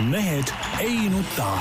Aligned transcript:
mehed 0.00 0.44
ei 0.80 1.08
nuta. 1.08 1.58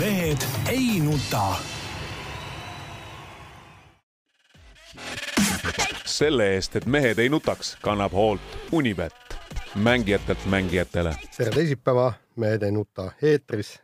mehed 0.00 0.38
ei 0.70 1.00
nuta. 1.00 1.54
selle 6.04 6.54
eest, 6.54 6.76
et 6.76 6.86
mehed 6.86 7.18
ei 7.18 7.28
nutaks, 7.28 7.76
kannab 7.82 8.12
hoolt 8.12 8.40
Unibet, 8.72 9.14
mängijatelt 9.74 10.46
mängijatele. 10.46 11.16
tere 11.36 11.50
teisipäeva, 11.50 12.12
Mehed 12.36 12.62
ei 12.62 12.72
nuta 12.72 13.10
eetris, 13.22 13.80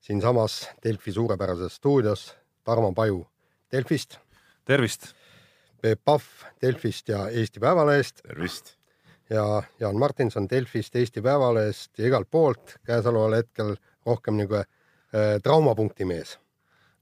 siinsamas 0.00 0.70
Delfi 0.84 1.12
suurepärases 1.12 1.76
stuudios 1.76 2.36
Tarmo 2.64 2.92
Paju 2.92 3.26
Delfist, 3.72 4.16
tervist! 4.64 5.15
Peep 5.86 6.02
Pahv 6.04 6.48
Delfist 6.62 7.08
ja 7.12 7.28
Eesti 7.30 7.62
Päevalehest 7.62 8.24
tervist! 8.26 8.74
ja 9.30 9.62
Jaan 9.80 9.98
Martinson 9.98 10.46
Delfist, 10.50 10.96
Eesti 10.96 11.22
Päevalehest 11.22 11.98
ja 11.98 12.06
igalt 12.10 12.30
poolt 12.30 12.76
käesoleval 12.86 13.40
hetkel 13.40 13.74
rohkem 14.06 14.38
nagu 14.38 14.60
äh, 14.60 15.38
traumapunkti 15.42 16.06
mees. 16.06 16.36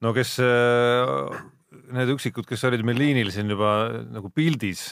no 0.01 0.13
kes 0.17 0.37
äh, 0.41 1.41
need 1.97 2.13
üksikud, 2.17 2.49
kes 2.49 2.65
olid 2.69 2.85
meil 2.87 3.01
liinil 3.01 3.33
siin 3.35 3.51
juba 3.53 3.75
nagu 4.13 4.33
pildis 4.33 4.87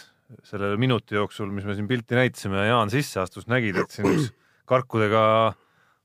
selle 0.48 0.74
minuti 0.80 1.16
jooksul, 1.18 1.50
mis 1.52 1.66
me 1.68 1.76
siin 1.76 1.88
pilti 1.88 2.16
näitasime 2.16 2.62
ja 2.62 2.70
Jaan 2.72 2.92
sisse 2.92 3.20
astus, 3.20 3.48
nägid, 3.50 3.76
et 3.76 3.92
siin 3.92 4.08
üks 4.08 4.30
karkudega 4.68 5.24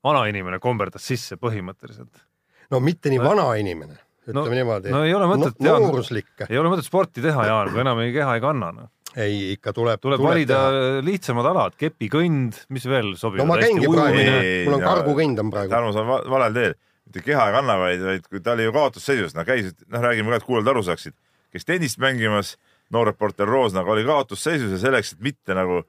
vanainimene 0.03 0.59
komberdas 0.63 1.07
sisse 1.07 1.37
põhimõtteliselt. 1.39 2.23
no 2.71 2.81
mitte 2.83 3.11
nii 3.11 3.21
vana 3.23 3.47
inimene, 3.59 3.99
ütleme 4.27 4.43
No- 4.43 4.55
niimoodi. 4.59 4.91
no 4.93 5.03
ei 5.07 5.13
ole 5.15 5.27
mõtet, 5.31 5.57
no, 5.59 5.67
Jaan. 5.71 6.47
ei 6.49 6.59
ole 6.59 6.71
mõtet 6.73 6.87
sporti 6.87 7.23
teha, 7.23 7.45
Jaan, 7.47 7.71
kui 7.73 7.81
enam 7.83 7.99
ei 8.03 8.13
keha 8.15 8.35
ei 8.37 8.43
kanna 8.43 8.71
no.. 8.75 8.89
ei, 9.15 9.53
ikka 9.55 9.73
tuleb. 9.73 10.01
tuleb 10.03 10.21
valida 10.21 10.59
lihtsamad 11.05 11.47
alad, 11.53 11.77
kepikõnd, 11.79 12.59
mis 12.69 12.85
veel 12.85 13.15
sobivad 13.17 13.45
no 13.45 13.49
ma 13.53 13.57
käingi 13.61 13.87
praegu 13.87 14.67
mul 14.67 14.77
on 14.77 14.85
kargukõnd 14.85 15.39
on 15.45 15.51
praegu. 15.53 15.71
Tarmo, 15.73 15.93
sa 15.95 16.03
oled 16.03 16.11
va- 16.11 16.23
valel 16.37 16.53
teel, 16.59 16.75
mitte 17.07 17.23
keha 17.25 17.47
ei 17.49 17.55
kanna, 17.55 17.77
vaid, 17.81 18.03
vaid 18.11 18.27
kui 18.27 18.43
ta 18.43 18.53
oli 18.57 18.67
ju 18.67 18.73
kaotusseisus, 18.75 19.35
no 19.37 19.45
käis, 19.47 19.71
noh, 19.87 20.03
räägime 20.03 20.33
ka, 20.35 20.41
et 20.41 20.47
kuulajad 20.47 20.73
aru 20.75 20.83
saaksid, 20.89 21.15
käis 21.55 21.65
tennist 21.65 21.97
mängimas, 22.03 22.55
noor 22.93 23.07
reporter 23.09 23.47
Roosnaga 23.47 23.91
oli 23.95 24.03
kaotusseisus 24.07 24.71
ja 24.75 24.81
selleks, 24.81 25.13
et 25.15 25.23
mitte 25.23 25.55
nagu, 25.55 25.81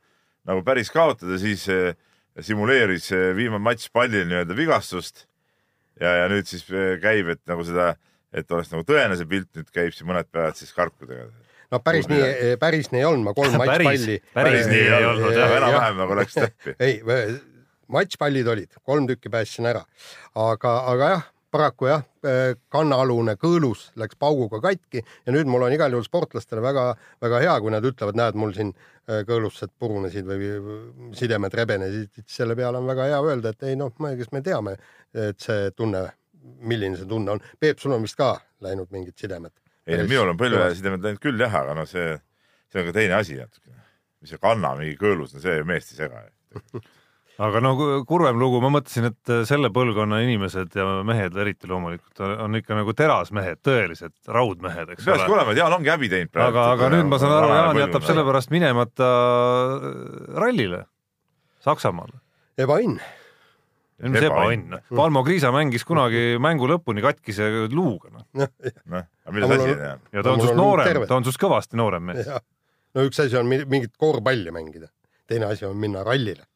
nagu 0.48 0.62
päris 0.66 0.90
kaotada, 0.94 1.36
siis 1.42 1.66
eh, 1.74 1.92
simuleeris 2.40 3.10
eh, 3.12 3.32
viimane 3.36 3.62
matš 3.66 3.90
pallil 3.92 4.24
nii-öelda 4.30 4.54
vigastust. 4.56 5.26
ja, 6.00 6.12
ja 6.22 6.28
nüüd 6.30 6.46
siis 6.46 6.62
eh, 6.70 6.96
käib, 7.02 7.28
et 7.34 7.42
nagu 7.50 7.64
seda, 7.66 7.92
et 8.32 8.50
oleks 8.52 8.72
nagu 8.74 8.86
tõene 8.88 9.18
see 9.18 9.28
pilt, 9.28 9.50
nüüd 9.56 9.70
käib 9.74 9.94
siin 9.96 10.08
mõned 10.10 10.28
päevad 10.32 10.58
siis 10.58 10.72
karkudega. 10.76 11.28
no 11.72 11.80
päris 11.84 12.08
Kuulge. 12.08 12.28
nii, 12.28 12.58
päris 12.60 12.92
nii 12.92 13.02
ei 13.02 13.08
olnud, 13.08 13.28
ma 13.30 13.36
kolm 13.36 13.56
matšpalli,. 13.62 14.18
päris 14.34 14.68
nii 14.72 14.84
ei 14.84 15.08
olnud 15.12 15.36
jah. 15.36 15.56
enam-vähem 15.60 16.02
nagu 16.04 16.20
läks 16.20 16.38
täppi. 16.38 16.76
ei, 16.78 17.00
matšpallid 17.92 18.52
olid, 18.54 18.78
kolm 18.84 19.08
tükki 19.08 19.32
päästsin 19.32 19.68
ära, 19.70 19.84
aga, 20.36 20.76
aga 20.92 21.10
jah, 21.14 21.26
paraku 21.54 21.88
jah, 21.88 22.04
kannaalune 22.72 23.34
kõõlus 23.40 23.88
läks 23.98 24.18
pauguga 24.20 24.60
katki 24.60 25.00
ja 25.00 25.32
nüüd 25.32 25.48
mul 25.48 25.64
on 25.64 25.72
igal 25.72 25.92
juhul 25.94 26.04
sportlastele 26.04 26.60
väga-väga 26.64 27.42
hea, 27.44 27.56
kui 27.62 27.72
nad 27.72 27.86
ütlevad, 27.88 28.18
näed, 28.18 28.36
mul 28.38 28.52
siin 28.56 28.74
äh, 28.74 29.22
kõõlused 29.28 29.72
purunesid 29.80 30.28
või 30.28 30.50
sidemed 31.16 31.54
rebenesid, 31.56 32.24
selle 32.28 32.56
peale 32.58 32.82
on 32.82 32.88
väga 32.90 33.08
hea 33.08 33.20
öelda, 33.24 33.54
et 33.54 33.68
ei 33.70 33.78
noh, 33.80 33.94
kes 33.96 34.32
me 34.34 34.42
teame, 34.44 34.76
et 35.14 35.40
see 35.40 35.70
tunne, 35.76 36.04
milline 36.60 36.96
see 36.96 37.06
tunne 37.08 37.30
on. 37.36 37.40
Peep, 37.60 37.78
sul 37.82 37.92
on 37.96 38.02
vist 38.06 38.16
ka 38.18 38.34
läinud 38.64 38.90
mingid 38.94 39.16
sidemed? 39.18 39.52
ei 39.88 40.02
minul 40.04 40.28
on 40.34 40.36
põlvesidemed 40.40 41.00
läinud 41.04 41.20
küll 41.24 41.40
jah, 41.40 41.54
aga 41.62 41.74
no 41.78 41.86
see, 41.88 42.18
see 42.68 42.80
on 42.82 42.90
ka 42.90 42.92
teine 42.98 43.14
asi 43.16 43.38
natukene. 43.40 43.80
mis 44.20 44.30
see 44.34 44.38
kanna 44.42 44.74
mingi 44.76 44.96
kõõlus, 45.00 45.32
no 45.34 45.40
see 45.40 45.62
meest 45.64 45.94
ei 45.94 46.02
sega. 46.02 46.24
aga 47.46 47.60
no 47.62 47.70
ku- 47.78 48.02
kurvem 48.10 48.36
lugu, 48.40 48.58
ma 48.60 48.68
mõtlesin, 48.74 49.06
et 49.12 49.32
selle 49.46 49.70
põlvkonna 49.72 50.18
inimesed 50.24 50.74
ja 50.74 50.86
mehed 51.06 51.36
eriti 51.38 51.70
loomulikult 51.70 52.20
on- 52.26 52.36
on 52.48 52.58
ikka 52.58 52.74
nagu 52.74 52.92
terasmehed, 52.98 53.60
tõelised 53.64 54.12
raudmehed, 54.26 54.90
eks 54.96 55.06
peakski 55.06 55.30
ole. 55.30 55.36
olema, 55.38 55.54
et 55.54 55.60
Jaan 55.62 55.72
ongi 55.78 55.92
häbi 55.94 56.08
teinud 56.12 56.32
praegu. 56.34 56.50
aga, 56.58 56.64
aga 56.74 56.88
nüüd 56.96 57.06
ma 57.08 57.18
saan 57.22 57.36
aru, 57.38 57.52
Jaan 57.54 57.80
jätab 57.84 58.08
sellepärast 58.10 58.50
minemata 58.50 59.08
rallile 60.42 60.84
Saksamaale. 61.64 62.18
ebaõnn. 62.58 62.98
Mis 63.98 64.22
ebaõnn. 64.28 64.76
Valmo 64.94 65.24
Kriisa 65.26 65.50
mängis 65.54 65.84
kunagi 65.88 66.36
mängu 66.42 66.68
lõpuni 66.70 67.02
katkise 67.02 67.48
luuga, 67.72 68.12
noh. 68.14 68.26
noh, 68.38 69.08
aga 69.26 69.34
milles 69.34 69.50
Aga 69.50 69.56
mul 69.56 69.56
asi 69.58 69.72
on- 69.72 69.82
Jaan? 69.88 70.04
ja 70.12 70.22
ta 70.22 70.30
on 70.34 70.38
sinust 70.40 70.52
on 70.54 70.60
noorem 70.62 71.06
ta 71.08 71.16
on 71.18 71.26
sinust 71.26 71.42
kõvasti 71.42 71.80
noorem 71.80 72.06
mees. 72.12 72.26
jah, 72.26 72.40
no 72.94 73.08
üks 73.08 73.18
asi 73.24 73.36
on 73.40 73.50
mi- 73.50 73.64
mingit 73.66 73.96
koorpalli 73.98 74.54
mängida, 74.54 74.88
teine 75.26 75.50
asi 75.50 75.66
on 75.66 75.76
minna 75.76 76.04
rallile. 76.06 76.46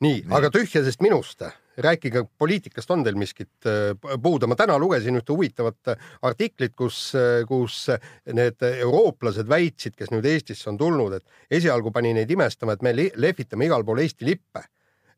nii, 0.00 0.22
nii., 0.24 0.34
aga 0.36 0.50
tühjasest 0.52 1.00
minust, 1.04 1.42
rääkige 1.80 2.22
poliitikast, 2.40 2.90
on 2.90 3.02
teil 3.04 3.16
miskit 3.20 3.68
äh, 3.68 3.92
puudu, 4.22 4.48
ma 4.48 4.56
täna 4.56 4.78
lugesin 4.80 5.16
ühte 5.20 5.32
huvitavat 5.34 5.88
äh, 5.92 6.06
artiklit, 6.24 6.72
kus, 6.76 7.12
kus 7.48 7.90
need 8.32 8.60
eurooplased 8.70 9.48
väitsid, 9.48 9.96
kes 9.96 10.08
nüüd 10.12 10.24
Eestisse 10.32 10.70
on 10.72 10.78
tulnud, 10.80 11.12
et 11.20 11.60
esialgu 11.60 11.92
pani 11.92 12.14
neid 12.16 12.30
imestama, 12.32 12.72
et 12.76 12.82
me 12.84 12.94
lehvitame 12.96 13.68
igal 13.68 13.84
pool 13.84 14.00
Eesti 14.04 14.24
lippe. 14.32 14.64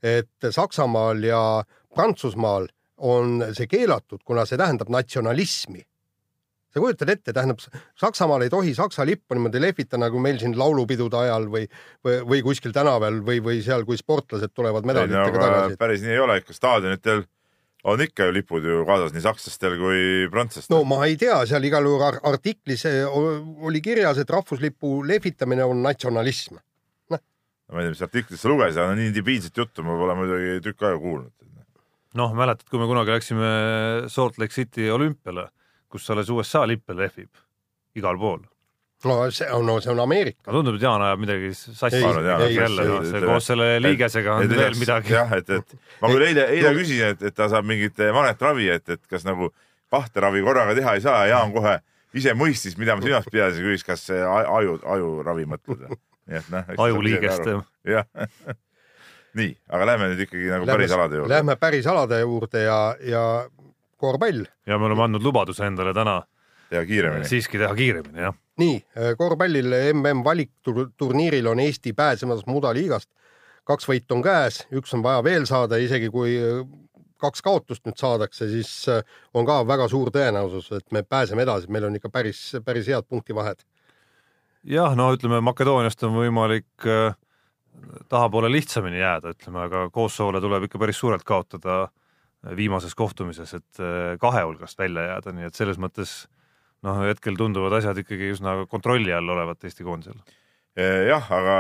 Et 0.03 0.51
Saksamaal 0.51 1.23
ja 1.25 1.43
Prantsusmaal 1.95 2.69
on 2.99 3.41
see 3.55 3.67
keelatud, 3.71 4.25
kuna 4.27 4.45
see 4.47 4.59
tähendab 4.59 4.91
natsionalismi 4.91 5.85
sa 6.69 6.83
kujutad 6.83 7.09
ette, 7.13 7.33
tähendab 7.33 7.63
Saksamaal 7.99 8.45
ei 8.45 8.53
tohi 8.53 8.75
Saksa 8.77 9.07
lippu 9.07 9.37
niimoodi 9.37 9.61
lehvita 9.63 9.99
nagu 10.01 10.21
meil 10.23 10.39
siin 10.41 10.55
laulupidude 10.59 11.17
ajal 11.17 11.49
või, 11.53 11.65
või, 12.05 12.21
või 12.33 12.45
kuskil 12.45 12.75
tänaval 12.77 13.23
või, 13.25 13.41
või 13.45 13.63
seal, 13.65 13.87
kui 13.89 13.99
sportlased 13.99 14.53
tulevad 14.55 14.87
medalitega 14.89 15.43
tagasi. 15.43 15.81
päris 15.81 16.05
nii 16.05 16.15
ei 16.17 16.23
ole, 16.23 16.39
ikka 16.43 16.57
staadionitel 16.57 17.25
on 17.89 18.01
ikka 18.03 18.29
ju 18.29 18.35
lipud 18.35 18.65
ju 18.67 18.85
kaasas 18.87 19.15
nii 19.15 19.25
sakslastel 19.25 19.79
kui 19.81 20.01
prantslastel 20.33 20.77
no 20.77 20.83
ma 20.89 21.01
ei 21.07 21.17
tea, 21.21 21.41
seal 21.49 21.65
igal 21.65 21.87
juhul 21.89 22.05
ar- 22.05 22.21
artiklis 22.33 22.85
eh, 22.91 23.05
oli 23.09 23.81
kirjas, 23.85 24.21
et 24.21 24.31
rahvuslipu 24.31 25.01
lehvitamine 25.09 25.65
on 25.65 25.83
natsionalism. 25.83 26.59
Ma 27.73 27.81
ei 27.83 27.89
tea, 27.89 27.95
mis 27.95 28.03
artiklit 28.07 28.41
sa 28.41 28.49
lugesid, 28.53 28.81
aga 28.83 28.95
nii 28.99 29.13
debiilset 29.17 29.57
juttu 29.61 29.85
ma 29.85 29.97
pole 30.01 30.15
muidugi 30.19 30.59
tükk 30.65 30.83
aega 30.89 30.99
kuulnud. 31.03 31.33
noh, 32.19 32.33
mäletad, 32.35 32.65
kui 32.71 32.81
me 32.81 32.87
kunagi 32.89 33.13
läksime 33.13 33.49
Salt 34.11 34.39
Lake 34.41 34.55
City 34.55 34.89
olümpiale, 34.91 35.49
kus 35.93 36.09
alles 36.11 36.31
USA 36.33 36.65
lippe 36.67 36.97
lehvib 36.97 37.29
igal 37.97 38.17
pool. 38.19 38.41
no 39.05 39.31
see 39.31 39.47
on, 39.55 39.67
no 39.69 39.77
see 39.81 39.93
on 39.93 40.01
Ameerika. 40.03 40.51
tundub, 40.51 40.75
et 40.75 40.83
Jaan 40.83 41.03
ajab 41.03 41.21
midagi 41.23 41.53
sassi 41.55 42.01
jälle, 42.01 42.49
ei, 42.49 42.57
noh, 42.89 43.05
see 43.07 43.21
koos 43.23 43.47
selle 43.53 43.69
liigesega 43.85 44.35
on 44.35 44.43
Et- 44.43 44.51
et 44.51 44.57
veel 44.59 44.73
lisaks- 44.73 44.81
midagi. 44.81 45.13
jah, 45.15 45.33
et, 45.37 45.51
et 45.51 45.77
ma 46.03 46.09
küll 46.11 46.25
eile, 46.27 46.49
eile 46.57 46.73
küsisin, 46.75 47.13
et, 47.13 47.23
et 47.23 47.35
ta 47.37 47.47
saab 47.53 47.65
mingit 47.69 47.95
manetravi, 48.17 48.67
et, 48.75 48.89
et 48.97 49.07
kas 49.07 49.25
nagu 49.29 49.53
kahte 49.93 50.21
ravi 50.21 50.43
korraga 50.43 50.75
teha 50.75 50.95
ei 50.99 51.01
saa 51.05 51.27
ja 51.27 51.37
Jaan 51.37 51.53
kohe 51.55 51.77
ise 52.15 52.33
mõistis, 52.35 52.75
mida 52.81 52.97
ma 52.97 53.03
silmas 53.05 53.29
pidasin, 53.31 53.63
küsis, 53.69 53.85
kas 53.87 54.09
aju, 54.11 54.81
ajuravi 54.83 55.45
mõtled. 55.55 55.93
Nii 56.29 56.41
et 56.41 56.51
noh. 56.53 56.73
ajuliigeste. 56.87 57.59
jah. 57.89 58.09
nii, 59.39 59.53
aga 59.69 59.93
lähme 59.93 60.11
nüüd 60.13 60.25
ikkagi 60.27 60.51
nagu 60.53 60.69
päris 60.69 60.97
alade 60.97 61.21
juurde. 61.21 61.35
Lähme 61.35 61.57
päris 61.61 61.87
alade 61.91 62.21
juurde 62.21 62.65
ja, 62.65 62.81
ja 63.05 63.23
korvpall. 63.97 64.45
ja 64.67 64.79
me 64.79 64.91
oleme 64.91 65.09
andnud 65.09 65.25
lubaduse 65.25 65.67
endale 65.67 65.95
täna 65.95 66.21
teha 66.71 66.85
kiiremini. 66.87 67.29
siiski 67.29 67.59
teha 67.59 67.75
kiiremini, 67.75 68.23
jah. 68.23 68.35
nii, 68.61 68.81
korvpallil 69.19 69.73
mm 69.93 70.25
valikturniiril 70.25 71.47
on 71.47 71.61
Eesti 71.61 71.93
pääsemas 71.93 72.47
mudaliigast. 72.47 73.11
kaks 73.69 73.89
võitu 73.89 74.17
on 74.17 74.23
käes, 74.25 74.63
üks 74.73 74.95
on 74.97 75.03
vaja 75.05 75.25
veel 75.25 75.45
saada, 75.47 75.77
isegi 75.77 76.09
kui 76.09 76.39
äh, 76.41 76.63
kaks 77.21 77.43
kaotust 77.45 77.85
nüüd 77.85 77.99
saadakse, 78.01 78.49
siis 78.49 78.71
äh, 78.89 79.03
on 79.35 79.45
ka 79.47 79.61
väga 79.69 79.89
suur 79.93 80.09
tõenäosus, 80.15 80.71
et 80.77 80.87
me 80.93 81.03
pääseme 81.03 81.45
edasi, 81.45 81.69
meil 81.69 81.85
on 81.85 81.99
ikka 81.99 82.09
päris, 82.09 82.41
päris 82.65 82.89
head 82.89 83.05
punktivahed. 83.09 83.61
jah, 84.69 84.95
no 84.99 85.09
ütleme 85.15 85.41
Makedooniast 85.45 86.03
on 86.07 86.17
võimalik 86.19 86.89
äh, 86.89 87.17
tahapoole 88.11 88.51
lihtsamini 88.53 89.01
jääda, 89.01 89.33
ütleme, 89.37 89.63
aga 89.67 89.87
Kosovole 89.95 90.43
tuleb 90.45 90.69
ikka 90.69 90.81
päris 90.83 91.01
suurelt 91.01 91.25
kaotada 91.29 91.81
äh, 91.87 92.53
viimases 92.59 92.97
kohtumises, 92.99 93.55
et 93.59 93.83
äh, 93.83 94.17
kahe 94.21 94.45
hulgast 94.47 94.79
välja 94.81 95.09
jääda, 95.13 95.35
nii 95.37 95.49
et 95.49 95.59
selles 95.59 95.81
mõttes 95.81 96.21
noh, 96.87 97.01
hetkel 97.07 97.39
tunduvad 97.39 97.79
asjad 97.81 97.99
ikkagi 98.05 98.33
üsna 98.37 98.61
kontrolli 98.71 99.15
all 99.15 99.35
olevat 99.35 99.65
Eesti 99.67 99.87
koondisel. 99.87 100.21
jah, 100.79 101.25
aga 101.35 101.55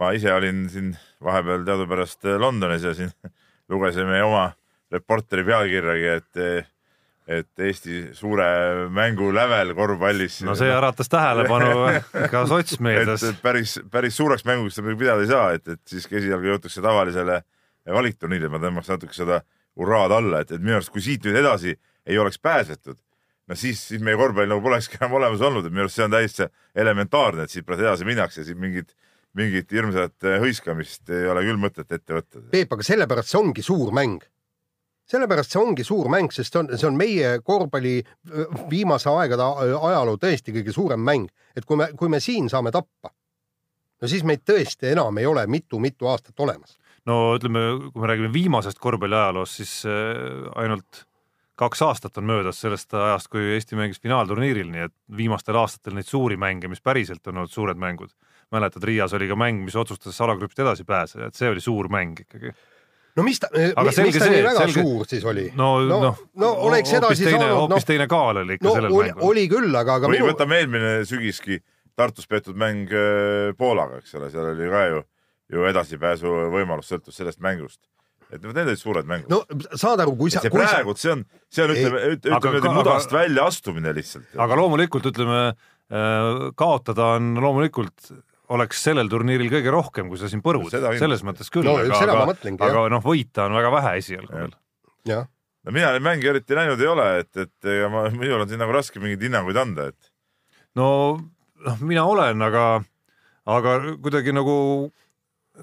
ma 0.00 0.14
ise 0.16 0.30
olin 0.32 0.62
siin 0.72 0.94
vahepeal 1.24 1.66
teadupärast 1.66 2.24
Londonis 2.40 2.86
ja 2.86 2.94
siin 2.96 3.10
lugesime 3.72 4.22
oma 4.24 4.46
reporteri 4.92 5.44
pealkirjagi, 5.44 6.08
et 6.14 6.72
et 7.26 7.58
Eesti 7.58 8.14
suure 8.14 8.46
mängu 8.94 9.32
lävel 9.34 9.72
korvpallis. 9.74 10.38
no 10.46 10.54
see 10.54 10.70
äratas 10.70 11.10
tähelepanu 11.10 11.88
ka 12.32 12.44
sotsmeedias. 12.46 13.24
et 13.26 13.42
päris, 13.42 13.80
päris 13.90 14.16
suureks 14.16 14.46
mänguks 14.46 14.78
seda 14.78 14.94
pidada 14.94 15.24
ei 15.24 15.30
saa, 15.30 15.50
et, 15.58 15.66
et 15.68 15.82
siiski 15.90 16.20
esialgu 16.20 16.52
jõutakse 16.52 16.84
tavalisele 16.84 17.40
valikturniirile, 17.94 18.50
ma 18.50 18.62
tõmbaks 18.62 18.92
natuke 18.94 19.14
seda 19.14 19.40
hurraad 19.76 20.14
alla, 20.16 20.42
et, 20.42 20.54
et 20.54 20.62
minu 20.62 20.78
arust, 20.78 20.92
kui 20.94 21.02
siit 21.04 21.26
nüüd 21.26 21.38
edasi 21.42 21.74
ei 22.06 22.18
oleks 22.18 22.38
pääsetud, 22.42 22.98
no 23.50 23.58
siis, 23.58 23.82
siis 23.90 24.02
meie 24.02 24.18
korvpall 24.18 24.50
nagu 24.50 24.62
polekski 24.64 24.98
enam 25.00 25.18
olemas 25.20 25.42
olnud, 25.44 25.66
et 25.66 25.74
minu 25.74 25.86
arust 25.86 25.98
see 25.98 26.06
on 26.06 26.14
täiesti 26.14 26.48
elementaarne, 26.78 27.46
et 27.46 27.52
siit 27.52 27.66
praegu 27.66 27.86
edasi 27.86 28.06
minnakse, 28.08 28.46
siit 28.46 28.58
mingit, 28.60 28.94
mingit 29.36 29.74
hirmsat 29.74 30.30
eh, 30.30 30.38
hõiskamist 30.42 31.12
ei 31.14 31.28
ole 31.30 31.44
küll 31.46 31.60
mõtet 31.60 31.90
ette 31.90 32.16
võtta. 32.16 32.42
Peep, 32.54 32.72
aga 32.72 32.86
sellepärast 32.86 33.34
see 33.34 33.40
ongi 33.42 33.66
suur 33.66 33.92
mäng. 33.96 34.24
Sellepärast 35.06 35.54
see 35.54 35.62
ongi 35.62 35.84
suur 35.86 36.10
mäng, 36.12 36.32
sest 36.34 36.54
see 36.54 36.62
on, 36.62 36.72
see 36.74 36.88
on 36.88 36.98
meie 36.98 37.36
korvpalli 37.46 38.00
viimase 38.70 39.10
aegade 39.12 39.46
ajaloo 39.76 40.18
tõesti 40.22 40.54
kõige 40.56 40.74
suurem 40.74 41.02
mäng, 41.06 41.30
et 41.56 41.64
kui 41.68 41.78
me, 41.80 41.90
kui 41.98 42.10
me 42.12 42.20
siin 42.22 42.50
saame 42.52 42.74
tappa, 42.74 43.12
no 44.02 44.10
siis 44.10 44.26
meid 44.26 44.42
tõesti 44.48 44.92
enam 44.92 45.18
ei 45.22 45.28
ole 45.30 45.46
mitu-mitu 45.50 46.10
aastat 46.10 46.40
olemas. 46.40 46.78
no 47.06 47.36
ütleme, 47.36 47.68
kui 47.92 48.02
me 48.02 48.10
räägime 48.10 48.32
viimasest 48.34 48.82
korvpalli 48.82 49.14
ajaloost, 49.14 49.60
siis 49.62 49.76
ainult 50.56 51.06
kaks 51.56 51.82
aastat 51.82 52.18
on 52.20 52.28
möödas 52.28 52.60
sellest 52.60 52.94
ajast, 52.94 53.30
kui 53.32 53.52
Eesti 53.54 53.78
mängis 53.78 54.00
finaalturniiril, 54.02 54.68
nii 54.72 54.86
et 54.88 54.94
viimastel 55.16 55.56
aastatel 55.56 55.96
neid 55.96 56.08
suuri 56.08 56.36
mänge, 56.40 56.68
mis 56.68 56.84
päriselt 56.84 57.26
on 57.26 57.42
olnud 57.42 57.52
suured 57.52 57.80
mängud. 57.80 58.12
mäletad, 58.52 58.84
Riias 58.86 59.14
oli 59.16 59.26
ka 59.28 59.34
mäng, 59.34 59.64
mis 59.64 59.76
otsustas 59.76 60.20
alagrupist 60.20 60.60
edasi 60.62 60.84
pääseda, 60.84 61.26
et 61.26 61.34
see 61.34 61.48
oli 61.50 61.60
suur 61.60 61.88
mäng 61.90 62.20
ikkagi. 62.20 62.52
No 63.16 63.24
mis 63.26 63.40
ta, 63.40 63.48
Aga 63.52 63.84
mis 63.88 63.96
selge 63.96 64.18
ta 64.20 64.26
see, 64.26 64.34
nii 64.36 64.44
väga 64.46 64.64
selge- 64.66 64.82
suur 64.84 65.06
siis 65.10 65.24
oli? 65.24 65.46
no, 65.56 65.70
no, 65.88 65.98
noh, 66.02 66.18
no 66.42 66.50
oleks 66.68 66.92
hoopis 66.92 67.00
edasi 67.00 67.24
teine, 67.28 67.40
saanud, 67.46 67.62
hoopis 67.64 67.88
teine 67.88 68.06
kaal 68.12 68.42
oli 68.42 68.58
ikka 68.58 68.68
no 68.68 68.74
sellel 68.76 68.92
oli, 69.00 69.10
mängul. 69.14 69.26
oli 69.30 69.44
küll, 69.52 69.72
aga, 69.80 69.98
aga 70.00 70.10
või 70.12 70.18
minu, 70.20 70.30
võtame 70.32 70.60
eelmine 70.62 70.92
sügiski 71.08 71.60
Tartus 71.96 72.26
peetud 72.28 72.58
mäng 72.60 72.90
äh, 72.92 73.54
Poolaga, 73.56 74.02
eks 74.02 74.12
ole, 74.18 74.28
seal 74.32 74.50
oli 74.52 74.66
ka 74.68 74.82
ju, 74.92 74.98
ju 75.56 75.62
edasipääsu 75.70 76.32
võimalus, 76.52 76.90
sõltus 76.92 77.16
sellest 77.16 77.40
mängust. 77.40 77.80
et 78.28 78.42
need 78.42 78.58
olid 78.66 78.76
suured 78.80 79.06
mängud 79.08 79.30
no 79.32 79.38
saad 79.78 80.00
aru, 80.04 80.12
kui 80.18 80.28
sa, 80.34 80.42
see 80.44 80.50
praegu, 80.52 80.92
see 80.98 81.12
on, 81.14 81.24
see 81.48 81.62
on, 81.64 81.72
ütleme, 81.72 82.00
Aga 82.02 82.18
ütleme 82.18 82.58
niimoodi 82.58 82.74
mudast 82.82 83.08
aga- 83.14 83.20
väljaastumine 83.22 83.92
lihtsalt. 83.96 84.28
aga 84.36 84.56
loomulikult 84.60 85.06
ütleme, 85.12 85.40
kaotada 86.58 87.12
on 87.16 87.34
loomulikult 87.40 88.10
oleks 88.54 88.82
sellel 88.86 89.08
turniiril 89.10 89.50
kõige 89.52 89.72
rohkem, 89.74 90.10
kui 90.10 90.20
sa 90.20 90.30
siin 90.30 90.42
põrud, 90.44 90.68
kindlasti. 90.70 91.00
selles 91.02 91.24
mõttes 91.26 91.50
küll 91.52 91.66
No 91.66 91.78
aga, 91.80 91.98
aga, 91.98 92.50
aga 92.68 92.84
noh, 92.92 93.02
võita 93.04 93.48
on 93.48 93.56
väga 93.58 93.72
vähe 93.74 93.94
esialgu 94.02 94.34
veel. 94.34 94.52
jah, 95.08 95.26
no 95.66 95.74
mina 95.74 95.94
neid 95.94 96.04
mänge 96.06 96.30
eriti 96.30 96.58
näinud 96.58 96.82
ei 96.82 96.90
ole, 96.90 97.08
et, 97.24 97.32
et 97.46 97.70
ega 97.76 97.88
ma, 97.92 98.04
minul 98.14 98.44
on 98.44 98.50
siin 98.50 98.62
nagu 98.62 98.74
raske 98.76 99.02
mingeid 99.02 99.26
hinnanguid 99.26 99.58
anda, 99.62 99.88
et. 99.90 100.12
No 100.78 100.88
noh, 101.66 101.82
mina 101.82 102.04
olen, 102.06 102.42
aga, 102.46 102.66
aga 103.50 103.76
kuidagi 104.02 104.34
nagu, 104.36 104.56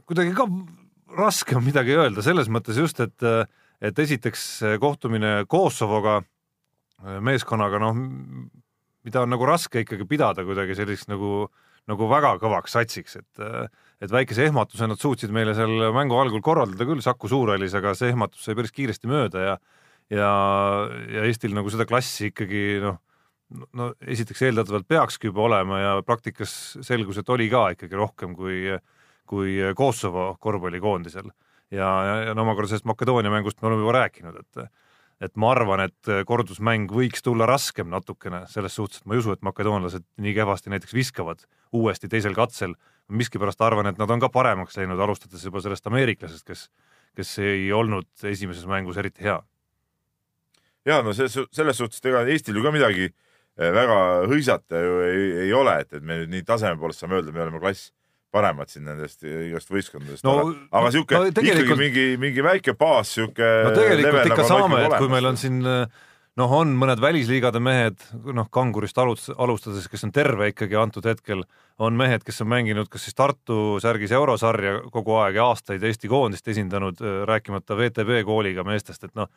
kuidagi 0.04 0.36
ka 0.38 0.48
raske 1.18 1.58
on 1.58 1.66
midagi 1.66 1.96
öelda. 1.96 2.24
Selles 2.26 2.50
mõttes 2.52 2.80
just, 2.80 3.00
et, 3.04 3.28
et 3.84 4.00
esiteks 4.00 4.46
kohtumine 4.82 5.44
Kosovoga 5.50 6.22
meeskonnaga, 7.24 7.80
noh, 7.84 7.98
mida 9.04 9.24
on 9.24 9.34
nagu 9.34 9.48
raske 9.48 9.84
ikkagi 9.84 10.08
pidada 10.10 10.46
kuidagi 10.48 10.78
selliseks 10.80 11.12
nagu, 11.12 11.48
nagu 11.92 12.08
väga 12.10 12.38
kõvaks 12.42 12.78
satsiks, 12.78 13.18
et 13.20 13.48
et 14.04 14.12
väikese 14.12 14.50
ehmatuse 14.50 14.88
nad 14.88 15.00
suutsid 15.00 15.32
meile 15.32 15.54
seal 15.56 15.92
mängu 15.96 16.18
algul 16.20 16.42
korraldada 16.44 16.88
küll 16.88 17.02
Saku 17.04 17.30
Suurhallis, 17.32 17.76
aga 17.78 17.94
see 17.96 18.12
ehmatus 18.12 18.44
sai 18.44 18.56
päris 18.58 18.74
kiiresti 18.76 19.08
mööda 19.08 19.46
ja 19.46 19.56
ja, 20.12 20.30
ja 21.12 21.26
Eestil 21.28 21.56
nagu 21.56 21.72
seda 21.72 21.86
klassi 21.88 22.30
ikkagi 22.32 22.64
noh, 22.84 23.00
no 23.78 23.92
esiteks 24.02 24.44
eeldatavalt 24.48 24.88
peakski 24.90 25.30
juba 25.32 25.46
olema 25.48 25.80
ja 25.80 25.94
praktikas 26.06 26.54
selgus, 26.86 27.20
et 27.22 27.32
oli 27.34 27.50
ka 27.52 27.70
ikkagi 27.76 28.00
rohkem 28.00 28.36
kui, 28.38 28.66
kui 29.30 29.58
Kosovo 29.78 30.34
korvpallikoondisel. 30.42 31.32
ja, 31.72 31.90
ja, 32.08 32.16
ja 32.30 32.36
no 32.36 32.46
omakorda 32.46 32.74
sellest 32.74 32.90
Makedoonia 32.90 33.32
mängust 33.34 33.62
me 33.62 33.70
oleme 33.70 33.86
juba 33.86 33.98
rääkinud, 34.02 34.42
et 34.44 34.66
et 35.24 35.36
ma 35.40 35.54
arvan, 35.54 35.86
et 35.88 36.10
kordusmäng 36.28 36.92
võiks 36.92 37.24
tulla 37.24 37.48
raskem 37.48 37.88
natukene 37.92 38.44
selles 38.52 38.76
suhtes, 38.76 39.00
et 39.00 39.08
ma 39.08 39.16
ei 39.16 39.22
usu, 39.22 39.36
et 39.36 39.46
makedoonlased 39.46 40.04
nii 40.20 40.34
kehvasti 40.36 40.74
näiteks 40.74 40.96
viskavad 40.98 41.46
uuesti 41.72 42.12
teisel 42.12 42.36
katsel. 42.36 42.76
miskipärast 43.08 43.62
arvan, 43.62 43.88
et 43.88 43.98
nad 44.00 44.10
on 44.10 44.20
ka 44.20 44.30
paremaks 44.32 44.78
läinud, 44.78 45.00
alustades 45.00 45.44
juba 45.44 45.62
sellest 45.62 45.88
ameeriklasest, 45.88 46.46
kes, 46.48 46.70
kes 47.16 47.34
ei 47.40 47.72
olnud 47.72 48.08
esimeses 48.24 48.66
mängus 48.66 48.98
eriti 48.98 49.24
hea 49.24 49.42
ja 50.86 51.02
no 51.04 51.14
selles, 51.16 51.36
selles 51.52 51.80
suhtes, 51.80 52.02
et 52.02 52.12
ega 52.12 52.24
Eestil 52.28 52.60
ju 52.60 52.64
ka 52.66 52.72
midagi 52.76 53.08
eh, 53.08 53.72
väga 53.76 53.98
hõisata 54.30 54.82
ju 54.84 55.02
ei, 55.08 55.28
ei 55.48 55.54
ole, 55.56 55.78
et, 55.84 55.92
et 55.94 56.04
me 56.04 56.22
nüüd 56.22 56.34
nii 56.34 56.48
taseme 56.48 56.80
poolest 56.80 57.04
saame 57.04 57.20
öelda, 57.20 57.36
me 57.36 57.46
oleme 57.46 57.62
klass 57.64 57.92
paremad 58.34 58.72
siin 58.72 58.88
nendest 58.90 59.24
igast 59.26 59.70
võistkondadest 59.74 60.26
No- 60.26 60.40
aga, 60.42 60.56
aga 60.80 60.94
sihuke 60.96 61.20
no 61.20 61.28
no, 61.28 61.46
ikkagi 61.54 61.78
mingi, 61.80 62.08
mingi 62.22 62.46
väike 62.46 62.74
baas, 62.80 63.14
sihuke. 63.18 63.52
no 63.68 63.76
tegelikult 63.78 64.34
ikka 64.34 64.48
saame, 64.50 64.82
et 64.88 64.98
kui 64.98 65.12
meil 65.14 65.30
on 65.30 65.40
siin 65.40 65.62
noh, 66.40 66.54
on 66.58 66.74
mõned 66.78 67.02
välisliigade 67.02 67.62
mehed, 67.64 68.02
noh, 68.34 68.48
Kangurist 68.54 68.98
alust- 69.02 69.34
alustades, 69.38 69.86
kes 69.92 70.08
on 70.08 70.14
terve 70.16 70.50
ikkagi 70.54 70.78
antud 70.80 71.06
hetkel, 71.06 71.44
on 71.82 71.98
mehed, 71.98 72.26
kes 72.26 72.42
on 72.46 72.50
mänginud 72.54 72.90
kas 72.92 73.06
siis 73.08 73.18
Tartu 73.18 73.78
särgis 73.84 74.14
eurosarja 74.16 74.80
kogu 74.94 75.18
aeg 75.22 75.38
ja 75.38 75.50
aastaid 75.52 75.84
Eesti 75.86 76.10
koondist 76.12 76.48
esindanud, 76.50 77.02
rääkimata 77.30 77.78
VTB 77.78 78.24
kooliga 78.26 78.66
meestest, 78.68 79.06
et 79.06 79.16
noh, 79.18 79.30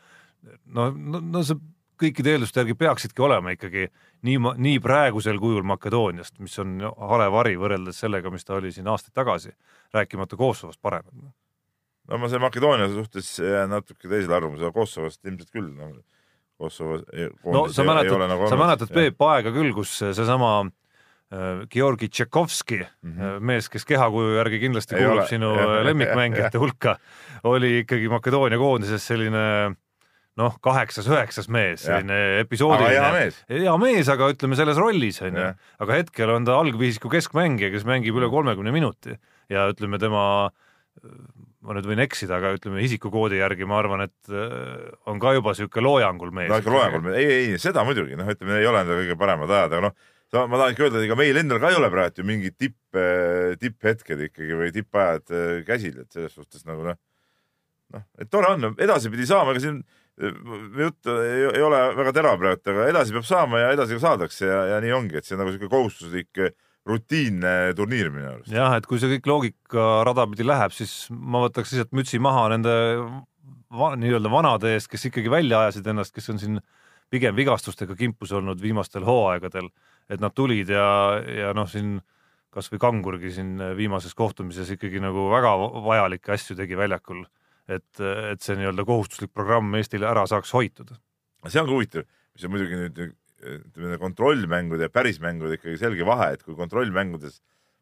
no, 0.72 0.90
no, 0.90 1.20
no 1.20 1.44
see 1.44 1.60
kõikide 2.00 2.34
eelduste 2.34 2.60
järgi 2.60 2.76
peaksidki 2.78 3.22
olema 3.22 3.54
ikkagi 3.56 3.88
nii, 4.26 4.38
nii 4.56 4.80
praegusel 4.84 5.40
kujul 5.42 5.66
Makedooniast, 5.66 6.38
mis 6.44 6.58
on 6.62 6.78
hale 6.82 7.30
vari 7.32 7.56
võrreldes 7.60 8.00
sellega, 8.04 8.30
mis 8.30 8.44
ta 8.44 8.58
oli 8.60 8.72
siin 8.72 8.88
aastaid 8.92 9.14
tagasi, 9.16 9.54
rääkimata 9.94 10.36
Kosovost 10.36 10.82
parem 10.82 11.08
no 12.06 12.18
ma 12.18 12.28
selle 12.30 12.44
Makedoonia 12.44 12.88
suhtes 12.92 13.36
natuke 13.70 14.08
teisele 14.08 14.36
arvamusele, 14.38 14.72
Kosovost 14.74 15.24
ilmselt 15.26 15.50
küll 15.54 15.72
no,. 15.72 15.94
Kosovo. 16.56 17.02
no 17.52 17.66
sa 17.68 17.84
mäletad, 17.84 18.22
nagu 18.30 18.48
sa 18.48 18.56
mäletad, 18.56 18.92
Peep, 18.94 19.20
aega 19.28 19.52
küll, 19.52 19.74
kus 19.76 19.92
seesama 20.00 20.52
äh, 20.64 21.66
Georgi 21.72 22.08
Tšekovski 22.08 22.78
mm. 22.80 23.12
-hmm. 23.12 23.40
mees, 23.40 23.68
kes 23.68 23.84
kehakuju 23.84 24.38
järgi 24.38 24.60
kindlasti 24.62 24.96
Ei 24.96 25.04
kuulub 25.04 25.20
ole. 25.20 25.28
sinu 25.28 25.50
Jah. 25.52 25.74
lemmikmängijate 25.90 26.58
hulka, 26.58 26.96
oli 27.44 27.78
ikkagi 27.82 28.08
Makedoonia 28.08 28.58
koondises 28.58 29.06
selline 29.06 29.76
noh, 30.40 30.58
kaheksas-üheksas 30.64 31.48
mees, 31.52 31.86
selline 31.86 32.42
episoodiline. 32.42 32.92
hea 32.92 33.12
mees. 33.14 33.40
mees, 33.80 34.10
aga 34.12 34.28
ütleme 34.34 34.58
selles 34.58 34.78
rollis 34.80 35.22
onju 35.24 35.46
aga 35.84 35.96
hetkel 36.00 36.32
on 36.34 36.48
ta 36.48 36.58
algviisiku 36.60 37.10
keskmängija, 37.12 37.72
kes 37.74 37.86
mängib 37.88 38.18
üle 38.20 38.28
kolmekümne 38.32 38.74
minuti. 38.74 39.16
Ja 39.52 39.68
ütleme 39.70 40.00
tema 40.02 40.26
ma 41.66 41.74
nüüd 41.74 41.88
võin 41.88 42.02
eksida, 42.04 42.38
aga 42.38 42.52
ütleme 42.56 42.82
isikukoodi 42.86 43.40
järgi 43.40 43.66
ma 43.68 43.80
arvan, 43.80 44.04
et 44.06 44.30
äh, 44.30 44.84
on 45.10 45.18
ka 45.22 45.32
juba 45.36 45.54
sihuke 45.58 45.82
loojangul 45.82 46.30
mees. 46.34 46.50
no 46.52 46.60
ikka 46.62 46.72
loengul, 46.72 47.08
ei, 47.18 47.26
ei 47.40 47.58
seda 47.62 47.82
muidugi, 47.86 48.14
noh, 48.18 48.28
ütleme, 48.30 48.60
ei 48.60 48.68
ole 48.70 48.84
need 48.84 49.02
kõige 49.02 49.18
paremad 49.18 49.50
ajad, 49.50 49.74
aga 49.74 49.88
noh, 49.88 49.96
ma 50.36 50.60
tahan 50.60 50.76
ikka 50.76 50.86
öelda, 50.86 51.00
et 51.00 51.08
ega 51.08 51.18
meil 51.18 51.40
endal 51.42 51.60
ka 51.62 51.72
ei 51.72 51.78
ole 51.80 51.90
praegu 51.90 52.22
ju 52.22 52.28
mingid 52.28 52.56
tipp, 52.60 52.78
tipphetked 53.62 54.24
ikkagi 54.28 54.60
või 54.62 54.70
tippajad 54.74 55.34
äh, 55.34 55.52
käsil, 55.66 56.00
et 56.04 56.14
selles 56.14 56.38
suhtes 56.38 56.66
nagu 56.70 56.86
noh, 56.86 56.98
noh, 57.96 58.06
et 58.22 58.30
tore 58.30 58.54
on, 58.54 58.70
edasipidi 58.86 59.26
saama, 59.26 59.56
ega 59.56 59.66
siin 59.66 59.82
äh, 59.82 60.05
jutt 60.16 61.10
ei, 61.12 61.42
ei 61.50 61.64
ole 61.64 61.80
väga 61.96 62.12
terav 62.16 62.38
praegu, 62.40 62.62
aga 62.72 62.86
edasi 62.92 63.12
peab 63.16 63.26
saama 63.28 63.60
ja 63.60 63.72
edasi 63.76 63.98
ka 63.98 64.04
saadakse 64.06 64.48
ja, 64.48 64.62
ja 64.72 64.78
nii 64.84 64.94
ongi, 64.96 65.18
et 65.18 65.28
see 65.28 65.36
on 65.36 65.42
nagu 65.44 65.52
sihuke 65.52 65.68
kohustuslik 65.72 66.40
äh, 66.40 66.54
rutiinne 66.86 67.74
turniir 67.76 68.10
minu 68.14 68.30
arust. 68.30 68.50
jah, 68.52 68.76
et 68.78 68.86
kui 68.86 69.00
see 69.02 69.16
kõik 69.16 69.30
loogika 69.30 69.86
rada 70.06 70.26
pidi 70.30 70.46
läheb, 70.46 70.74
siis 70.74 71.06
ma 71.10 71.42
võtaks 71.44 71.74
lihtsalt 71.74 71.94
mütsi 71.98 72.20
maha 72.22 72.46
nende 72.54 72.74
va, 73.74 73.92
nii-öelda 73.98 74.30
vanade 74.32 74.76
eest, 74.76 74.90
kes 74.92 75.08
ikkagi 75.10 75.32
välja 75.32 75.64
ajasid 75.64 75.88
ennast, 75.90 76.14
kes 76.14 76.30
on 76.32 76.42
siin 76.42 76.60
pigem 77.10 77.36
vigastustega 77.38 77.96
kimpus 77.98 78.32
olnud 78.34 78.60
viimastel 78.62 79.06
hooaegadel, 79.06 79.70
et 80.10 80.22
nad 80.22 80.34
tulid 80.34 80.70
ja, 80.70 80.86
ja 81.26 81.52
noh, 81.56 81.68
siin 81.70 81.98
kasvõi 82.54 82.80
Kangurgi 82.80 83.34
siin 83.34 83.58
viimases 83.76 84.14
kohtumises 84.16 84.70
ikkagi 84.72 85.02
nagu 85.02 85.26
väga 85.28 85.52
vajalikke 85.84 86.32
asju 86.38 86.56
tegi 86.56 86.78
väljakul, 86.78 87.26
et, 87.68 88.00
et 88.00 88.42
see 88.42 88.56
nii-öelda 88.58 88.86
kohustuslik 88.86 89.32
programm 89.34 89.74
Eestile 89.78 90.08
ära 90.08 90.26
saaks 90.30 90.52
hoitud. 90.54 90.94
see 91.46 91.60
on 91.60 91.68
ka 91.68 91.74
huvitav, 91.74 92.06
mis 92.34 92.46
on 92.46 92.54
muidugi 92.54 92.80
nüüd 92.80 93.02
ütleme 93.46 93.98
kontrollmängude 94.00 94.88
ja 94.88 94.92
pärismängude 94.92 95.58
ikkagi 95.58 95.78
selge 95.80 96.06
vahe, 96.08 96.32
et 96.34 96.42
kui 96.42 96.56
kontrollmängudes 96.56 97.40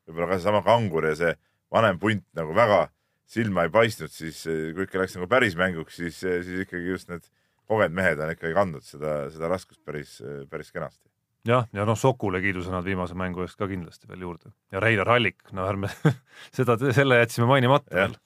võib-olla 0.08 0.32
ka 0.32 0.38
seesama 0.40 0.64
kangur 0.66 1.06
ja 1.08 1.14
see 1.18 1.32
vanem 1.72 1.98
punt 2.02 2.26
nagu 2.36 2.54
väga 2.56 2.88
silma 3.30 3.64
ei 3.64 3.72
paistnud, 3.72 4.12
siis 4.12 4.42
kui 4.44 4.84
ikka 4.84 5.00
läks 5.00 5.16
nagu 5.16 5.28
pärismänguks, 5.30 5.96
siis, 6.02 6.18
siis 6.20 6.66
ikkagi 6.66 6.90
just 6.90 7.08
need 7.08 7.24
kogenud 7.70 7.96
mehed 7.96 8.20
on 8.20 8.34
ikkagi 8.34 8.54
kandnud 8.56 8.84
seda, 8.84 9.16
seda 9.32 9.48
raskust 9.52 9.80
päris, 9.86 10.18
päris 10.50 10.72
kenasti. 10.74 11.08
jah, 11.48 11.66
ja 11.72 11.86
noh, 11.88 11.98
Sokule 11.98 12.40
kiidusõnad 12.44 12.84
viimase 12.84 13.16
mängu 13.18 13.44
eest 13.44 13.56
ka 13.60 13.68
kindlasti 13.70 14.10
veel 14.10 14.26
juurde 14.26 14.52
ja 14.72 14.82
Reinar 14.84 15.10
Hallik, 15.14 15.40
no 15.56 15.66
ärme 15.68 15.90
seda, 16.56 16.76
selle 16.92 17.22
jätsime 17.22 17.48
mainimata 17.50 17.94
veel., 17.94 18.18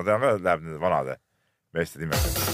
ma 0.00 0.06
tean 0.06 0.22
ka, 0.22 0.36
läheb 0.40 0.64
nende 0.64 0.80
vanade 0.80 1.16
meeste 1.76 2.00
nimekirja. 2.00 2.44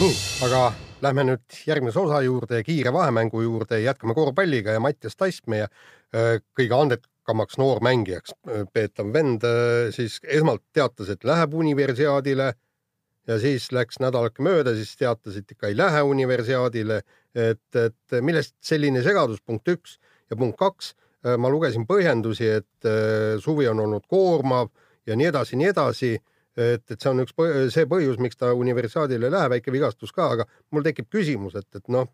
nii, 0.00 0.14
aga 0.46 0.62
lähme 1.04 1.24
nüüd 1.28 1.58
järgmise 1.68 2.00
osa 2.02 2.20
juurde, 2.24 2.62
kiire 2.66 2.92
vahemängu 2.94 3.44
juurde, 3.44 3.78
jätkame 3.84 4.16
korvpalliga 4.16 4.74
ja 4.74 4.82
Mattias 4.82 5.14
Tass, 5.16 5.44
meie 5.46 5.68
öö, 5.68 6.40
kõige 6.58 6.78
andekamaks 6.80 7.60
noormängijaks 7.60 8.34
öö, 8.48 8.64
peetav 8.74 9.12
vend, 9.14 9.46
siis 9.94 10.18
esmalt 10.24 10.64
teatas, 10.74 11.12
et 11.14 11.24
läheb 11.24 11.54
universiaadile 11.54 12.50
ja 13.30 13.38
siis 13.40 13.70
läks 13.72 14.02
nädalake 14.02 14.42
mööda, 14.44 14.74
siis 14.74 14.96
teatas, 14.98 15.38
et 15.38 15.54
ikka 15.54 15.70
ei 15.70 15.78
lähe 15.78 16.02
universiaadile. 16.04 17.00
Et, 17.34 17.78
et 17.78 18.18
millest 18.22 18.52
selline 18.62 19.00
segadus, 19.02 19.40
punkt 19.46 19.70
üks 19.72 19.96
ja 20.30 20.36
punkt 20.36 20.58
kaks, 20.60 20.92
ma 21.40 21.48
lugesin 21.50 21.86
põhjendusi, 21.88 22.50
et 22.60 22.86
äh, 22.86 23.38
suvi 23.40 23.64
on 23.70 23.80
olnud 23.80 24.04
koormav 24.10 24.68
ja 25.06 25.16
nii 25.16 25.30
edasi, 25.32 25.56
nii 25.60 25.72
edasi. 25.72 26.14
et, 26.54 26.84
et 26.90 27.00
see 27.00 27.10
on 27.10 27.24
üks, 27.24 27.34
see 27.74 27.86
põhjus, 27.90 28.20
miks 28.22 28.38
ta 28.38 28.52
universaadile 28.54 29.26
ei 29.26 29.32
lähe, 29.34 29.48
väike 29.56 29.72
vigastus 29.74 30.12
ka, 30.14 30.28
aga 30.36 30.44
mul 30.70 30.84
tekib 30.86 31.08
küsimus, 31.10 31.56
et, 31.58 31.66
et 31.74 31.88
noh, 31.90 32.06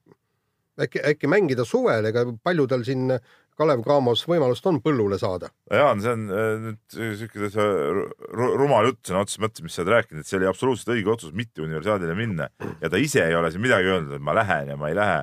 äkki, 0.81 1.03
äkki 1.13 1.29
mängida 1.29 1.67
suvel, 1.69 2.09
ega 2.09 2.25
palju 2.45 2.65
tal 2.71 2.85
siin 2.87 3.19
Kalev 3.61 3.83
Cramos 3.85 4.23
võimalust 4.25 4.65
on 4.71 4.79
põllule 4.81 5.19
saada? 5.21 5.51
Jaan, 5.69 6.01
see 6.01 6.15
on 6.15 6.23
äh, 6.33 6.53
nüüd 6.63 6.97
siuke 7.21 7.43
täitsa 7.43 7.67
ru- 7.67 8.07
ru- 8.33 8.55
rumal 8.63 8.89
jutt 8.89 9.11
sõna 9.11 9.27
otseses 9.27 9.43
mõttes, 9.45 9.65
mis 9.67 9.77
sa 9.77 9.83
oled 9.85 9.93
rääkinud, 9.99 10.23
et 10.23 10.31
see 10.31 10.39
oli 10.39 10.49
absoluutselt 10.49 10.95
õige 10.95 11.13
otsus 11.13 11.35
mitte 11.37 11.61
universaadile 11.61 12.17
minna 12.17 12.49
ja 12.81 12.89
ta 12.89 12.97
ise 12.97 13.27
ei 13.27 13.37
ole 13.37 13.53
siin 13.53 13.65
midagi 13.67 13.93
öelnud, 13.93 14.17
et 14.17 14.25
ma 14.25 14.33
lähen 14.41 14.73
ja 14.73 14.79
ma 14.81 14.89
ei 14.89 14.97
lähe. 14.97 15.21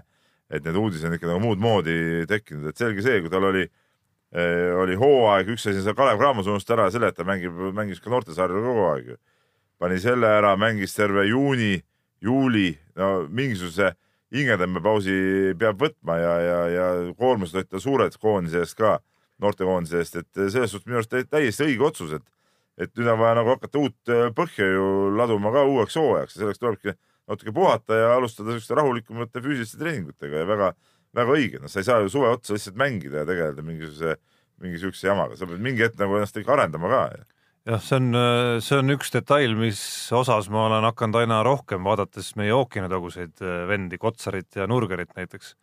et 0.53 0.63
need 0.63 0.77
uudised 0.79 1.03
on 1.09 1.17
ikka 1.17 1.27
nagu 1.27 1.41
muud 1.43 1.59
moodi 1.59 2.23
tekkinud, 2.29 2.69
et 2.69 2.77
selge 2.79 3.01
see, 3.03 3.17
kui 3.19 3.33
tal 3.33 3.49
oli, 3.49 3.65
oli 4.81 4.97
hooaeg, 4.99 5.53
üks 5.53 5.63
asi 5.69 5.79
on 5.79 5.85
see 5.85 5.95
Kalev 5.95 6.19
Cramos 6.19 6.49
unustas 6.51 6.75
ära 6.75 6.89
selle, 6.91 7.11
et 7.13 7.15
ta 7.15 7.23
mängib, 7.27 7.55
mängis 7.75 8.01
ka 8.03 8.11
noortesarju 8.11 8.63
kogu 8.65 8.87
aeg 8.89 9.13
ju. 9.13 9.15
pani 9.79 9.99
selle 10.01 10.27
ära, 10.27 10.55
mängis 10.59 10.95
terve 10.97 11.23
juuni, 11.29 11.77
juuli, 12.21 12.71
no 12.97 13.27
mingisuguse 13.29 13.93
hingetõmbepausi 14.33 15.53
peab 15.59 15.79
võtma 15.79 16.17
ja, 16.19 16.33
ja, 16.43 16.57
ja 16.73 16.87
koormused 17.17 17.55
olid 17.55 17.69
tal 17.71 17.83
suured 17.83 18.17
koondise 18.19 18.63
eest 18.65 18.75
ka, 18.79 18.97
noortekoondise 19.39 20.01
eest, 20.01 20.17
et 20.19 20.41
selles 20.49 20.73
suhtes 20.73 20.89
minu 20.89 20.99
arust 20.99 21.13
tä- 21.13 21.27
täiesti 21.29 21.69
õige 21.69 21.87
otsus, 21.87 22.17
et 22.17 22.25
et 22.77 22.91
nüüd 22.93 23.07
on 23.09 23.17
vaja 23.17 23.33
nagu 23.39 23.49
hakata 23.55 23.79
uut 23.81 24.11
äh, 24.13 24.27
põhja 24.37 24.67
ju 24.69 24.89
laduma 25.17 25.49
ka 25.49 25.63
uueks 25.65 25.95
hooajaks 25.97 26.35
ja 26.35 26.43
selleks 26.43 26.59
tulebki 26.61 26.93
natuke 27.27 27.53
puhata 27.55 27.97
ja 27.97 28.11
alustada 28.13 28.53
siukeste 28.53 28.77
rahulikumate 28.77 29.41
füüsiliste 29.41 29.79
treeningutega 29.81 30.43
ja 30.43 30.47
väga, 30.47 30.67
väga 31.15 31.37
õige, 31.37 31.61
noh, 31.61 31.71
sa 31.71 31.81
ei 31.81 31.87
saa 31.87 32.01
ju 32.03 32.11
suve 32.11 32.31
otsa 32.33 32.55
lihtsalt 32.55 32.77
mängida 32.79 33.23
ja 33.23 33.29
tegeleda 33.29 33.65
mingisuguse, 33.65 34.17
mingi 34.63 34.81
siukse 34.81 35.09
jamaga, 35.09 35.37
sa 35.37 35.47
pead 35.49 35.63
mingi 35.63 35.85
hetk 35.85 35.99
nagu 36.01 36.17
ennast 36.17 36.39
ikka 36.39 36.55
arendama 36.55 36.91
ka. 36.91 37.01
jah, 37.67 37.81
see 37.83 37.99
on, 37.99 38.19
see 38.63 38.81
on 38.81 38.95
üks 38.95 39.13
detail, 39.13 39.55
mis 39.59 39.79
osas 40.15 40.49
ma 40.53 40.65
olen 40.67 40.87
hakanud 40.89 41.21
aina 41.21 41.43
rohkem, 41.45 41.83
vaadates 41.87 42.33
meie 42.39 42.55
ookeanitaguseid 42.57 43.43
äh, 43.45 43.63
vendi, 43.69 43.99
Kotsarit 44.01 44.59
ja 44.59 44.67
Nurgerit 44.69 45.13
näiteks, 45.17 45.55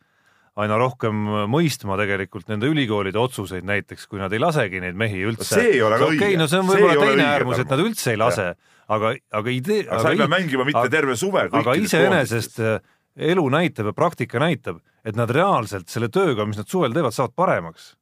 aina 0.60 0.76
rohkem 0.78 1.24
mõistma 1.50 1.96
tegelikult 1.98 2.50
nende 2.50 2.68
ülikoolide 2.70 3.18
otsuseid 3.18 3.66
näiteks, 3.66 4.06
kui 4.10 4.20
nad 4.22 4.32
ei 4.34 4.42
lasegi 4.42 4.82
neid 4.82 4.98
mehi 4.98 5.24
üldse. 5.26 5.50
see 5.50 5.72
ei 5.76 5.82
ole 5.82 5.98
ka 5.98 6.06
okei 6.06 6.30
õige. 6.30 6.38
no 6.38 6.46
see 6.50 6.60
on 6.62 6.68
võib-olla 6.68 6.94
teine 7.00 7.16
õige, 7.16 7.30
äärmus, 7.32 7.62
et 7.64 7.74
nad 7.74 7.82
üldse 7.82 8.12
ei 8.14 8.20
lase, 8.20 8.46
aga, 8.94 9.14
aga 9.40 9.54
idee, 9.54 9.80
aga 9.88 10.02
sa 10.04 10.12
ei 10.14 10.20
pea 10.22 10.30
mängima 10.30 10.66
mitte 10.68 10.84
terve 10.92 11.16
suve. 11.18 11.48
aga 11.50 11.74
iseenesest 11.80 12.62
äh, 12.62 12.76
elu 13.16 13.48
näitab 13.48 13.90
ja 13.90 13.92
praktika 13.96 14.38
näitab, 14.42 14.80
et 15.04 15.16
nad 15.16 15.30
reaalselt 15.30 15.88
selle 15.88 16.08
tööga, 16.08 16.46
mis 16.46 16.58
nad 16.58 16.70
suvel 16.70 16.94
teevad, 16.94 17.14
saavad 17.14 17.34
paremaks. 17.36 17.94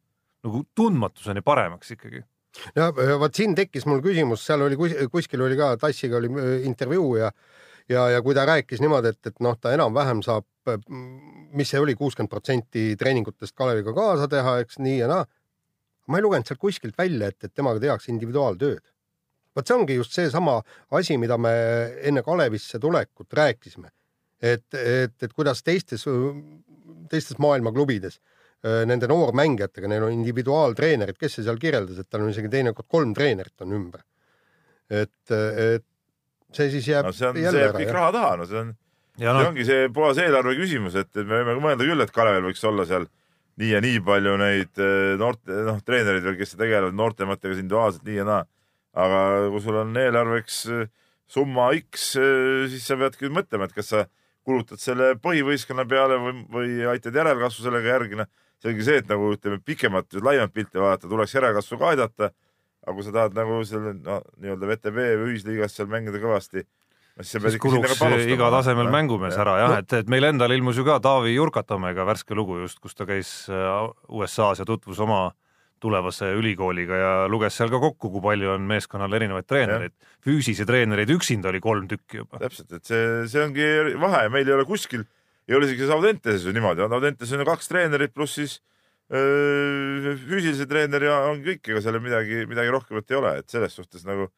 nagu 0.43 0.65
tundmatuseni 0.75 1.43
paremaks 1.43 1.91
ikkagi. 1.91 2.25
ja 2.77 2.93
vot 3.19 3.35
siin 3.35 3.55
tekkis 3.55 3.87
mul 3.87 4.01
küsimus, 4.03 4.47
seal 4.47 4.63
oli 4.63 4.77
kus- 4.77 4.97
kuskil 5.11 5.43
oli 5.43 5.57
ka 5.57 5.77
Tassiga 5.77 6.17
oli 6.17 6.29
äh, 6.29 6.67
intervjuu 6.67 7.17
ja 7.17 7.31
ja, 7.89 8.09
ja 8.11 8.23
kui 8.23 8.35
ta 8.35 8.47
rääkis 8.47 8.81
niimoodi, 8.81 9.13
et, 9.13 9.27
et 9.27 9.41
noh, 9.41 9.57
ta 9.61 9.73
enam-vähem 9.75 10.23
saab, 10.23 10.47
mis 11.53 11.71
see 11.73 11.81
oli, 11.81 11.95
kuuskümmend 11.99 12.31
protsenti 12.31 12.93
treeningutest 12.99 13.57
Kaleviga 13.59 13.95
kaasa 13.97 14.29
teha, 14.31 14.59
eks 14.63 14.79
nii 14.79 14.99
ja 15.01 15.09
naa. 15.11 15.27
ma 16.09 16.19
ei 16.19 16.23
lugenud 16.23 16.47
sealt 16.47 16.61
kuskilt 16.61 16.99
välja, 16.99 17.29
et, 17.31 17.45
et 17.45 17.55
temaga 17.55 17.81
tehakse 17.81 18.13
individuaaltööd. 18.13 18.83
vot 19.57 19.67
see 19.67 19.77
ongi 19.77 19.95
just 19.99 20.13
seesama 20.13 20.61
asi, 20.91 21.19
mida 21.19 21.39
me 21.39 21.53
enne 22.03 22.23
Kalevisse 22.23 22.79
tulekut 22.79 23.33
rääkisime. 23.33 23.91
et, 24.43 24.67
et, 24.75 25.15
et 25.23 25.33
kuidas 25.33 25.63
teistes, 25.63 26.05
teistes 27.11 27.39
maailma 27.43 27.73
klubides 27.75 28.19
äh, 28.19 28.83
nende 28.89 29.09
noormängijatega, 29.11 29.91
neil 29.91 30.09
on 30.09 30.17
individuaaltreenerid, 30.17 31.19
kes 31.21 31.39
see 31.39 31.47
seal 31.47 31.61
kirjeldas, 31.63 32.03
et 32.03 32.11
tal 32.11 32.27
on 32.27 32.33
isegi 32.35 32.51
teinekord 32.53 32.91
kolm 32.91 33.15
treenerit 33.17 33.65
on 33.65 33.79
ümber. 33.79 34.05
et, 34.93 35.31
et 35.33 35.85
see 36.53 36.71
siis 36.75 36.89
jääb 36.91 37.09
no 37.09 37.17
see 37.17 37.29
on, 37.29 37.37
see 37.37 37.47
jälle 37.47 37.67
jääb 37.67 37.77
kõik 37.79 37.89
jah. 37.89 37.97
raha 37.97 38.15
taha, 38.19 38.37
no 38.41 38.47
see 38.49 38.61
on, 38.61 38.73
see 39.17 39.29
noh, 39.29 39.49
ongi 39.49 39.67
see 39.69 39.91
puhas 39.95 40.21
eelarve 40.21 40.55
küsimus, 40.59 40.97
et 41.01 41.11
et 41.13 41.27
me 41.27 41.43
võime 41.43 41.59
mõelda 41.65 41.89
küll, 41.89 42.05
et 42.05 42.15
Kalevil 42.15 42.49
võiks 42.51 42.65
olla 42.69 42.87
seal 42.89 43.07
nii 43.61 43.71
ja 43.75 43.83
nii 43.85 44.01
palju 44.05 44.39
neid 44.41 44.81
eh, 44.81 45.13
noorte, 45.21 45.61
noh, 45.69 45.79
treenereid 45.87 46.27
veel, 46.27 46.41
kes 46.41 46.57
tegelevad 46.57 46.97
noortematega 46.99 47.55
individuaalselt 47.57 48.09
nii 48.09 48.19
ja 48.19 48.27
naa. 48.29 48.43
aga 48.93 49.21
kui 49.53 49.63
sul 49.65 49.79
on 49.81 49.97
eelarveks 49.97 50.59
eh, 50.73 50.91
summa 51.33 51.71
X, 51.79 52.11
siis 52.69 52.85
sa 52.85 52.99
peadki 53.01 53.31
mõtlema, 53.33 53.69
et 53.69 53.77
kas 53.77 53.95
sa 53.95 54.03
kulutad 54.47 54.81
selle 54.83 55.13
põhivõistkonna 55.23 55.87
peale 55.89 56.19
või, 56.23 56.37
või 56.53 56.79
aitad 56.93 57.17
järelkasvu 57.17 57.67
sellega 57.67 57.95
järgi, 57.95 58.19
noh. 58.23 58.31
selge 58.63 58.87
see, 58.87 59.01
et 59.03 59.11
nagu 59.11 59.33
ütleme, 59.35 59.59
pikemat, 59.65 60.15
laiemat 60.23 60.55
pilti 60.55 60.83
vaadata, 60.83 61.11
tuleks 61.11 61.35
järelkasvu 61.39 61.79
ka 61.81 61.93
aidata. 61.95 62.31
aga 62.83 62.95
kui 62.97 63.05
sa 63.07 63.13
tahad 63.15 63.37
nagu 63.39 63.61
selle 63.63 63.93
no, 63.95 64.21
nii-öelda 64.43 64.71
VTB 64.73 65.03
või 65.21 65.35
ühisliigas 65.35 65.77
seal 65.77 65.87
mängida 65.91 66.19
kõvasti, 66.19 66.65
no 67.17 67.27
siis 67.27 67.45
siis 67.45 67.61
kuluks 67.63 67.95
iga 68.27 68.49
tasemel 68.51 68.91
mängumees 68.91 69.39
ära 69.39 69.59
jah, 69.61 69.77
et, 69.79 69.93
et 70.01 70.11
meil 70.11 70.27
endal 70.27 70.51
ilmus 70.51 70.81
ju 70.81 70.87
ka 70.89 70.99
Taavi 71.05 71.37
Jurkatomega 71.37 72.07
värske 72.09 72.35
lugu 72.35 72.59
just, 72.65 72.81
kus 72.83 72.99
ta 72.99 73.07
käis 73.07 73.31
äh, 73.53 73.87
USA-s 74.11 74.65
ja 74.65 74.67
tutvus 74.67 74.99
oma 74.99 75.29
tulevase 75.83 76.31
ülikooliga 76.39 76.99
ja 77.01 77.13
luges 77.31 77.57
seal 77.59 77.71
ka 77.73 77.81
kokku, 77.83 78.11
kui 78.15 78.23
palju 78.25 78.53
on 78.55 78.67
meeskonnal 78.71 79.13
erinevaid 79.19 79.49
treenereid. 79.51 79.95
füüsise 80.23 80.67
treenereid 80.69 81.11
üksinda 81.11 81.51
oli 81.51 81.61
kolm 81.61 81.89
tükki 81.91 82.23
juba. 82.23 82.39
täpselt, 82.43 82.71
et 82.79 82.87
see, 82.87 83.27
see 83.33 83.43
ongi 83.43 83.69
vahe, 84.03 84.29
meil 84.33 84.49
ei 84.49 84.55
ole 84.59 84.67
kuskil, 84.69 85.03
ei 85.49 85.59
ole 85.59 85.67
isegi 85.71 85.91
Audenteses 85.91 86.47
ju 86.47 86.55
niimoodi, 86.55 86.87
Audentes 86.87 87.33
on 87.35 87.43
ju 87.43 87.49
kaks 87.49 87.69
treenerit 87.73 88.15
pluss 88.15 88.39
siis 88.39 88.61
öö, 89.13 90.15
füüsilise 90.29 90.69
treener 90.71 91.09
ja 91.11 91.19
on 91.33 91.43
kõik, 91.45 91.67
ega 91.69 91.83
seal 91.85 91.99
midagi, 92.03 92.47
midagi 92.51 92.73
rohkemat 92.73 93.11
ei 93.11 93.19
ole, 93.19 93.35
et 93.43 93.53
selles 93.53 93.75
suhtes 93.77 94.07
nagu 94.09 94.29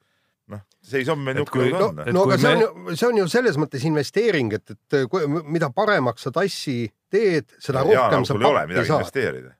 noh, 0.52 0.62
seis 0.84 1.08
on 1.12 1.20
meil 1.24 1.38
niisugune 1.38 1.72
no 1.72 1.90
on. 1.90 2.00
no 2.12 2.24
aga 2.26 2.38
see 2.40 2.50
me- 2.50 2.68
on 2.68 2.88
ju, 2.90 2.96
see 2.98 3.08
on 3.08 3.20
ju 3.22 3.26
selles 3.32 3.58
mõttes 3.60 3.84
investeering, 3.88 4.52
et, 4.58 4.74
et 4.76 4.98
kui, 5.10 5.28
mida 5.56 5.70
paremaks 5.74 6.26
sa 6.26 6.32
tassi 6.34 6.78
teed, 7.12 7.54
seda 7.62 7.84
Jaan, 7.84 8.08
rohkem 8.08 8.26
sa 8.26 8.34
sul 8.34 8.42
ei 8.44 8.50
ole 8.50 8.64
pappi 8.64 8.72
midagi 8.74 8.90
saad. 8.90 9.04
investeerida. 9.04 9.54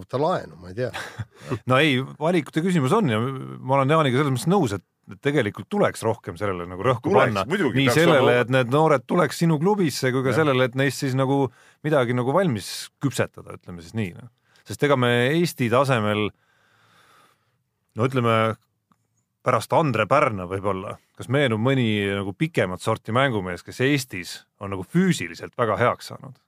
Võta 0.00 0.20
laenu, 0.20 0.56
ma 0.60 0.72
ei 0.72 0.78
tea. 0.78 0.90
no 1.68 1.78
ei, 1.82 1.98
valikute 2.00 2.64
küsimus 2.64 2.94
on 2.96 3.12
ja 3.12 3.20
ma 3.20 3.78
olen 3.78 3.92
Jaaniga 3.92 4.20
selles 4.20 4.34
mõttes 4.34 4.50
nõus, 4.50 4.74
et 4.76 4.86
tegelikult 5.24 5.68
tuleks 5.72 6.04
rohkem 6.06 6.36
sellele 6.38 6.64
nagu 6.70 6.84
rõhku 6.86 7.10
Tuleks, 7.10 7.34
panna. 7.34 7.72
nii 7.74 7.88
sellele 7.92 8.22
olema-, 8.22 8.44
et 8.44 8.52
need 8.54 8.70
noored 8.72 9.04
tuleks 9.08 9.42
sinu 9.42 9.58
klubisse 9.60 10.12
kui 10.14 10.22
ka 10.22 10.30
Jah. 10.30 10.42
sellele, 10.42 10.68
et 10.70 10.78
neist 10.78 11.02
siis 11.02 11.16
nagu 11.18 11.44
midagi 11.84 12.16
nagu 12.16 12.34
valmis 12.34 12.68
küpsetada, 13.02 13.58
ütleme 13.58 13.82
siis 13.82 13.96
nii 13.98 14.12
noh. 14.14 14.30
sest 14.68 14.86
ega 14.86 14.96
me 14.96 15.10
Eesti 15.32 15.68
tasemel 15.72 16.28
no 17.98 18.08
ütleme 18.08 18.36
pärast 19.42 19.74
Andre 19.74 20.06
Pärna 20.06 20.46
võib-olla, 20.48 20.96
kas 21.18 21.28
meenub 21.32 21.60
mõni 21.60 21.88
nagu 22.06 22.32
pikemat 22.38 22.80
sorti 22.80 23.14
mängumees, 23.14 23.66
kes 23.66 23.82
Eestis 23.82 24.36
on 24.62 24.70
nagu 24.76 24.86
füüsiliselt 24.86 25.58
väga 25.58 25.76
heaks 25.82 26.12
saanud? 26.14 26.38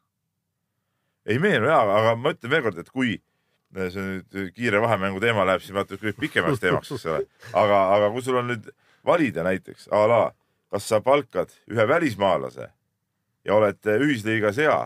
ei 1.26 1.40
meenu 1.40 1.66
jaa, 1.70 1.82
aga 1.98 2.16
ma 2.20 2.34
ütlen 2.36 2.52
veelkord, 2.52 2.78
et 2.78 2.90
kui 2.92 3.16
see 3.74 4.06
nüüd 4.06 4.54
kiire 4.54 4.80
vahemängu 4.82 5.20
teema 5.22 5.46
läheb, 5.48 5.62
siis 5.64 5.74
vaata 5.74 5.98
kõik 6.00 6.18
pikemaks 6.20 6.62
teemaks, 6.62 6.92
eks 6.94 7.06
ole. 7.10 7.26
aga, 7.52 7.80
aga 7.96 8.10
kui 8.14 8.22
sul 8.22 8.38
on 8.40 8.50
nüüd 8.52 8.70
valida 9.06 9.44
näiteks 9.46 9.88
a 9.92 10.04
la, 10.10 10.22
kas 10.72 10.88
sa 10.90 11.00
palkad 11.04 11.52
ühe 11.70 11.88
välismaalase 11.88 12.70
ja 13.44 13.56
oled 13.56 13.94
ühisliigas 13.98 14.58
hea 14.62 14.78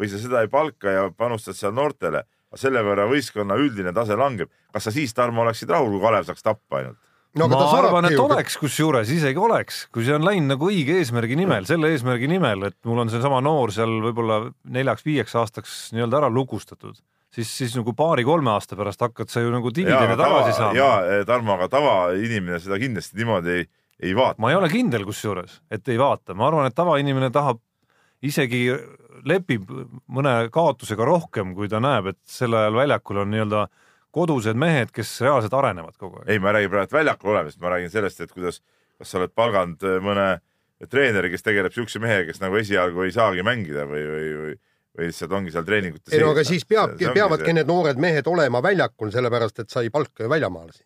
või 0.00 0.08
sa 0.08 0.20
seda 0.22 0.44
ei 0.44 0.50
palka 0.52 0.94
ja 0.94 1.04
panustad 1.12 1.58
seal 1.58 1.74
noortele, 1.76 2.24
selle 2.56 2.82
võrra 2.84 3.06
võistkonna 3.10 3.58
üldine 3.60 3.92
tase 3.94 4.16
langeb. 4.16 4.50
kas 4.72 4.86
sa 4.86 4.94
siis, 4.94 5.12
Tarmo, 5.14 5.42
oleksid 5.42 5.70
rahul, 5.70 5.90
kui 5.92 6.02
Kalev 6.02 6.26
saaks 6.28 6.42
tappa 6.46 6.80
ainult? 6.80 6.98
no 7.36 7.46
aga 7.46 7.58
ma 7.58 7.62
ta 7.62 7.78
arvan, 7.78 8.08
et 8.08 8.18
oleks, 8.18 8.56
kusjuures 8.58 9.10
isegi 9.14 9.38
oleks, 9.38 9.84
kui 9.94 10.06
see 10.06 10.16
on 10.16 10.24
läinud 10.26 10.50
nagu 10.54 10.70
õige 10.70 10.96
eesmärgi 10.98 11.36
nimel, 11.38 11.66
selle 11.68 11.92
eesmärgi 11.94 12.30
nimel, 12.30 12.66
et 12.70 12.78
mul 12.88 13.04
on 13.04 13.12
seesama 13.12 13.38
noor 13.44 13.70
seal 13.74 14.00
võib-olla 14.02 14.40
neljaks-viieks 14.66 15.36
aastaks 15.38 15.76
nii-öelda 15.94 16.24
ära 16.24 16.32
lukustatud, 16.32 16.98
siis, 17.34 17.50
siis 17.62 17.76
nagu 17.78 17.94
paari-kolme 17.96 18.52
aasta 18.54 18.78
pärast 18.78 19.02
hakkad 19.04 19.32
sa 19.32 19.42
ju 19.44 19.52
nagu 19.54 19.72
dividende 19.74 20.16
tagasi 20.18 20.54
saama. 20.56 20.76
ja 20.78 21.24
Tarmo, 21.28 21.56
aga 21.56 21.68
tavainimene 21.72 22.60
seda 22.62 22.78
kindlasti 22.82 23.20
niimoodi 23.20 23.56
ei, 23.56 23.66
ei 24.10 24.14
vaata. 24.16 24.40
ma 24.42 24.52
ei 24.52 24.58
ole 24.58 24.70
kindel 24.72 25.06
kusjuures, 25.08 25.60
et 25.70 25.88
ei 25.88 25.98
vaata, 26.00 26.34
ma 26.34 26.48
arvan, 26.48 26.70
et 26.70 26.76
tavainimene 26.76 27.30
tahab 27.34 27.62
isegi 28.22 28.66
lepib 29.26 29.68
mõne 30.12 30.34
kaotusega 30.52 31.04
rohkem, 31.06 31.54
kui 31.56 31.68
ta 31.68 31.80
näeb, 31.82 32.12
et 32.12 32.20
sel 32.28 32.56
ajal 32.56 32.78
väljakul 32.78 33.22
on 33.24 33.32
nii-öelda 33.32 33.66
kodused 34.14 34.58
mehed, 34.58 34.90
kes 34.94 35.12
reaalselt 35.22 35.54
arenevad 35.54 35.96
kogu 35.98 36.20
aeg. 36.20 36.30
ei, 36.32 36.38
ma 36.42 36.50
ei 36.50 36.60
räägi 36.60 36.72
praegu 36.72 36.96
väljakul 36.98 37.34
olemisest, 37.34 37.60
ma 37.62 37.74
räägin 37.74 37.92
sellest, 37.92 38.20
et 38.24 38.32
kuidas, 38.32 38.60
kas 38.98 39.12
sa 39.12 39.20
oled 39.20 39.34
palganud 39.36 39.86
äh, 39.86 40.00
mõne 40.02 40.26
treeneri, 40.90 41.30
kes 41.30 41.44
tegeleb 41.44 41.74
siukse 41.76 42.00
mehega, 42.02 42.30
kes 42.30 42.40
nagu 42.42 42.56
esialgu 42.58 43.04
ei 43.04 43.14
saagi 43.14 43.44
mängida 43.46 43.84
või, 43.88 44.02
või, 44.08 44.30
või, 44.40 44.56
või 44.98 45.10
lihtsalt 45.10 45.34
ongi 45.38 45.52
seal 45.54 45.66
treeningute 45.66 46.14
ei 46.14 46.22
no 46.22 46.32
aga 46.34 46.44
siis 46.46 46.66
peabki, 46.68 47.10
peavadki 47.14 47.54
need 47.56 47.68
noored 47.70 48.00
mehed 48.02 48.26
olema 48.30 48.62
väljakul, 48.64 49.12
sellepärast 49.14 49.62
et 49.62 49.70
sa 49.70 49.84
ei 49.84 49.90
palka 49.94 50.24
ju 50.24 50.30
väljamaalasi. 50.32 50.84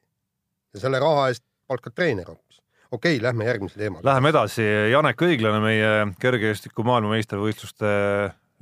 ja 0.74 0.84
selle 0.86 1.00
raha 1.02 1.28
eest 1.32 1.44
palkad 1.68 1.94
treener 1.96 2.28
hoopis. 2.28 2.60
okei 2.90 3.16
okay,, 3.16 3.22
lähme 3.24 3.48
järgmise 3.48 3.80
teemaga. 3.80 4.04
Läheme 4.10 4.32
edasi, 4.34 4.66
Janek 4.92 5.22
Õiglane, 5.28 5.60
meie 5.64 5.92
kergejõustiku 6.20 6.84
maailmameistrivõistluste 6.84 7.94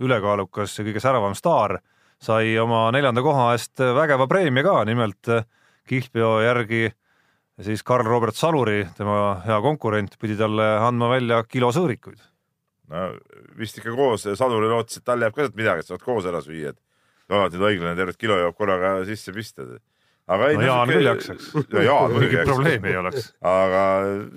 ülekaalukas 0.02 0.78
ja 0.78 0.86
kõige 0.86 1.02
säravam 1.02 1.34
staar, 1.38 1.80
sai 2.22 2.54
oma 2.58 2.86
neljanda 2.94 3.22
koha 3.22 3.52
eest 3.56 3.82
vägeva 3.98 4.28
preemia 4.30 4.64
ka, 4.66 4.82
nimelt 4.88 5.34
kihlveo 5.90 6.36
järgi 6.46 6.86
siis 7.62 7.82
Karl 7.82 8.06
Robert 8.06 8.36
Saluri, 8.38 8.84
tema 8.96 9.42
hea 9.46 9.58
konkurent, 9.62 10.16
pidi 10.20 10.36
talle 10.38 10.64
andma 10.86 11.10
välja 11.12 11.42
kilo 11.48 11.72
sõõrikuid. 11.74 12.20
No 12.92 13.06
vist 13.58 13.78
ikka 13.80 13.94
koos, 13.96 14.26
Saduri 14.38 14.68
lootis, 14.70 15.00
et 15.00 15.06
tal 15.08 15.24
jääb 15.24 15.34
ka 15.34 15.46
sealt 15.46 15.58
midagi, 15.58 15.84
et 15.84 15.90
saavad 15.90 16.04
koos 16.04 16.28
ära 16.28 16.42
süüa, 16.44 16.74
et 16.74 17.32
alati 17.32 17.58
nüüd 17.58 17.68
õiglane 17.70 17.96
tervet 17.98 18.20
kilo 18.20 18.36
jõuab 18.40 18.58
korraga 18.58 18.92
sisse 19.08 19.34
pista. 19.34 19.66
aga 20.28 20.50
ei. 20.50 20.56
no 20.60 20.68
Jaan 20.68 20.92
küll 20.92 21.08
jaksaks. 21.08 21.50
Jaan 21.72 22.14
muidugi 22.14 22.36
mingit 22.36 22.52
probleemi 22.52 22.92
ei 22.92 23.00
oleks. 23.00 23.32
aga 23.40 23.82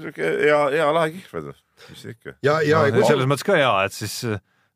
siuke 0.05 0.33
hea, 0.45 0.59
hea 0.77 0.89
lahe 0.99 1.13
kihlved, 1.17 1.63
mis 1.91 2.05
ikka. 2.15 2.35
ja, 2.45 2.59
ja 2.65 2.83
no, 2.87 2.99
no, 3.01 3.07
selles 3.11 3.29
mõttes 3.29 3.47
ka 3.47 3.57
hea, 3.59 3.73
et 3.87 3.95
siis 3.95 4.19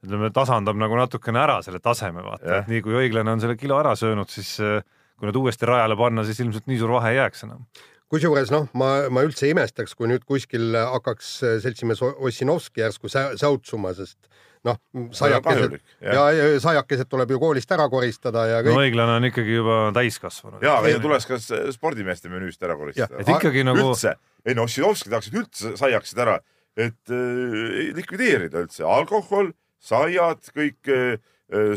ütleme, 0.06 0.32
tasandab 0.36 0.80
nagu 0.80 1.00
natukene 1.00 1.42
ära 1.42 1.60
selle 1.66 1.82
taseme, 1.84 2.24
vaata, 2.24 2.62
et 2.62 2.72
nii 2.72 2.84
kui 2.86 2.96
õiglane 3.02 3.36
on 3.36 3.44
selle 3.44 3.58
kilo 3.60 3.80
ära 3.80 3.96
söönud, 4.00 4.32
siis 4.32 4.54
eh, 4.64 4.80
kui 5.20 5.28
need 5.28 5.40
uuesti 5.40 5.68
rajale 5.68 5.98
panna, 6.00 6.24
siis 6.28 6.40
ilmselt 6.44 6.70
nii 6.72 6.80
suur 6.80 6.96
vahe 6.96 7.12
ei 7.14 7.20
jääks 7.20 7.44
enam. 7.48 7.66
Kusjuures 8.10 8.50
noh, 8.54 8.68
ma, 8.78 8.92
ma 9.14 9.24
üldse 9.28 9.46
ei 9.48 9.54
imestaks, 9.54 9.94
kui 9.98 10.10
nüüd 10.10 10.24
kuskil 10.28 10.74
hakkaks 10.74 11.34
seltsimees 11.64 12.02
Ossinovski 12.02 12.82
järsku 12.82 13.12
sä- 13.12 13.36
säutsuma, 13.38 13.92
sest 13.98 14.18
noh, 14.66 14.76
saiakesed 15.16 15.76
jah. 15.78 16.14
ja, 16.18 16.24
ja 16.36 16.60
saiakesed 16.60 17.08
tuleb 17.12 17.32
ju 17.32 17.40
koolist 17.40 17.72
ära 17.72 17.86
koristada 17.92 18.48
ja 18.50 18.58
no 18.64 18.70
kõik 18.72 18.76
no,. 18.76 18.86
õiglane 18.88 19.18
on 19.22 19.28
ikkagi 19.30 19.56
juba 19.60 19.78
täiskasvanu. 19.96 20.60
ja, 20.66 20.78
aga 20.82 20.92
see 20.92 21.04
tuleks 21.06 21.30
ka 21.30 21.38
s- 21.40 21.76
spordimeeste 21.78 22.32
menüüst 22.34 22.66
ära 22.66 22.76
koristada. 22.80 23.22
et 23.22 23.30
ikkagi 23.30 23.64
nagu 23.68 23.86
üldse, 23.92 24.16
ei 24.46 24.58
no 24.58 24.66
Ossinovski 24.68 25.14
tahaksid 25.14 25.38
üldse 25.44 25.76
saiaksid 25.80 26.20
ära, 26.26 26.40
et 26.80 27.14
äh, 27.14 27.94
likvideerida 27.96 28.66
üldse 28.66 28.84
alkohol, 28.90 29.54
saiad, 29.80 30.44
kõik 30.56 30.92
äh, 30.92 31.20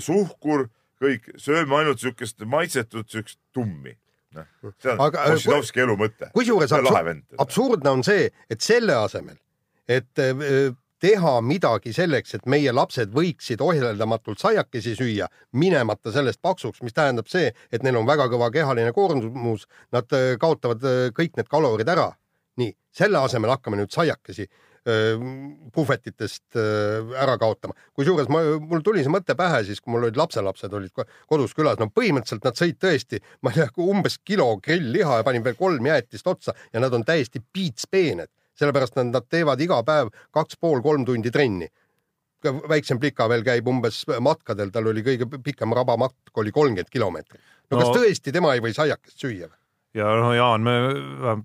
suhkur, 0.03 0.67
kõik, 1.03 1.31
sööme 1.41 1.79
ainult 1.79 2.03
siukest 2.03 2.43
maitsetut, 2.47 3.09
siukest 3.11 3.39
tummi. 3.55 3.95
noh, 4.37 4.75
see 4.83 4.93
on 4.93 5.03
äh, 5.07 5.33
Ossinovski 5.35 5.85
elu 5.85 5.97
mõte. 6.01 6.31
kusjuures 6.37 6.71
see 6.71 6.79
on 6.79 6.89
lahe 6.89 7.01
absu- 7.01 7.09
vend. 7.11 7.41
absurdne 7.45 7.97
on 7.99 8.05
see, 8.07 8.31
et 8.51 8.65
selle 8.65 8.97
asemel, 8.97 9.39
et 9.89 10.23
äh, 10.23 10.73
teha 11.03 11.35
midagi 11.43 11.93
selleks, 11.97 12.37
et 12.39 12.45
meie 12.47 12.73
lapsed 12.73 13.11
võiksid 13.15 13.63
ohjeldamatult 13.65 14.39
saiakesi 14.39 14.95
süüa, 14.99 15.27
minemata 15.59 16.13
sellest 16.15 16.43
paksuks, 16.43 16.83
mis 16.87 16.95
tähendab 16.95 17.31
see, 17.31 17.51
et 17.73 17.83
neil 17.83 17.99
on 17.99 18.07
väga 18.07 18.29
kõva 18.31 18.53
kehaline 18.55 18.93
koormus, 18.95 19.67
nad 19.95 20.19
äh, 20.19 20.35
kaotavad 20.41 20.85
äh, 20.87 21.07
kõik 21.17 21.39
need 21.39 21.51
kalorid 21.51 21.89
ära. 21.89 22.13
nii, 22.61 22.75
selle 22.93 23.17
asemel 23.25 23.49
hakkame 23.49 23.79
nüüd 23.81 23.91
saiakesi 23.95 24.45
äh, 24.45 24.72
puhvetitest 25.73 26.57
äh, 26.59 27.13
ära 27.23 27.37
kaotama. 27.39 27.75
kusjuures 27.95 28.31
ma, 28.33 28.41
mul 28.59 28.83
tuli 28.83 29.05
see 29.05 29.13
mõte 29.15 29.37
pähe 29.39 29.63
siis, 29.69 29.81
kui 29.81 29.95
mul 29.95 30.09
olid 30.09 30.19
lapselapsed 30.19 30.75
olid 30.75 30.91
ko- 30.97 31.07
kodus 31.31 31.55
külas, 31.55 31.79
no 31.79 31.87
põhimõtteliselt 31.87 32.49
nad 32.49 32.59
sõid 32.59 32.81
tõesti, 32.83 33.23
ma 33.43 33.53
ei 33.53 33.61
tea, 33.61 33.69
umbes 33.85 34.19
kilo 34.27 34.49
grill-liha 34.65 35.21
ja 35.21 35.27
panin 35.27 35.45
veel 35.47 35.55
kolm 35.59 35.87
jäätist 35.87 36.27
otsa 36.27 36.57
ja 36.73 36.83
nad 36.83 36.95
on 36.99 37.07
täiesti 37.07 37.45
piitspeened, 37.53 38.33
sellepärast 38.59 38.99
nad, 38.99 39.13
nad 39.15 39.31
teevad 39.31 39.63
iga 39.63 39.79
päev 39.87 40.11
kaks 40.35 40.59
pool 40.59 40.83
kolm 40.83 41.07
tundi 41.07 41.31
trenni. 41.31 41.71
väiksem 42.43 42.99
plika 42.99 43.29
veel 43.31 43.45
käib 43.47 43.69
umbes 43.71 44.03
matkadel, 44.19 44.75
tal 44.75 44.91
oli 44.91 45.07
kõige 45.07 45.31
pikem 45.45 45.73
rabamatk 45.79 46.43
oli 46.43 46.51
kolmkümmend 46.51 46.91
kilomeetrit. 46.91 47.41
no 47.71 47.79
kas 47.79 47.95
tõesti 47.95 48.33
tema 48.35 48.55
ei 48.55 48.61
või 48.61 48.75
saiakest 48.75 49.21
süüa 49.21 49.47
või? 49.47 49.62
Ja 49.95 50.09
no 50.17 50.31
Jaan, 50.33 50.65
me, 50.65 50.75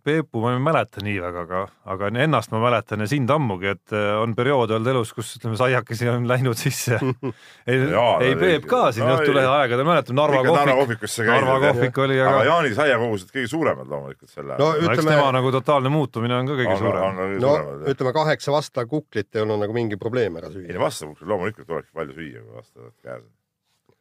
Peepu 0.04 0.42
ma 0.44 0.54
ei 0.56 0.62
mäleta 0.63 1.01
nii 1.04 1.18
väga, 1.22 1.44
aga, 1.44 1.63
aga 1.94 2.10
ennast 2.24 2.54
ma 2.54 2.62
mäletan 2.63 3.04
ja 3.04 3.08
sind 3.12 3.32
ammugi, 3.34 3.74
et 3.75 3.96
eh, 3.96 4.13
on 4.22 4.36
perioode 4.38 4.77
olnud 4.77 4.92
elus, 4.94 5.12
kus 5.16 5.34
ütleme, 5.39 5.58
saiakesi 5.60 6.08
on 6.12 6.27
läinud 6.30 6.60
sisse. 6.60 7.00
ei 7.72 7.82
ei 8.24 8.38
Peep 8.39 8.70
ka 8.70 8.86
siin 8.96 9.08
no 9.08 9.18
Õhtulehe 9.18 9.44
ei- 9.44 9.62
aegadel, 9.63 9.88
mäletan 9.88 10.20
Narva 10.20 10.44
kohvik. 10.48 11.04
Narva 11.27 11.60
kohvik 11.68 12.01
oli, 12.06 12.20
aga 12.24 12.38
aga 12.38 12.48
Jaani 12.51 12.74
saiakogused 12.77 13.34
kõige 13.34 13.51
suuremad 13.51 13.89
loomulikult 13.92 14.32
selle 14.32 14.58
no 14.60 14.72
no, 14.72 14.86
ütleme 14.86 15.13
tema, 15.13 15.30
nagu 15.36 15.51
totaalne 15.56 15.92
muutumine 15.94 16.38
on 16.38 16.50
ka 16.50 16.58
kõige 16.60 16.78
suurem. 16.82 17.22
no 17.43 17.56
ütleme 17.91 18.13
kaheksa 18.15 18.54
vasta 18.56 18.86
kuklit 18.89 19.36
ei 19.36 19.43
olnud 19.43 19.62
nagu 19.63 19.76
mingi 19.76 20.00
probleem 20.02 20.38
ära 20.39 20.52
ei 20.52 20.60
süüa 20.60 20.78
no. 20.78 20.84
vastavalt 20.86 21.24
loomulikult 21.34 21.67
tulebki 21.67 21.93
palju 21.98 22.15
süüa, 22.17 22.43
kui 22.43 22.62
vastavalt 22.62 22.95
käes 23.04 23.24
on. 23.24 23.98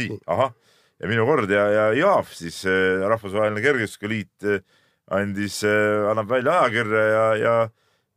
nii, 0.00 0.20
ahah, 0.30 0.52
ja 1.00 1.08
minu 1.08 1.24
kord 1.28 1.50
ja, 1.50 1.64
ja 1.72 1.86
Jaaf 1.96 2.34
siis 2.36 2.62
äh, 2.68 3.00
Rahvusvaheline 3.08 3.62
Kergejõustikaliit 3.64 4.48
äh, 4.48 4.62
andis, 5.10 5.64
annab 5.66 6.28
välja 6.30 6.60
ajakirja 6.60 7.00
ja, 7.02 7.24
ja, 7.34 7.54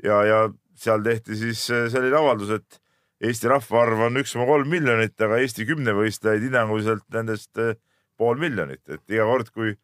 ja, 0.05 0.17
ja 0.29 0.41
seal 0.79 1.03
tehti 1.05 1.37
siis 1.37 1.63
äh, 1.71 1.87
selline 1.91 2.17
avaldus, 2.19 2.53
et 2.57 2.79
Eesti 3.23 3.47
rahvaarv 3.47 4.01
on 4.09 4.19
üks 4.19 4.33
koma 4.35 4.45
kolm 4.49 4.71
miljonit, 4.73 5.15
aga 5.23 5.39
Eesti 5.39 5.67
kümnevõistlejaid 5.69 6.47
hinnanguliselt 6.49 7.05
nendest 7.15 7.61
äh, 7.61 7.77
pool 8.19 8.39
miljonit, 8.41 8.81
et 8.89 9.03
iga 9.13 9.27
kord, 9.29 9.51
kui 9.55 9.75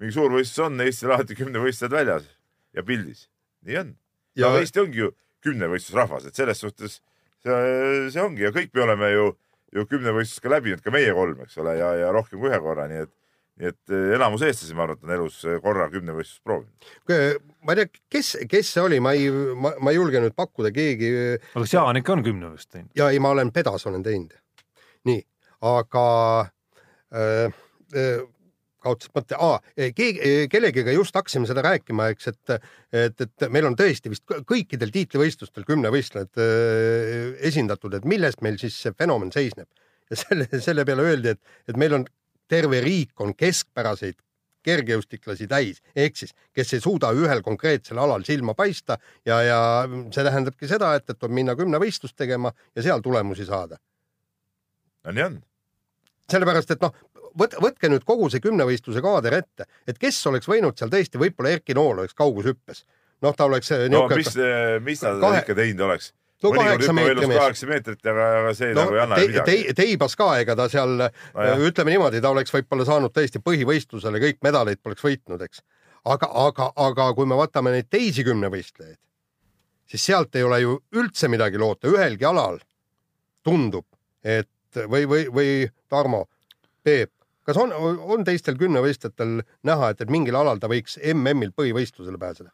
mingi 0.00 0.14
suurvõistlus 0.14 0.66
on, 0.68 0.80
Eestil 0.84 1.12
alati 1.12 1.38
kümnevõistlejad 1.38 1.96
väljas 1.96 2.28
ja 2.76 2.84
pildis. 2.86 3.26
nii 3.66 3.80
on. 3.80 3.96
ja 4.38 4.50
aga 4.50 4.62
Eesti 4.62 4.82
ongi 4.84 5.02
ju 5.02 5.10
kümnevõistlusrahvas, 5.46 6.28
et 6.28 6.38
selles 6.38 6.62
suhtes 6.62 7.00
see, 7.42 7.58
see 8.12 8.22
ongi 8.22 8.46
ja 8.46 8.52
kõik 8.54 8.72
me 8.74 8.86
oleme 8.86 9.10
ju, 9.12 9.26
ju 9.74 9.86
kümnevõistlust 9.90 10.42
ka 10.44 10.52
läbinud, 10.52 10.82
ka 10.84 10.92
meie 10.94 11.12
kolm, 11.16 11.40
eks 11.44 11.58
ole, 11.62 11.76
ja, 11.80 11.92
ja 12.00 12.10
rohkem 12.14 12.40
kui 12.40 12.50
ühe 12.50 12.58
korra, 12.62 12.86
nii 12.90 13.02
et, 13.06 13.12
nii 13.60 13.70
et 13.72 13.94
eh, 13.94 14.14
enamus 14.16 14.44
eestlasi, 14.46 14.76
ma 14.76 14.86
arvan, 14.86 15.00
on 15.04 15.14
elus 15.16 15.40
eh, 15.46 15.58
korra 15.64 15.88
kümnevõistlust 15.92 16.42
proovinud. 16.46 17.42
ma 17.66 17.74
ei 17.74 17.82
tea, 17.82 18.02
kes, 18.16 18.32
kes 18.50 18.72
see 18.76 18.84
oli, 18.84 19.00
ma 19.02 19.14
ei, 19.16 19.30
ma, 19.30 19.74
ma 19.80 19.94
ei 19.94 20.00
julge 20.00 20.22
nüüd 20.22 20.36
pakkuda, 20.38 20.72
keegi 20.74 21.12
aga 21.16 21.64
kas 21.64 21.74
Jaan 21.74 22.00
ikka 22.02 22.16
on 22.16 22.24
kümne 22.26 22.52
vist 22.54 22.70
teinud? 22.70 22.92
ja 22.98 23.10
ei, 23.12 23.22
ma 23.22 23.34
olen 23.34 23.52
pedas 23.54 23.86
olen 23.90 24.06
teinud. 24.06 24.36
nii, 25.08 25.20
aga 25.72 26.06
äh, 27.14 27.50
äh, 27.94 28.24
kaudselt 28.86 29.16
mõte, 29.18 29.38
keegi, 29.96 30.34
kellegiga 30.52 30.94
just 30.94 31.16
hakkasime 31.18 31.48
seda 31.50 31.64
rääkima, 31.66 32.10
eks, 32.14 32.30
et, 32.32 32.68
et, 33.04 33.24
et 33.26 33.48
meil 33.52 33.68
on 33.68 33.78
tõesti 33.78 34.12
vist 34.12 34.36
kõikidel 34.48 34.94
tiitlivõistlustel 34.94 35.66
kümnevõistlejad 35.68 36.42
äh, 36.42 37.34
esindatud, 37.50 37.98
et 37.98 38.06
milles 38.08 38.38
meil 38.46 38.60
siis 38.62 38.78
see 38.86 38.94
fenomen 38.96 39.34
seisneb. 39.34 39.68
ja 40.10 40.16
selle, 40.20 40.46
selle 40.62 40.84
peale 40.86 41.02
öeldi, 41.02 41.34
et, 41.34 41.58
et 41.66 41.76
meil 41.76 41.98
on 41.98 42.06
terve 42.48 42.78
riik 42.84 43.20
on 43.20 43.34
keskpäraseid 43.34 44.20
kergejõustiklasi 44.66 45.46
täis, 45.50 45.82
ehk 45.94 46.16
siis, 46.18 46.32
kes 46.54 46.74
ei 46.74 46.82
suuda 46.82 47.12
ühel 47.14 47.42
konkreetsel 47.46 48.00
alal 48.02 48.24
silma 48.26 48.54
paista 48.58 48.98
ja, 49.26 49.40
ja 49.46 49.58
see 50.14 50.24
tähendabki 50.26 50.70
seda, 50.70 50.94
et, 50.98 51.06
et 51.10 51.18
tuleb 51.18 51.36
minna 51.38 51.54
kümnevõistlust 51.58 52.16
tegema 52.18 52.52
ja 52.74 52.86
seal 52.86 53.04
tulemusi 53.04 53.46
saada. 53.46 53.78
no 55.06 55.14
nii 55.14 55.26
on. 55.28 55.36
sellepärast, 56.32 56.74
et 56.74 56.82
noh, 56.82 56.94
võt-, 57.38 57.56
võtke 57.62 57.90
nüüd 57.92 58.04
kogu 58.08 58.28
see 58.32 58.42
kümnevõistluse 58.44 59.02
kaader 59.04 59.40
ette, 59.40 59.66
et 59.88 59.98
kes 60.00 60.20
oleks 60.30 60.48
võinud 60.50 60.78
seal 60.78 60.92
tõesti, 60.92 61.20
võib-olla 61.20 61.56
Erki 61.56 61.76
Nool 61.76 62.04
oleks 62.04 62.16
kaugushüppes. 62.16 62.84
noh, 63.24 63.34
ta 63.36 63.48
oleks 63.48 63.72
äh, 63.72 63.88
no 63.88 64.06
niisugune 64.10 64.80
mis, 64.80 64.86
mis 64.90 65.04
ta 65.04 65.16
kahe- 65.20 65.42
ikka 65.44 65.58
teinud 65.58 65.84
oleks? 65.88 66.12
no 66.42 66.52
kaheksa 66.52 66.92
hüppab 66.92 66.98
meetri 66.98 67.14
elus 67.14 67.28
mees. 67.30 67.40
kaheksa 67.40 67.68
meetrit, 67.70 68.02
aga, 68.12 68.26
aga 68.40 68.52
see 68.56 68.74
no 68.74 68.82
nagu 68.82 68.96
ei 68.96 69.02
anna 69.04 69.16
te, 69.18 69.28
midagi 69.30 69.62
te,. 69.62 69.74
teibas 69.80 70.16
ka, 70.20 70.28
ega 70.42 70.56
ta 70.58 70.68
seal 70.72 70.94
jah. 71.00 71.24
no,, 71.34 71.56
ütleme 71.70 71.94
niimoodi, 71.94 72.20
ta 72.24 72.32
oleks 72.34 72.54
võib-olla 72.54 72.86
saanud 72.88 73.14
tõesti 73.16 73.42
põhivõistlusele 73.44 74.22
kõik 74.26 74.40
medaleid 74.46 74.82
poleks 74.84 75.06
võitnud, 75.06 75.44
eks. 75.48 75.64
aga, 76.12 76.30
aga, 76.44 76.70
aga 76.88 77.10
kui 77.16 77.28
me 77.28 77.38
vaatame 77.40 77.72
neid 77.74 77.90
teisi 77.92 78.24
kümnevõistlejaid, 78.26 79.00
siis 79.88 80.08
sealt 80.10 80.36
ei 80.36 80.44
ole 80.46 80.60
ju 80.64 80.78
üldse 81.00 81.30
midagi 81.32 81.60
loota, 81.62 81.88
ühelgi 81.92 82.28
alal 82.28 82.60
tundub, 83.46 83.86
et 84.26 84.50
või, 84.84 85.06
või, 85.08 85.28
või 85.32 85.50
Tarmo, 85.88 86.26
Peep, 86.84 87.12
kas 87.46 87.58
on, 87.62 87.72
on 87.72 88.26
teistel 88.26 88.58
kümnevõistlejatel 88.60 89.40
näha, 89.66 89.92
et, 89.92 90.02
et 90.02 90.12
mingil 90.12 90.36
alal 90.38 90.60
ta 90.62 90.70
võiks 90.70 90.98
MM-il 91.14 91.54
põhivõistlusele 91.56 92.18
pääseda? 92.20 92.50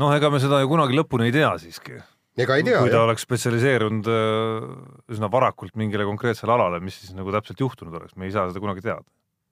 noh, 0.00 0.12
ega 0.16 0.30
me 0.32 0.40
seda 0.42 0.60
ju 0.62 0.70
kunagi 0.72 0.96
lõpuni 0.98 1.28
ei 1.28 1.34
tea 1.34 1.52
siiski. 1.62 1.98
ega 2.40 2.58
ei 2.58 2.66
tea 2.66 2.80
kui 2.82 2.92
ta 2.92 2.98
jah, 2.98 3.06
oleks 3.06 3.26
spetsialiseerunud 3.26 4.08
äh, 4.10 4.68
üsna 5.14 5.30
varakult 5.32 5.76
mingile 5.80 6.06
konkreetsele 6.08 6.54
alale, 6.56 6.80
mis 6.84 6.98
siis 7.02 7.14
nagu 7.16 7.34
täpselt 7.34 7.60
juhtunud 7.62 7.94
oleks, 8.00 8.16
me 8.16 8.28
ei 8.28 8.34
saa 8.34 8.48
seda 8.50 8.62
kunagi 8.62 8.84
teada. 8.84 9.04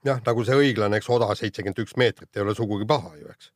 jah, 0.09 0.23
nagu 0.27 0.47
see 0.47 0.59
õiglane, 0.59 0.99
eks 0.99 1.11
oda 1.13 1.31
seitsekümmend 1.39 1.85
üks 1.85 1.99
meetrit 2.01 2.33
ei 2.37 2.47
ole 2.47 2.57
sugugi 2.59 2.89
paha 2.89 3.15
ju, 3.19 3.29
eks. 3.31 3.53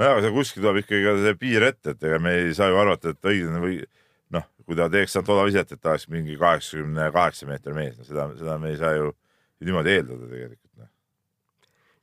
nojah, 0.00 0.18
aga 0.18 0.26
seal 0.26 0.36
kuskil 0.36 0.66
tuleb 0.66 0.82
ikkagi 0.82 1.06
ka 1.06 1.14
see 1.22 1.38
piir 1.46 1.70
ette, 1.70 1.94
et 1.94 2.10
ega 2.10 2.20
me 2.22 2.34
ei 2.42 2.52
saa 2.58 2.68
ju 2.72 2.82
arvata, 2.82 3.14
et 3.14 3.32
õiglane 3.32 3.62
või 3.62 3.78
noh, 4.36 4.44
kui 4.66 4.76
ta 4.76 4.90
teeks 4.92 5.16
sealt 5.16 5.32
odaviset, 5.32 5.72
et 5.72 5.80
ta 5.80 5.94
oleks 5.94 6.10
mingi 6.12 6.36
kaheksakümne 6.40 7.08
kaheksa 7.14 7.48
meetri 7.48 7.78
mees, 7.78 7.96
no 7.96 8.04
seda, 8.04 8.28
seda 8.36 8.58
me 8.60 8.74
ei 8.74 8.82
saa 8.82 8.98
ju 8.98 9.14
niimoodi 9.64 9.94
eeldada 9.96 10.30
tegelikult. 10.30 10.72
noh. 10.76 10.90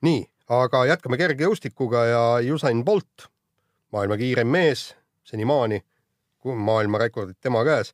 nii, 0.07 0.21
aga 0.59 0.85
jätkame 0.91 1.19
kergejõustikuga 1.21 2.05
ja 2.09 2.21
Usain 2.53 2.83
Bolt, 2.85 3.27
maailma 3.95 4.17
kiirem 4.17 4.51
mees 4.51 4.89
senimaani, 5.25 5.81
maailmarekordid 6.45 7.39
tema 7.41 7.63
käes, 7.65 7.93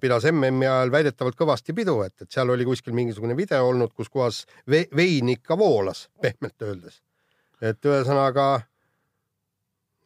pidas 0.00 0.24
MM-i 0.30 0.66
ajal 0.66 0.90
väidetavalt 0.90 1.36
kõvasti 1.38 1.74
pidu, 1.76 2.00
et, 2.06 2.14
et 2.22 2.30
seal 2.30 2.50
oli 2.50 2.66
kuskil 2.66 2.94
mingisugune 2.96 3.36
video 3.38 3.68
olnud, 3.68 3.92
kus 3.94 4.10
kohas 4.10 4.42
ve 4.70 4.86
vein 4.96 5.30
ikka 5.36 5.58
voolas, 5.58 6.08
pehmelt 6.22 6.66
öeldes. 6.66 7.02
et 7.60 7.84
ühesõnaga 7.86 8.46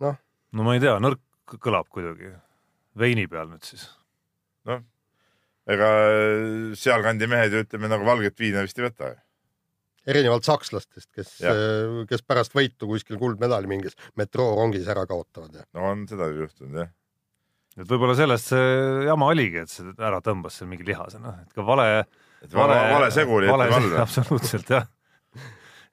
noh, 0.05 0.19
no 0.53 0.67
ma 0.67 0.77
ei 0.77 0.83
tea, 0.85 0.99
nõrk 1.01 1.57
kõlab 1.63 1.89
kuidagi. 1.89 2.35
veini 2.99 3.27
peal 3.29 3.49
nüüd 3.49 3.65
siis. 3.65 3.89
Ega 5.67 5.93
sealkandi 6.79 7.29
mehed 7.31 7.55
ju 7.55 7.63
ütleme 7.65 7.91
nagu 7.91 8.07
valget 8.07 8.39
viina 8.39 8.63
vist 8.67 8.79
ei 8.79 8.87
võta 8.87 9.11
ju. 9.11 9.17
erinevalt 10.13 10.47
sakslastest, 10.47 11.11
kes 11.15 11.33
Jah., 11.43 12.05
kes 12.11 12.23
pärast 12.27 12.55
võitu 12.55 12.89
kuskil 12.91 13.19
kuldmedali 13.19 13.71
mingis 13.71 13.99
metroorongis 14.19 14.87
ära 14.93 15.07
kaotavad 15.11 15.59
ja 15.59 15.67
no 15.75 15.91
on 15.91 16.07
seda 16.11 16.31
juhtunud 16.31 16.83
jah. 16.85 16.93
et 17.77 17.89
võib-olla 17.91 18.15
sellest 18.19 18.53
see 18.53 18.69
jama 19.09 19.33
oligi, 19.35 19.65
et 19.65 19.73
see 19.73 19.97
ära 19.99 20.23
tõmbas 20.25 20.61
seal 20.61 20.71
mingi 20.71 20.87
lihase, 20.87 21.21
noh, 21.23 21.35
et 21.43 21.57
ka 21.57 21.67
vale. 21.67 21.89
et 22.47 22.55
vale, 22.55 22.79
vale 22.95 23.11
segu 23.15 23.41
oli 23.41 23.51
vale 23.51 23.67
ette 23.71 23.81
all. 23.83 23.99
absoluutselt 24.05 24.71
jah. 24.77 24.87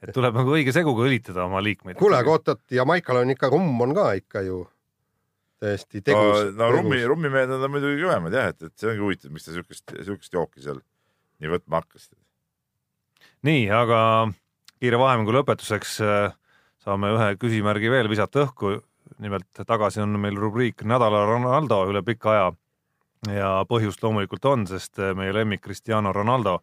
et 0.03 0.13
tuleb 0.13 0.38
nagu 0.38 0.53
õige 0.53 0.75
seguga 0.75 1.07
õlitada 1.07 1.47
oma 1.47 1.63
liikmeid. 1.65 1.97
kuule, 1.97 2.21
aga 2.21 2.38
oot-oot, 2.38 2.63
Jamaikal 2.77 3.23
on 3.23 3.33
ikka 3.33 3.49
rumm 3.49 3.88
on 3.88 3.97
ka 3.97 4.12
ikka 4.21 4.45
ju 4.45 4.62
täiesti 5.63 6.02
no, 6.02 6.06
tegus. 6.10 6.56
no 6.58 6.69
rummi, 6.73 6.99
rummimehed 7.08 7.52
on 7.56 7.71
muidugi 7.71 8.02
kõvemad 8.04 8.36
jah, 8.36 8.52
et, 8.54 8.67
et 8.67 8.73
see 8.80 8.91
ongi 8.91 9.06
huvitav, 9.06 9.34
miks 9.34 9.47
ta 9.47 9.56
siukest, 9.56 9.95
siukest 10.10 10.36
jooki 10.36 10.63
seal 10.63 10.82
nii 11.43 11.52
võtma 11.54 11.82
hakkas. 11.82 12.10
nii, 13.47 13.67
aga 13.73 13.99
kiire 14.84 14.99
vahemängu 14.99 15.36
lõpetuseks 15.38 15.99
äh, 16.04 16.34
saame 16.84 17.13
ühe 17.15 17.30
küsimärgi 17.39 17.91
veel 17.91 18.12
visata 18.12 18.43
õhku. 18.45 18.82
nimelt 19.23 19.62
tagasi 19.67 20.02
on 20.02 20.17
meil 20.19 20.36
rubriik 20.39 20.84
Nädala 20.84 21.26
Ronaldo 21.28 21.84
üle 21.91 22.02
pika 22.04 22.32
aja. 22.32 22.52
ja 23.32 23.49
põhjust 23.69 24.04
loomulikult 24.04 24.45
on, 24.45 24.67
sest 24.67 24.99
äh, 24.99 25.15
meie 25.15 25.34
lemmik 25.34 25.62
Cristiano 25.63 26.12
Ronaldo 26.12 26.60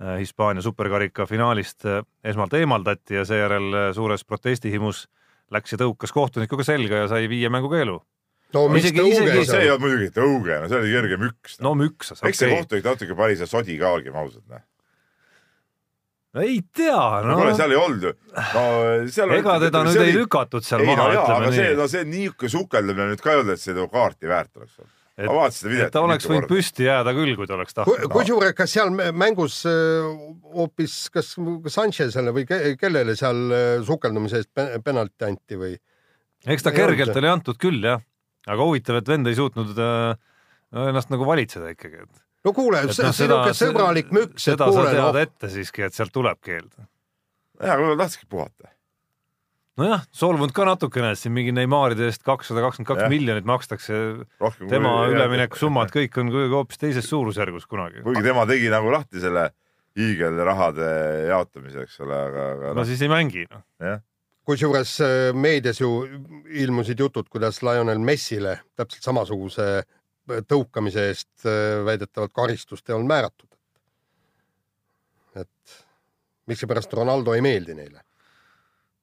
äh, 0.00 0.18
Hispaania 0.18 0.62
superkarika 0.62 1.26
finaalist 1.26 1.84
esmalt 2.24 2.54
eemaldati 2.54 3.14
ja 3.14 3.24
seejärel 3.24 3.94
suures 3.94 4.24
protestihimus 4.24 5.06
läks 5.50 5.72
ja 5.72 5.78
tõukas 5.78 6.12
kohtunikuga 6.12 6.64
selga 6.66 7.04
ja 7.04 7.08
sai 7.08 7.28
viie 7.30 7.48
mängu 7.48 7.70
keelu. 7.70 8.00
No 8.56 8.62
mis 8.72 8.84
Isegi- 8.88 9.02
tõuge 9.02 9.18
isegi- 9.20 9.36
no 9.42 9.48
see 9.50 9.60
ei 9.66 9.70
olnud 9.74 9.84
muidugi 9.86 10.08
tõuge, 10.16 10.56
no 10.62 10.70
see 10.72 10.80
oli 10.82 10.94
kerge 10.96 11.20
müks. 11.26 11.58
no 11.64 11.74
müksas, 11.78 12.24
eks 12.24 12.40
see 12.42 12.54
kohtunik 12.56 12.88
natuke 12.88 13.18
pani 13.20 13.36
seal 13.42 13.52
sodi 13.52 13.76
ka, 13.80 13.92
olgem 13.98 14.16
ausad. 14.22 14.42
noh 14.50 14.64
no 16.36 16.42
ei 16.44 16.58
tea, 16.76 16.96
no 17.24 17.30
no 17.32 17.36
kuule, 17.38 17.54
seal 17.56 17.72
ei 17.72 17.78
olnud 17.80 18.02
ju. 18.04 18.12
no 18.36 18.64
seal 19.14 19.32
ega 19.38 19.54
teda 19.62 19.80
nüüd 19.86 20.02
ei 20.04 20.12
lükatud 20.18 20.66
seal 20.66 20.82
ei 20.84 20.90
no 20.90 20.96
maha, 20.98 21.06
aga 21.14 21.22
ütleme 21.22 21.54
see, 21.56 21.70
nii 21.70 21.78
no 21.80 21.86
see 21.92 22.04
niisugune 22.10 22.52
sukeldamine 22.56 23.08
nüüd 23.14 23.22
ka 23.24 23.32
ei 23.32 23.40
olnud, 23.40 23.54
et 23.56 23.62
see 23.62 23.76
nagu 23.76 23.88
kaarti 23.92 24.28
väärt 24.32 24.52
oleks 24.60 24.76
olnud. 24.82 24.92
Ma 25.16 25.32
vaatasin 25.32 25.62
seda 25.62 25.70
videot. 25.72 25.92
ta 25.94 26.00
oleks 26.04 26.26
võinud 26.28 26.44
püsti 26.50 26.84
jääda 26.84 27.12
küll, 27.16 27.30
kui 27.38 27.46
ta 27.48 27.54
oleks 27.56 27.72
tahtnud. 27.72 28.02
kusjuures, 28.12 28.52
kas 28.58 28.74
seal 28.76 28.90
mängus 29.16 29.62
äh, 29.64 30.10
hoopis, 30.52 30.96
kas 31.14 31.30
Sanchez'ele 31.72 32.34
või 32.36 32.44
ke- 32.50 32.74
kellele 32.76 33.14
seal 33.16 33.40
äh, 33.48 33.70
sukeldumise 33.88 34.42
eest 34.42 34.50
pe- 34.52 34.74
penalti 34.84 35.24
anti 35.24 35.56
või? 35.56 35.72
eks 36.44 36.66
ta 36.66 36.74
ei 36.74 36.76
kergelt 36.82 37.14
olnud. 37.14 37.22
oli 37.22 37.32
antud 37.32 37.56
küll 37.64 37.80
jah, 37.80 38.04
aga 38.46 38.68
huvitav, 38.68 39.00
et 39.00 39.10
vend 39.10 39.30
ei 39.30 39.36
suutnud 39.38 39.74
äh, 39.82 40.14
no 40.74 40.86
ennast 40.90 41.12
nagu 41.12 41.26
valitseda 41.28 41.72
ikkagi, 41.74 42.04
et. 42.04 42.22
no 42.46 42.54
kuule, 42.56 42.84
et 42.84 42.94
see 42.94 43.04
noh, 43.04 43.12
on 43.12 43.18
niisugune 43.18 43.58
sõbralik 43.58 44.14
müks, 44.14 44.46
seda 44.48 44.70
kuule 44.70 44.88
sa 44.88 44.94
tead 44.94 45.02
noh, 45.02 45.20
ette 45.24 45.52
siiski, 45.52 45.84
et 45.86 45.96
sealt 45.96 46.14
tuleb 46.14 46.40
keeld. 46.44 46.72
jaa, 47.60 47.76
võib-olla 47.76 47.98
tahtsidki 48.04 48.30
puhata. 48.32 48.72
nojah, 49.80 50.06
solvunud 50.14 50.54
ka 50.56 50.66
natukene, 50.68 51.12
et 51.14 51.20
siin 51.20 51.34
mingi 51.36 51.54
Neymaride 51.56 52.08
eest 52.10 52.24
kakssada 52.26 52.64
kakskümmend 52.64 52.90
kaks 52.92 53.12
miljonit 53.12 53.46
makstakse, 53.48 54.00
tema 54.70 54.96
üleminekusummad. 55.12 55.92
kõik 55.96 56.18
on 56.22 56.34
kuidagi 56.34 56.58
hoopis 56.58 56.82
teises 56.82 57.08
suurusjärgus 57.12 57.68
kunagi. 57.70 58.02
kuigi 58.06 58.24
tema 58.26 58.48
tegi 58.48 58.72
nagu 58.72 58.92
lahti 58.94 59.22
selle 59.22 59.50
hiigelrahade 59.96 60.90
jaotamise, 61.30 61.86
eks 61.86 62.02
ole, 62.04 62.18
aga, 62.28 62.50
aga 62.52 62.74
no 62.74 62.82
noh, 62.82 62.88
siis 62.88 63.00
ei 63.04 63.08
mängi 63.08 63.46
noh. 63.48 63.64
jah. 63.80 64.02
Kusjuures 64.46 65.00
äh, 65.02 65.34
meedias 65.34 65.80
ju 65.80 65.90
ilmusid 66.62 67.00
jutud, 67.00 67.28
kuidas 67.30 67.62
Lionel 67.66 67.98
Messile 67.98 68.60
täpselt 68.78 69.08
samasuguse 69.08 69.66
äh, 69.80 70.42
tõukamise 70.46 71.08
eest 71.10 71.46
äh, 71.48 71.82
väidetavalt 71.86 72.34
karistust 72.34 72.88
ei 72.88 72.96
olnud 72.96 73.10
määratud. 73.10 73.50
et 75.36 75.72
miksipärast 76.48 76.94
Ronaldo 76.96 77.34
ei 77.36 77.42
meeldi 77.44 77.74
neile, 77.76 78.00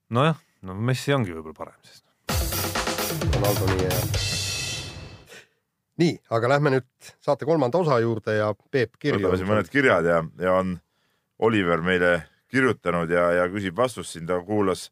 nojah, 0.10 0.40
no 0.66 0.74
Messi 0.74 1.14
ongi 1.14 1.36
võib-olla 1.36 1.60
parem 1.60 1.78
siis. 1.86 2.02
Ronaldo 3.36 3.68
nii 3.70 3.84
hea. 3.84 4.00
nii, 6.02 6.16
aga 6.34 6.56
lähme 6.56 6.74
nüüd 6.74 7.14
saate 7.22 7.46
kolmanda 7.46 7.84
osa 7.84 8.00
juurde 8.02 8.40
ja 8.40 8.50
Peep 8.72 8.96
kirju 8.98 9.20
võtame 9.20 9.44
siin 9.44 9.52
mõned 9.52 9.70
kirjad 9.70 10.10
ja, 10.10 10.24
ja 10.42 10.58
on 10.64 10.78
Oliver 11.44 11.84
meile 11.86 12.16
kirjutanud 12.48 13.12
ja, 13.12 13.30
ja 13.44 13.48
küsib 13.52 13.78
vastust 13.78 14.16
siin, 14.16 14.26
ta 14.26 14.40
kuulas 14.48 14.88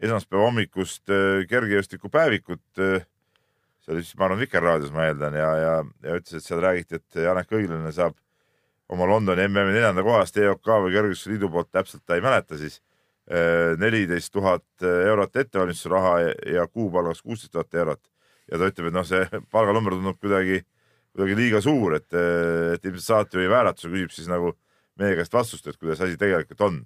esmaspäeva 0.00 0.48
hommikust 0.48 1.12
äh, 1.12 1.44
kergejõustikupäevikut. 1.50 2.64
see 2.76 3.94
oli 3.94 4.04
siis, 4.04 4.16
ma 4.18 4.28
arvan, 4.28 4.40
Vikerraadios, 4.40 4.92
ma 4.92 5.08
eeldan 5.08 5.36
ja, 5.36 5.50
ja, 5.56 5.72
ja 6.04 6.18
ütles, 6.20 6.36
et 6.36 6.46
seal 6.46 6.60
räägiti, 6.62 7.00
et 7.00 7.22
Janek 7.24 7.52
Õiglane 7.56 7.92
saab 7.96 8.16
oma 8.90 9.06
Londoni 9.06 9.46
MM-i 9.48 9.74
neljanda 9.74 10.04
koha 10.06 10.22
eest 10.24 10.36
EOK 10.36 10.72
või 10.84 10.94
Kergejõustikliidu 10.94 11.50
poolt 11.50 11.70
täpselt 11.72 12.04
ta 12.06 12.18
ei 12.18 12.24
mäleta 12.24 12.58
siis 12.58 12.80
neliteist 13.78 14.32
tuhat 14.34 14.82
eurot 14.82 15.36
ettevalmistusraha 15.38 16.14
ja 16.50 16.64
kuupalgaks 16.66 17.20
kuusteist 17.22 17.52
tuhat 17.54 17.76
eurot 17.78 18.00
ja 18.50 18.58
ta 18.58 18.70
ütleb, 18.70 18.90
et 18.90 18.96
noh, 18.96 19.06
see 19.06 19.42
palganumber 19.52 19.96
tundub 19.96 20.18
kuidagi, 20.22 20.60
kuidagi 21.14 21.36
liiga 21.38 21.60
suur, 21.64 21.96
et, 21.98 22.08
et 22.10 22.88
ilmselt 22.88 23.06
saatejuhi 23.06 23.50
vääratus 23.50 23.88
küsib 23.90 24.14
siis 24.14 24.30
nagu 24.30 24.54
meie 25.00 25.16
käest 25.18 25.34
vastust, 25.34 25.68
et 25.70 25.78
kuidas 25.78 26.02
asi 26.04 26.18
tegelikult 26.20 26.66
on. 26.66 26.80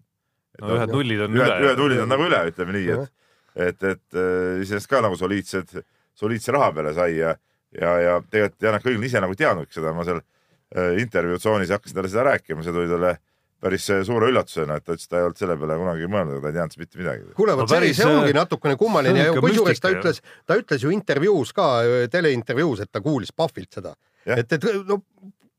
No 0.62 0.76
ühed 0.78 0.92
nullid 0.94 1.24
on 1.26 1.34
ühed, 1.38 1.50
üle 1.50 1.68
ühed 1.68 1.82
nullid 1.82 2.04
on 2.04 2.12
nagu 2.14 2.28
üle, 2.28 2.40
ütleme 2.50 2.76
nii, 2.76 2.94
et, 2.94 3.12
et, 3.54 3.82
et 3.94 4.18
äh, 4.20 4.62
iseenesest 4.62 4.90
ka 4.90 5.02
nagu 5.04 5.18
soliidsed, 5.18 5.76
soliidse 6.18 6.54
raha 6.54 6.70
peale 6.76 6.94
sai 6.96 7.16
ja, 7.18 7.34
ja, 7.74 7.94
ja 8.02 8.16
tegelikult 8.22 8.68
Janek 8.68 8.88
Õiglane 8.88 9.10
ise 9.10 9.22
nagu 9.24 9.36
teadnudki 9.38 9.78
seda, 9.80 9.94
ma 9.96 10.06
seal 10.06 10.20
äh, 10.22 10.98
intervjuu 11.02 11.40
tsoonis 11.42 11.72
hakkasin 11.74 11.98
talle 11.98 12.12
seda 12.12 12.28
rääkima, 12.30 12.62
see 12.66 12.74
tuli 12.76 12.90
talle 12.90 13.16
päris 13.64 13.86
äh, 13.90 14.02
suure 14.06 14.28
üllatusena, 14.30 14.78
et 14.78 14.84
ta 14.86 14.94
ütles, 14.94 15.06
et 15.08 15.14
ta 15.14 15.20
ei 15.20 15.26
olnud 15.28 15.40
selle 15.40 15.56
peale 15.60 15.78
kunagi 15.80 16.08
mõelnud, 16.12 16.40
ta 16.42 16.50
ei 16.52 16.58
teadnud 16.58 16.82
mitte 16.84 17.00
midagi. 17.00 17.28
kuule, 17.38 17.54
No 17.54 17.62
vot 17.62 17.72
see, 17.72 17.78
päris, 17.80 17.96
see 17.98 18.10
ongi 18.10 18.34
äh, 18.34 18.38
natukene 18.38 18.76
kummaline 18.80 19.26
ja 19.26 19.36
kusjuures 19.38 19.80
ta 19.82 19.94
ütles, 19.94 20.20
ta 20.46 20.58
ütles 20.60 20.84
ju 20.84 20.92
intervjuus 20.94 21.54
ka, 21.56 21.68
teleintervjuus, 22.12 22.84
et 22.84 22.92
ta 22.92 23.02
kuulis 23.04 23.32
Pahvilt 23.34 23.80
seda, 23.80 23.94
et, 24.26 24.52
et 24.52 24.68
no 24.88 25.00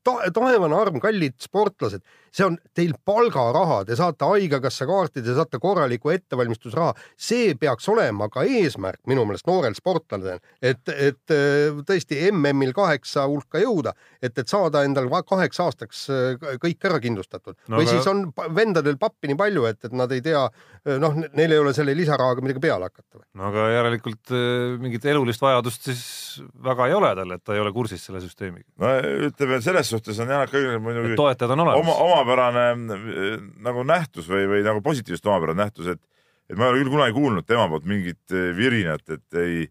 ta- 0.06 0.30
taevane 0.34 0.76
arm, 0.78 1.00
kallid 1.02 1.34
sportlased, 1.42 2.04
see 2.36 2.44
on 2.44 2.56
teil 2.76 2.92
palgaraha, 3.08 3.78
te 3.88 3.96
saate 3.96 4.26
haigekassa 4.28 4.84
kaarti, 4.88 5.22
te 5.24 5.32
saate 5.36 5.58
korraliku 5.62 6.10
ettevalmistusraha, 6.12 6.92
see 7.16 7.54
peaks 7.58 7.88
olema 7.88 8.28
ka 8.32 8.44
eesmärk 8.44 9.00
minu 9.08 9.24
meelest 9.28 9.46
noorel 9.48 9.74
sportlasel, 9.78 10.38
et, 10.60 10.82
et 10.92 11.32
äh, 11.34 11.78
tõesti 11.88 12.18
MM-il 12.30 12.74
kaheksa 12.76 13.24
hulka 13.30 13.62
jõuda, 13.62 13.94
et, 14.20 14.36
et 14.36 14.52
saada 14.52 14.84
endal 14.86 15.08
va- 15.12 15.22
kaheks 15.26 15.62
aastaks 15.64 16.02
äh, 16.12 16.58
kõik 16.62 16.84
ära 16.90 17.00
kindlustatud 17.02 17.56
No 17.72 17.80
või 17.80 17.86
aga- 17.88 17.94
siis 17.96 18.10
on 18.12 18.26
vendadel 18.54 18.98
pappi 19.00 19.30
nii 19.32 19.38
palju, 19.40 19.64
et, 19.70 19.80
et 19.88 19.96
nad 19.96 20.12
ei 20.12 20.20
tea, 20.24 20.44
noh, 21.00 21.16
neil 21.32 21.56
ei 21.56 21.62
ole 21.62 21.72
selle 21.74 21.96
lisarahaga 21.96 22.44
midagi 22.44 22.62
peale 22.66 22.90
hakata. 22.90 23.24
no 23.34 23.48
aga 23.48 23.64
järelikult 23.78 24.34
äh, 24.36 24.76
mingit 24.84 25.08
elulist 25.08 25.40
vajadust 25.42 25.88
siis 25.88 26.04
väga 26.68 26.90
ei 26.92 26.98
ole 27.00 27.14
tal, 27.16 27.32
et 27.38 27.42
ta 27.48 27.56
ei 27.56 27.64
ole 27.64 27.72
kursis 27.72 28.04
selle 28.10 28.20
süsteemiga. 28.20 28.68
no 28.84 28.92
ütleme, 29.32 29.62
selles 29.64 29.88
suhtes 29.88 29.95
on 30.22 30.32
Janek 30.34 30.52
Õiglane 30.54 30.82
muidugi 30.82 31.16
toetajad 31.18 31.54
on 31.54 31.64
olemas 31.64 31.80
oma, 31.82 31.96
omapärane 32.06 32.66
äh, 32.96 33.38
nagu 33.66 33.84
nähtus 33.86 34.28
või, 34.30 34.44
või 34.50 34.62
nagu 34.66 34.82
positiivselt 34.84 35.30
omapärane 35.32 35.64
nähtus, 35.64 35.90
et, 35.94 36.02
et 36.50 36.58
ma 36.58 36.68
ei 36.68 36.74
ole 36.74 36.84
küll 36.84 36.94
kunagi 36.96 37.16
kuulnud 37.16 37.48
tema 37.48 37.68
poolt 37.72 37.88
mingit 37.88 38.36
äh, 38.36 38.50
virinat, 38.56 39.04
et 39.12 39.40
ei, 39.42 39.66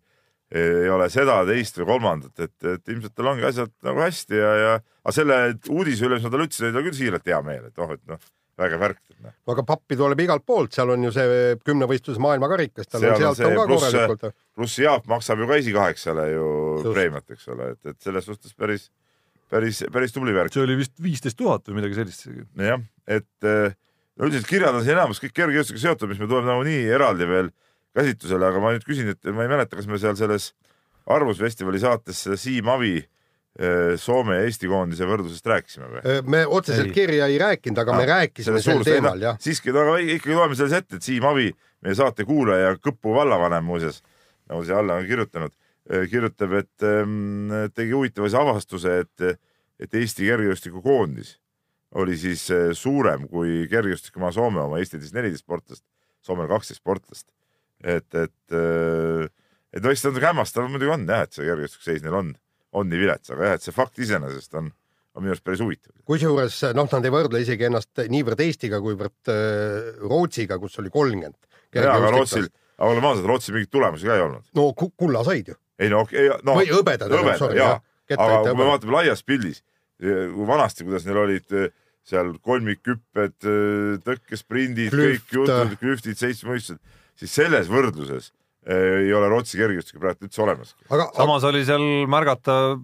ei 0.56 0.90
ole 0.94 1.10
seda, 1.14 1.42
teist 1.50 1.82
või 1.82 1.90
kolmandat, 1.96 2.40
et, 2.40 2.56
et 2.76 2.96
ilmselt 2.96 3.16
tal 3.18 3.34
ongi 3.34 3.48
asjad 3.48 3.74
nagu 3.86 4.04
hästi 4.06 4.42
ja, 4.42 4.56
ja 4.62 4.74
aga 4.80 5.14
selle 5.16 5.42
uudise 5.74 6.08
üle, 6.08 6.20
mis 6.20 6.26
ma 6.26 6.34
talle 6.34 6.50
ütlesin, 6.50 6.70
oli 6.70 6.78
tal 6.78 6.88
küll 6.90 7.00
siiralt 7.00 7.32
hea 7.32 7.44
meel, 7.46 7.70
et 7.70 7.86
oh, 7.86 7.94
et 7.96 8.04
noh, 8.10 8.22
vägev 8.60 8.82
värk. 8.82 9.02
noh. 9.24 9.34
aga 9.52 9.64
pappi 9.68 9.98
tuleb 10.00 10.22
igalt 10.26 10.46
poolt, 10.48 10.74
seal 10.76 10.94
on 10.94 11.08
ju 11.08 11.12
see 11.16 11.56
kümnevõistluse 11.66 12.22
maailmakarikas, 12.24 12.90
tal 12.90 13.04
on 13.04 13.16
on 13.16 13.22
sealt 13.22 13.32
on 13.32 13.40
see, 13.40 13.56
ka 13.56 13.66
pluss- 13.70 13.88
korralikult. 13.88 14.38
pluss 14.56 14.80
Jaap 14.80 15.10
maksab 15.12 15.42
ju 15.42 15.50
ka 15.50 15.60
esikaheksale 15.62 16.28
ju 16.32 16.46
Just. 16.46 16.92
preemiat, 16.94 17.28
eks 17.36 17.50
ole, 17.54 17.72
et, 17.76 17.92
et 17.92 18.08
selles 18.08 18.30
suhtes 18.30 18.56
päris, 18.56 18.90
päris, 19.56 19.82
päris 19.94 20.16
tubli 20.16 20.36
värk. 20.36 20.54
see 20.54 20.64
oli 20.64 20.78
vist 20.80 20.96
viisteist 21.02 21.40
tuhat 21.40 21.66
või 21.70 21.80
midagi 21.80 22.00
sellist. 22.00 22.28
jah, 22.60 22.84
et 23.08 23.48
äh, 23.48 23.76
no 24.16 24.30
üldiselt 24.30 24.50
kirjad 24.50 24.76
on 24.76 24.86
siin 24.86 24.98
enamus 24.98 25.22
kõik 25.24 25.36
kergejõustikega 25.36 25.88
seotud, 25.88 26.12
mis 26.12 26.22
meil 26.22 26.32
tuleb 26.32 26.48
nagunii 26.50 26.86
eraldi 26.98 27.28
veel 27.30 27.52
käsitlusele, 27.96 28.48
aga 28.52 28.62
ma 28.64 28.76
nüüd 28.76 28.88
küsin, 28.88 29.12
et 29.14 29.32
ma 29.32 29.46
ei 29.46 29.52
mäleta, 29.52 29.78
kas 29.80 29.90
me 29.90 30.00
seal 30.02 30.18
selles 30.20 30.54
Arvusfestivali 31.06 31.78
saates 31.78 32.24
seda 32.26 32.38
Siim 32.42 32.70
Avi 32.74 32.96
äh, 32.98 33.94
Soome 34.02 34.40
ja 34.40 34.48
Eesti 34.48 34.70
koondise 34.72 35.08
võrdlusest 35.08 35.52
rääkisime 35.52 35.92
või? 35.92 36.16
me 36.34 36.42
otseselt 36.48 36.90
Ei. 36.90 36.96
kirja 36.96 37.30
ei 37.32 37.38
rääkinud, 37.42 37.84
aga 37.84 38.00
me 38.00 38.08
rääkisime 38.10 38.64
sel 38.64 38.82
teemal, 38.88 39.22
jah. 39.22 39.38
siiski, 39.42 39.74
aga 39.76 40.00
ikkagi 40.02 40.38
loeme 40.38 40.58
selles 40.58 40.80
ette, 40.82 41.00
et 41.00 41.06
Siim 41.06 41.28
Avi, 41.30 41.52
meie 41.86 41.98
saate 41.98 42.26
kuulaja 42.28 42.72
ja 42.72 42.80
Kõpu 42.82 43.14
vallavanem 43.16 43.68
muuseas, 43.68 44.02
nagu 44.50 44.66
siia 44.66 44.82
alla 44.82 44.98
on 45.00 45.08
kirjutanud, 45.08 45.54
kirjutab, 46.10 46.54
et 46.62 46.86
ähm, 46.88 47.52
tegi 47.76 47.94
huvitava 47.94 48.30
avastuse, 48.42 49.00
et, 49.06 49.42
et 49.80 49.98
Eesti 50.02 50.26
kergejõustikukoondis 50.26 51.36
oli 52.02 52.18
siis 52.20 52.48
äh, 52.52 52.72
suurem 52.74 53.28
kui 53.32 53.66
kergejõustikumaa 53.72 54.34
Soome 54.36 54.64
oma, 54.64 54.80
Eestil 54.82 55.04
siis 55.04 55.14
neliteist 55.16 55.46
sportlast, 55.46 55.84
Soomel 56.26 56.50
kaksteist 56.50 56.82
sportlast. 56.82 57.28
et, 57.84 58.08
et, 58.16 58.56
et 59.76 59.84
no 59.84 59.92
eks 59.92 60.02
ta 60.02 60.10
natuke 60.10 60.26
hämmastav 60.26 60.66
muidugi 60.72 60.94
on 60.96 61.06
jah, 61.08 61.26
et 61.28 61.36
see 61.36 61.46
kergejõustikseis 61.46 62.04
neil 62.06 62.18
on, 62.18 62.34
on 62.76 62.90
nii 62.90 63.02
vilets, 63.04 63.30
aga 63.36 63.52
jah, 63.52 63.60
et 63.60 63.66
see 63.66 63.76
fakt 63.76 64.00
iseenesest 64.02 64.58
on, 64.58 64.72
on 65.14 65.24
minu 65.26 65.36
arust 65.36 65.46
päris 65.46 65.62
huvitav. 65.64 65.94
kusjuures 66.10 66.62
noh, 66.76 66.90
nad 66.92 67.06
ei 67.06 67.14
võrdle 67.14 67.44
isegi 67.44 67.68
ennast 67.70 68.06
niivõrd 68.12 68.42
Eestiga, 68.48 68.82
kuivõrd 68.84 69.32
äh, 69.32 69.92
Rootsiga, 70.02 70.58
kus 70.60 70.80
oli 70.82 70.90
kolmkümmend. 70.90 71.38
aga 71.84 72.10
Rootsil, 72.16 72.50
aga 72.80 72.90
oleme 72.96 73.12
ausad, 73.12 73.30
Rootsil 73.30 73.60
mingeid 73.60 73.76
tulemusi 73.76 74.10
ka 74.10 74.18
ei 74.18 74.26
olnud. 74.26 74.50
no 74.58 74.72
ku- 74.74 74.92
kulla 74.98 75.24
said 75.28 75.54
ju 75.54 75.60
ei 75.80 75.92
no 75.92 76.06
okei, 76.06 76.30
no 76.44 76.56
või 76.60 76.72
hõbedad, 76.72 77.12
hõbeda, 77.12 77.38
sorry, 77.42 77.60
jaa 77.62 77.80
aga 78.14 78.38
kui 78.44 78.54
me 78.54 78.54
hõbedad. 78.54 78.70
vaatame 78.70 78.96
laias 79.00 79.26
pildis, 79.26 79.62
kui 80.00 80.48
vanasti, 80.48 80.86
kuidas 80.86 81.06
neil 81.08 81.22
olid 81.24 81.58
eh, 81.58 81.74
seal 82.06 82.36
kolmikhüpped, 82.46 83.38
tõkkesprindid, 84.06 84.94
Klüft. 84.94 85.26
kõik 85.26 85.38
jutud, 85.40 85.78
klüftid, 85.82 86.20
seitsmemõistused, 86.20 86.82
siis 87.18 87.34
selles 87.34 87.72
võrdluses 87.72 88.30
eh, 88.68 89.08
ei 89.08 89.14
ole 89.16 89.30
Rootsi 89.32 89.58
kergejõustikku 89.62 90.04
praegu 90.04 90.28
üldse 90.28 90.44
olemas. 90.46 90.76
aga, 90.90 91.10
samas 91.18 91.48
oli 91.50 91.64
seal 91.66 91.86
märgata 92.12 92.76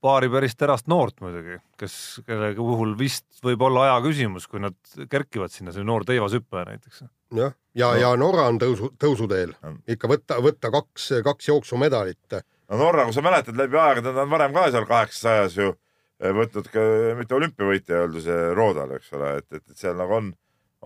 paari 0.00 0.30
päris 0.32 0.54
terast 0.56 0.86
noort 0.88 1.18
muidugi, 1.20 1.58
kes, 1.80 1.94
kelle 2.28 2.54
puhul 2.56 2.94
vist 2.98 3.26
võib 3.44 3.66
olla 3.66 3.88
aja 3.88 3.98
küsimus, 4.06 4.46
kui 4.48 4.62
nad 4.62 4.76
kerkivad 5.10 5.52
sinna, 5.52 5.74
see 5.74 5.84
noor 5.84 6.06
Teivas 6.08 6.36
hüppaja 6.38 6.70
näiteks. 6.70 7.02
jah, 7.34 7.54
ja, 7.74 7.90
ja 7.98 8.10
Norra 8.18 8.48
on 8.50 8.58
tõusu, 8.60 8.92
tõusuteel 9.00 9.54
ikka 9.90 10.10
võtta, 10.10 10.40
võtta 10.42 10.70
kaks, 10.74 11.10
kaks 11.24 11.48
jooksumedalit. 11.48 12.38
no 12.68 12.80
Norra, 12.80 13.06
kui 13.06 13.16
sa 13.16 13.24
mäletad 13.24 13.58
läbi 13.58 13.78
aegade, 13.78 14.10
nad 14.10 14.24
on 14.24 14.30
varem 14.30 14.54
ka 14.56 14.68
seal 14.70 14.86
kaheksasajas 14.88 15.58
ju 15.58 15.72
eh, 15.72 16.32
võtnud 16.36 16.70
ka 16.72 16.86
mitte 17.18 17.36
olümpiavõitja 17.38 18.06
see 18.20 18.38
Roodal, 18.54 18.96
eks 18.98 19.12
ole, 19.18 19.36
et, 19.42 19.48
et, 19.52 19.64
et 19.70 19.84
seal 19.84 19.98
nagu 19.98 20.16
on, 20.18 20.32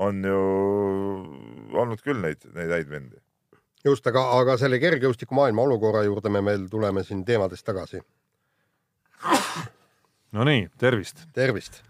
on 0.09 0.24
ju 0.24 0.40
olnud 1.85 2.02
küll 2.04 2.20
neid, 2.20 2.44
neid 2.57 2.72
häid 2.78 2.90
vendi. 2.90 3.16
just, 3.85 4.07
aga, 4.07 4.26
aga 4.40 4.59
selle 4.61 4.80
kergejõustikumaailma 4.83 5.64
olukorra 5.64 6.04
juurde 6.04 6.33
me 6.33 6.44
veel 6.44 6.68
tuleme 6.68 7.04
siin 7.04 7.24
teemades 7.24 7.62
tagasi. 7.64 8.02
Nonii, 10.35 10.68
tervist. 10.78 11.28
tervist. 11.33 11.85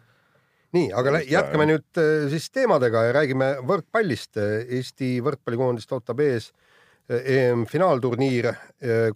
nii, 0.75 0.91
aga 0.93 1.21
jätkame 1.23 1.69
nüüd 1.71 2.03
äh, 2.03 2.29
siis 2.33 2.51
teemadega 2.55 3.07
ja 3.09 3.17
räägime 3.17 3.51
võrkpallist. 3.67 4.39
Eesti 4.39 5.17
võrkpallikoondist 5.25 5.93
ootab 5.95 6.23
ees 6.25 6.51
äh, 6.51 6.65
EM-finaalturniir, 7.09 8.53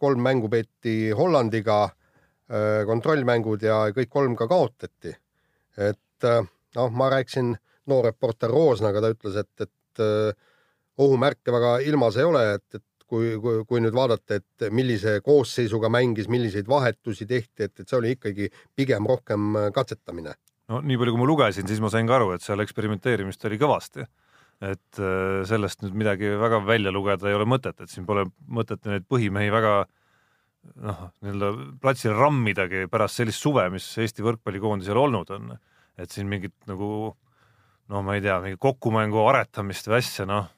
kolm 0.01 0.21
mängu 0.21 0.51
peeti 0.53 1.11
Hollandiga, 1.17 1.87
kontrollmängud 2.89 3.65
ja 3.65 3.83
kõik 3.93 4.09
kolm 4.09 4.35
ka 4.37 4.47
kaotati. 4.49 5.13
et 5.77 6.25
äh, 6.25 6.47
noh, 6.77 6.91
ma 6.91 7.09
rääkisin 7.13 7.55
noor 7.89 8.09
reporter 8.11 8.51
Roosnaga, 8.51 9.01
ta 9.01 9.13
ütles, 9.15 9.37
et, 9.41 9.67
et 9.67 10.03
äh, 10.03 10.33
ohumärke 10.99 11.55
väga 11.55 11.79
ilmas 11.87 12.19
ei 12.19 12.27
ole, 12.27 12.45
et, 12.59 12.81
et 12.81 12.85
kui, 13.09 13.37
kui, 13.41 13.63
kui 13.69 13.83
nüüd 13.85 13.95
vaadata, 13.97 14.41
et 14.41 14.69
millise 14.75 15.19
koosseisuga 15.25 15.91
mängis, 15.93 16.29
milliseid 16.29 16.69
vahetusi 16.69 17.29
tehti, 17.29 17.69
et, 17.69 17.75
et 17.79 17.87
see 17.87 17.99
oli 18.01 18.17
ikkagi 18.17 18.51
pigem 18.77 19.09
rohkem 19.09 19.55
äh, 19.57 19.71
katsetamine. 19.75 20.35
No 20.69 20.81
nii 20.85 20.99
palju, 21.01 21.15
kui 21.15 21.23
ma 21.23 21.29
lugesin, 21.29 21.69
siis 21.69 21.83
ma 21.85 21.91
sain 21.93 22.09
ka 22.09 22.19
aru, 22.19 22.33
et 22.37 22.45
seal 22.45 22.63
eksperimenteerimist 22.65 23.45
oli 23.49 23.61
kõvasti. 23.61 24.09
et 24.59 24.99
äh, 24.99 25.45
sellest 25.47 25.85
nüüd 25.85 25.95
midagi 25.95 26.33
väga 26.35 26.59
välja 26.67 26.91
lugeda 26.91 27.29
ei 27.31 27.37
ole 27.37 27.47
mõtet, 27.47 27.79
et 27.79 27.93
siin 27.93 28.07
pole 28.07 28.25
mõtet 28.51 28.83
neid 28.91 29.05
põhimehi 29.07 29.53
väga 29.55 29.75
noh, 30.83 31.05
nii-öelda 31.23 31.51
platsile 31.79 32.17
rammidagi 32.19 32.89
pärast 32.91 33.21
sellist 33.21 33.45
suve, 33.45 33.69
mis 33.71 33.87
Eesti 34.03 34.25
võrkpallikoondisel 34.27 34.99
olnud 34.99 35.31
on. 35.31 35.53
et 35.99 36.11
siin 36.11 36.27
mingit 36.31 36.55
nagu 36.67 37.15
no 37.89 38.03
ma 38.03 38.17
ei 38.17 38.25
tea, 38.25 38.41
mingi 38.43 38.59
kokkumängu 38.59 39.23
aretamist 39.31 39.87
või 39.87 40.01
asja, 40.03 40.27
noh 40.27 40.51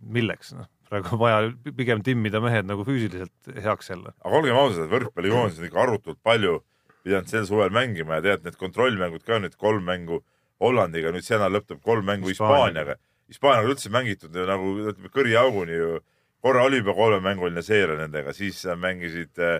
milleks, 0.00 0.54
noh 0.56 0.70
praegu 0.86 1.16
on 1.16 1.20
vaja 1.20 1.38
pigem 1.76 2.02
timmida 2.06 2.40
mehed 2.42 2.68
nagu 2.68 2.84
füüsiliselt 2.86 3.52
heaks 3.64 3.90
jälle. 3.90 4.12
aga 4.22 4.40
olgem 4.40 4.58
ausad, 4.58 4.88
võrkpallikoondis 4.90 5.60
on 5.60 5.68
ikka 5.68 5.82
arutult 5.82 6.20
palju 6.22 6.60
pidanud 7.06 7.30
sel 7.30 7.46
suvel 7.46 7.70
mängima 7.74 8.18
ja 8.18 8.24
tead, 8.24 8.44
need 8.46 8.58
kontrollmängud 8.58 9.24
ka 9.26 9.38
nüüd 9.42 9.54
kolm 9.60 9.86
mängu 9.86 10.22
Hollandiga, 10.62 11.12
nüüd 11.12 11.24
see 11.26 11.36
nädal 11.36 11.58
lõpeb 11.58 11.82
kolm 11.84 12.06
mängu 12.08 12.30
Hispaaniaga. 12.32 12.96
Hispaaniaga. 13.30 13.72
Üldse 13.74 13.90
mängitud 13.92 14.36
nagu 14.48 14.92
kõriauguni 15.14 15.76
ju, 15.76 15.96
korra 16.44 16.66
oli 16.66 16.80
juba 16.80 16.94
kolmemänguline 16.96 17.62
seeria 17.64 17.98
nendega, 17.98 18.32
siis 18.36 18.62
mängisid 18.80 19.40
äh, 19.42 19.58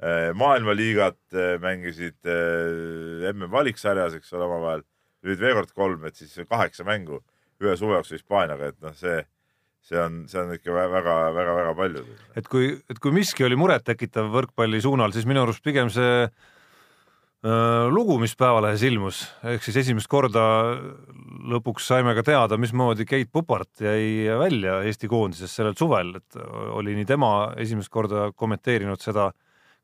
äh, 0.00 0.28
maailmaliigat, 0.38 1.20
mängisid 1.62 2.18
äh, 2.28 3.32
MM-valiksarjas, 3.32 4.18
eks 4.18 4.32
ole, 4.36 4.46
omavahel, 4.46 4.86
nüüd 5.26 5.42
veel 5.42 5.58
kord 5.60 5.74
kolm, 5.76 6.06
et 6.08 6.18
siis 6.18 6.36
kaheksa 6.48 6.86
mängu 6.88 7.20
ühe 7.62 7.74
suve 7.76 7.98
jooksul 7.98 8.20
Hispaaniaga, 8.20 8.70
et 8.72 8.78
noh, 8.84 8.94
see, 8.96 9.18
see 9.84 9.98
on, 9.98 10.22
see 10.30 10.38
on 10.40 10.54
ikka 10.54 10.76
väga-väga-väga 10.78 11.74
palju. 11.78 12.04
et 12.38 12.50
kui, 12.50 12.70
et 12.88 13.02
kui 13.02 13.14
miski 13.14 13.46
oli 13.46 13.58
murettekitav 13.58 14.30
võrkpalli 14.34 14.80
suunal, 14.84 15.12
siis 15.12 15.26
minu 15.26 15.42
arust 15.42 15.64
pigem 15.66 15.90
see 15.92 16.28
lugu, 17.42 18.16
mis 18.18 18.34
Päevalehes 18.34 18.82
ilmus, 18.82 19.20
ehk 19.46 19.62
siis 19.62 19.76
esimest 19.84 20.08
korda 20.10 20.42
lõpuks 21.48 21.86
saime 21.86 22.14
ka 22.18 22.24
teada, 22.26 22.58
mismoodi 22.58 23.06
Keit 23.06 23.30
Pupart 23.32 23.84
jäi 23.84 24.26
välja 24.40 24.80
Eesti 24.82 25.10
koondisest 25.10 25.54
sellel 25.54 25.76
suvel, 25.78 26.16
et 26.18 26.38
oli 26.74 26.96
nii 26.98 27.06
tema 27.06 27.52
esimest 27.60 27.92
korda 27.94 28.32
kommenteerinud 28.34 28.98
seda, 29.02 29.30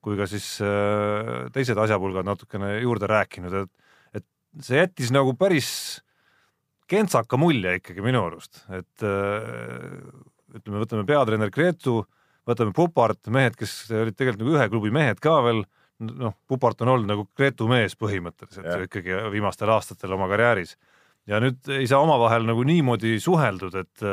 kui 0.05 0.19
ka 0.19 0.27
siis 0.29 0.59
öö, 0.61 1.47
teised 1.55 1.79
asjapulgad 1.81 2.27
natukene 2.27 2.75
juurde 2.83 3.09
rääkinud, 3.09 3.55
et, 3.63 3.71
et 4.21 4.27
see 4.67 4.83
jättis 4.83 5.15
nagu 5.15 5.33
päris 5.39 5.71
kentsaka 6.91 7.39
mulje 7.41 7.79
ikkagi 7.79 8.05
minu 8.05 8.27
arust, 8.27 8.65
et 8.75 9.07
öö, 9.07 10.03
ütleme, 10.59 10.83
võtame 10.83 11.07
peatreener 11.09 11.55
Gretu, 11.55 12.03
võtame 12.45 12.75
Pupart, 12.77 13.23
mehed, 13.33 13.57
kes 13.57 13.87
olid 13.95 14.19
tegelikult 14.19 14.45
nagu 14.45 14.59
ühe 14.59 14.69
klubi 14.75 14.93
mehed 14.93 15.23
ka 15.25 15.39
veel, 15.47 15.65
noh, 16.03 16.35
Pupart 16.49 16.83
on 16.83 16.95
olnud 16.95 17.11
nagu 17.11 17.27
Gretu 17.37 17.69
mees 17.71 17.95
põhimõtteliselt 17.99 18.67
ju 18.67 18.89
ikkagi 18.89 19.21
viimastel 19.35 19.71
aastatel 19.75 20.17
oma 20.17 20.29
karjääris. 20.31 20.77
ja 21.27 21.41
nüüd 21.41 21.71
ei 21.73 21.87
saa 21.89 22.03
omavahel 22.05 22.45
nagu 22.49 22.65
niimoodi 22.67 23.19
suheldud, 23.21 23.75
et, 23.81 24.07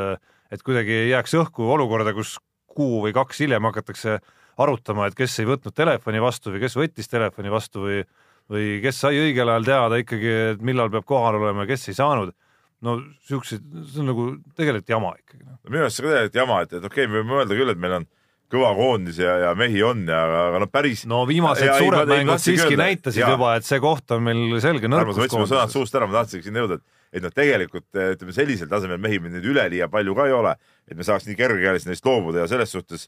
et 0.52 0.63
kuidagi 0.63 0.94
ei 1.06 1.10
jääks 1.12 1.34
õhku 1.41 1.67
olukorda, 1.74 2.13
kus 2.15 2.38
kuu 2.72 3.02
või 3.04 3.13
kaks 3.13 3.41
hiljem 3.44 3.67
hakatakse 3.67 4.20
arutama, 4.62 5.08
et 5.08 5.15
kes 5.17 5.39
ei 5.41 5.50
võtnud 5.50 5.76
telefoni 5.76 6.22
vastu 6.24 6.54
või 6.54 6.62
kes 6.63 6.78
võttis 6.80 7.10
telefoni 7.12 7.52
vastu 7.52 7.88
või 7.88 8.04
või 8.52 8.80
kes 8.84 9.02
sai 9.04 9.20
õigel 9.22 9.50
ajal 9.52 9.67
teada 9.67 10.00
ikkagi, 10.02 10.32
et 10.56 10.63
millal 10.65 10.91
peab 10.91 11.06
kohal 11.08 11.38
olema 11.39 11.65
ja 11.65 11.72
kes 11.72 11.91
ei 11.91 11.98
saanud. 11.98 12.34
no 12.82 12.96
siukseid, 13.30 13.62
see 13.91 14.02
on 14.02 14.08
nagu 14.10 14.24
tegelikult 14.58 14.89
jama 14.89 15.12
ikkagi. 15.20 15.44
noh. 15.46 15.60
minu 15.70 15.86
arust 15.86 16.00
see 16.00 16.06
ka 16.06 16.13
tegelikult 16.13 16.39
jama, 16.41 16.62
et, 16.65 16.74
et 16.74 16.88
okei 16.89 17.06
okay,, 17.06 17.12
me 17.12 17.22
võime 17.22 17.38
öelda 17.39 17.58
küll, 17.60 17.74
et 17.74 17.82
meil 17.82 17.98
on 18.00 18.08
kõva 18.52 18.72
koondis 18.78 19.18
ja, 19.22 19.38
ja 19.46 19.52
mehi 19.58 19.80
on 19.86 20.04
ja, 20.10 20.20
aga, 20.28 20.42
aga 20.52 20.60
no 20.64 20.68
päris. 20.72 21.06
no 21.10 21.22
viimased 21.30 21.66
Ja- 21.66 21.78
suured 21.80 22.04
ma- 22.04 22.06
ma 22.10 22.18
mängud 22.20 22.44
siiski 22.44 22.68
öelda, 22.74 22.84
näitasid 22.84 23.22
jaa. 23.24 23.30
juba, 23.36 23.54
et 23.60 23.68
see 23.68 23.80
koht 23.84 24.12
on 24.12 24.24
meil 24.28 24.60
selge 24.64 24.90
nõrkus 24.92 25.18
võtsime 25.22 25.48
sõnad 25.50 25.72
suust 25.74 25.96
ära, 25.96 26.08
ma 26.10 26.20
tahtsingi 26.22 26.50
sinna 26.50 26.64
jõuda, 26.66 26.78
et, 26.82 26.84
et 27.20 27.24
noh, 27.26 27.34
tegelikult 27.36 27.88
eh, 27.96 28.14
ütleme 28.18 28.36
sellisel 28.36 28.70
tasemel 28.72 29.00
mehi 29.02 29.20
meil 29.24 29.34
nüüd 29.38 29.48
üleliia 29.54 29.88
palju 29.92 30.16
ka 30.18 30.28
ei 30.30 30.36
ole, 30.36 30.56
et 30.92 30.98
me 31.00 31.08
saaks 31.08 31.26
nii 31.30 31.40
kergekäeliselt 31.40 31.92
neist 31.94 32.06
loobuda 32.06 32.44
ja 32.44 32.48
selles 32.52 32.72
suhtes 32.76 33.08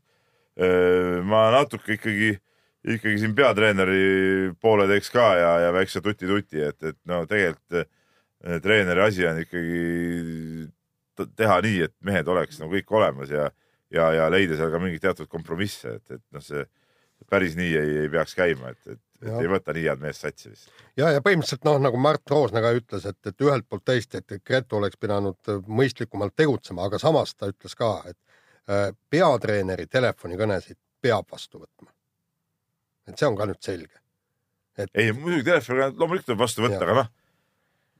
öö, 0.60 1.22
ma 1.28 1.48
natuke 1.56 1.96
ikkagi, 1.98 2.36
ikkagi 2.96 3.18
siin 3.22 3.34
peatreeneri 3.36 4.54
poole 4.62 4.88
teeks 4.92 5.10
ka 5.14 5.28
ja, 5.40 5.52
ja 5.68 5.74
väikse 5.76 6.02
tuti-tuti, 6.06 6.62
et, 6.70 6.80
et 6.84 6.98
no 7.10 7.24
tegelikult 7.28 7.82
eh, 7.84 8.60
treeneri 8.64 9.02
asi 9.08 9.28
on 9.28 9.40
ikkagi 9.44 10.68
teha 11.38 11.60
nii, 11.64 11.82
et 11.88 11.94
mehed 12.06 12.28
oleks 12.28 12.58
nagu 12.62 12.74
kõik 12.74 12.92
olemas 12.98 13.30
ja, 13.34 13.50
ja, 13.94 14.10
ja 14.18 14.30
leida 14.32 14.58
seal 14.60 14.72
ka 14.74 14.82
mingeid 14.82 15.04
teatud 15.04 15.30
kompromisse, 15.32 15.98
et, 16.00 16.18
et 16.18 16.24
noh, 16.34 16.44
see 16.44 16.66
päris 17.30 17.56
nii 17.56 17.72
ei, 17.78 17.98
ei 18.04 18.10
peaks 18.12 18.36
käima, 18.36 18.74
et, 18.74 18.88
et, 18.88 19.00
et 19.22 19.30
Jah. 19.30 19.40
ei 19.42 19.50
võta 19.52 19.76
nii 19.76 19.86
head 19.88 20.02
meest 20.04 20.26
satsi 20.26 20.52
vist. 20.52 20.70
ja, 21.00 21.10
ja 21.16 21.22
põhimõtteliselt 21.24 21.66
noh, 21.68 21.80
nagu 21.82 22.00
Mart 22.02 22.34
Roosna 22.34 22.62
ka 22.64 22.74
ütles, 22.78 23.08
et, 23.10 23.20
et 23.30 23.46
ühelt 23.46 23.68
poolt 23.70 23.86
tõesti, 23.88 24.20
et 24.20 24.44
Gretu 24.46 24.80
oleks 24.80 25.00
pidanud 25.00 25.54
mõistlikumalt 25.68 26.36
tegutsema, 26.36 26.88
aga 26.90 27.00
samas 27.02 27.36
ta 27.36 27.50
ütles 27.52 27.78
ka, 27.80 27.94
et 28.12 28.20
äh, 28.70 28.90
peatreeneri 29.14 29.88
telefonikõnesid 29.88 30.80
peab 31.04 31.30
vastu 31.32 31.64
võtma. 31.64 31.92
et 33.08 33.20
see 33.20 33.28
on 33.28 33.40
ka 33.40 33.48
nüüd 33.50 33.62
selge. 33.64 34.00
ei, 34.94 35.12
muidugi 35.12 35.44
telefoniga 35.52 35.92
loomulikult 35.96 36.32
tuleb 36.32 36.44
vastu 36.44 36.66
võtta, 36.66 36.84
aga 36.84 37.00
noh, 37.02 37.12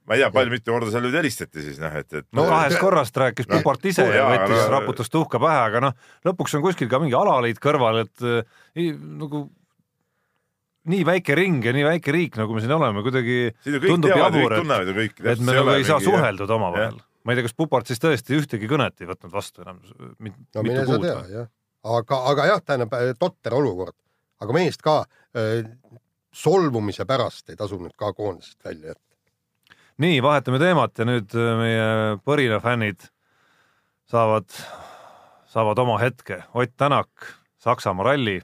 ma 0.04 0.14
ei 0.16 0.20
tea, 0.20 0.30
palju 0.34 0.52
mitu 0.52 0.72
korda 0.74 0.90
seal 0.92 1.04
nüüd 1.06 1.14
helistati 1.16 1.62
siis 1.64 1.78
noh, 1.80 1.94
et, 1.96 2.10
et 2.12 2.26
no 2.36 2.44
kahest 2.50 2.78
korrast 2.82 3.16
rääkis 3.16 3.48
Noh, 3.48 3.62
Pupart 3.62 3.84
ise 3.88 4.04
ja 4.04 4.26
võttis 4.28 4.58
aga-, 4.58 4.70
raputas 4.78 5.08
tuhka 5.12 5.40
pähe, 5.40 5.60
aga 5.70 5.80
noh, 5.86 5.94
lõpuks 6.28 6.56
on 6.58 6.64
kuskil 6.66 6.90
ka 6.92 7.00
mingi 7.02 7.16
alaliit 7.16 7.60
kõrval, 7.64 8.02
et 8.04 8.24
äh, 8.26 8.42
ei, 8.76 8.90
nagu 8.92 9.46
nii 10.92 11.04
väike 11.08 11.34
ring 11.38 11.64
ja 11.64 11.72
nii 11.72 11.86
väike 11.86 12.12
riik, 12.12 12.36
nagu 12.36 12.52
me 12.56 12.60
siin 12.60 12.74
oleme, 12.76 13.00
kuidagi 13.06 13.38
tundub 13.88 14.12
jabur, 14.12 14.52
kõik 15.00 15.16
et- 15.22 15.30
et 15.32 15.40
me 15.40 15.54
nagu 15.56 15.72
ei 15.78 15.84
saa 15.88 16.00
suheldud 16.04 16.50
omavahel. 16.58 16.98
ma 17.24 17.32
ei 17.32 17.38
tea, 17.40 17.46
kas 17.48 17.54
Pupart 17.56 17.88
siis 17.88 18.02
tõesti 18.02 18.36
ühtegi 18.36 18.68
kõnet 18.68 19.00
ei 19.00 19.08
võtnud 19.08 19.32
vastu 19.32 19.62
enam 19.64 19.78
mit, 20.20 20.34
no 20.54 20.62
mitu 20.66 20.84
kuud 20.84 21.06
või? 21.08 21.46
aga, 21.96 22.18
aga 22.34 22.46
jah, 22.52 22.60
tähendab 22.60 22.92
äh, 23.00 23.14
totter 23.18 23.56
olukord, 23.56 23.96
aga 24.44 24.52
meest 24.52 24.82
ka 24.84 24.98
äh, 25.32 25.64
solvumise 26.34 27.06
pärast 27.08 27.48
ei 27.48 27.56
tasu 27.56 27.78
nüüd 27.80 27.96
ka 27.96 28.12
koondisest 28.12 28.60
välja 28.64 28.92
jätta. 28.92 29.03
nii, 30.02 30.18
vahetame 30.24 30.58
teemat 30.62 30.98
ja 30.98 31.06
nüüd 31.06 31.34
äh, 31.38 31.52
meie 31.60 31.86
Põrina 32.26 32.58
fännid 32.62 33.06
saavad, 34.10 34.48
saavad 35.50 35.80
oma 35.82 35.98
hetke. 36.02 36.42
Ott 36.54 36.74
Tänak 36.76 37.30
Saksamaa 37.62 38.10
ralli 38.10 38.40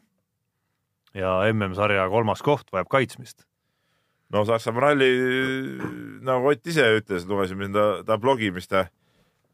ja 1.14 1.40
MM-sarja 1.50 2.06
kolmas 2.12 2.42
koht 2.42 2.70
vajab 2.72 2.90
kaitsmist. 2.92 3.44
no 4.30 4.44
Saksamaa 4.46 4.90
ralli, 4.90 5.10
nagu 6.22 6.52
Ott 6.52 6.66
ise 6.66 6.86
ütles, 7.00 7.26
lugesime 7.26 7.70
ta, 7.74 7.90
ta 8.06 8.18
blogi, 8.18 8.52
mis 8.54 8.70
ta 8.70 8.86